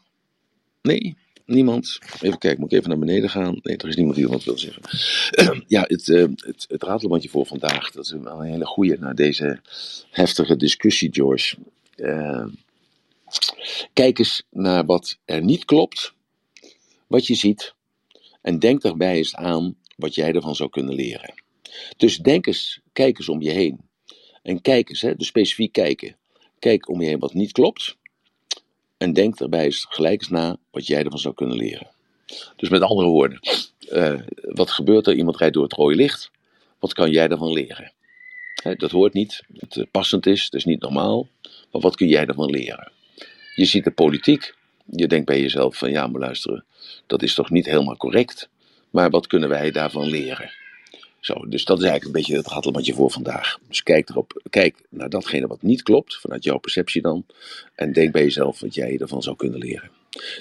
[0.81, 1.15] Nee?
[1.45, 1.99] Niemand?
[2.21, 3.59] Even kijken, moet ik even naar beneden gaan?
[3.61, 4.83] Nee, er is niemand die wat wil zeggen.
[5.67, 9.13] ja, het, uh, het, het ratelbandje voor vandaag, dat is wel een hele goede na
[9.13, 9.59] deze
[10.09, 11.55] heftige discussie, George.
[11.95, 12.45] Uh,
[13.93, 16.13] kijk eens naar wat er niet klopt,
[17.07, 17.73] wat je ziet,
[18.41, 21.33] en denk daarbij eens aan wat jij ervan zou kunnen leren.
[21.97, 23.79] Dus denk eens, kijk eens om je heen.
[24.43, 26.15] En kijk eens, hè, dus specifiek kijken.
[26.59, 27.97] Kijk om je heen wat niet klopt.
[28.97, 31.87] En denk daarbij eens gelijk eens na wat jij ervan zou kunnen leren.
[32.55, 33.39] Dus met andere woorden,
[33.91, 35.15] uh, wat gebeurt er?
[35.15, 36.31] Iemand rijdt door het rode licht.
[36.79, 37.91] Wat kan jij daarvan leren?
[38.77, 41.27] Dat hoort niet, het uh, passend is, het is niet normaal.
[41.71, 42.91] Maar wat kun jij daarvan leren?
[43.55, 44.53] Je ziet de politiek.
[44.85, 46.65] Je denkt bij jezelf van ja, maar luisteren,
[47.07, 48.49] dat is toch niet helemaal correct.
[48.89, 50.51] Maar wat kunnen wij daarvan leren?
[51.25, 53.57] Zo, dus dat is eigenlijk een beetje het ratelbandje voor vandaag.
[53.67, 57.25] Dus kijk, erop, kijk naar datgene wat niet klopt, vanuit jouw perceptie dan.
[57.75, 59.89] En denk bij jezelf wat jij ervan zou kunnen leren.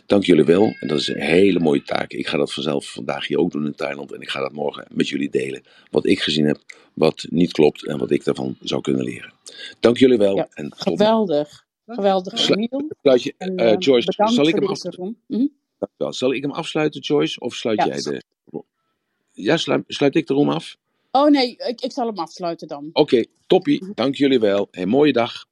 [0.06, 0.74] Dank jullie wel.
[0.81, 2.12] En dat is een hele mooie taak.
[2.12, 4.12] Ik ga dat vanzelf vandaag hier ook doen in Thailand.
[4.12, 5.62] En ik ga dat morgen met jullie delen.
[5.90, 6.59] Wat ik gezien heb,
[6.94, 9.32] wat niet klopt en wat ik daarvan zou kunnen leren.
[9.81, 10.36] Dank jullie wel.
[10.36, 11.65] Ja, en geweldig.
[11.86, 15.16] Geweldig, sluit je, en, uh, Joyce, zal ik, hem afsluiten?
[15.27, 15.47] Hm?
[16.09, 17.40] zal ik hem afsluiten, Joyce?
[17.40, 17.86] Of sluit Ja.
[17.86, 18.23] jij de...
[19.35, 20.77] Ja, sluit, sluit ik de room af?
[21.11, 22.90] Oh nee, ik, ik zal hem afsluiten dan.
[22.93, 23.93] Oké, toppie.
[23.94, 24.69] Dank jullie wel.
[24.70, 25.47] Een mooie dag.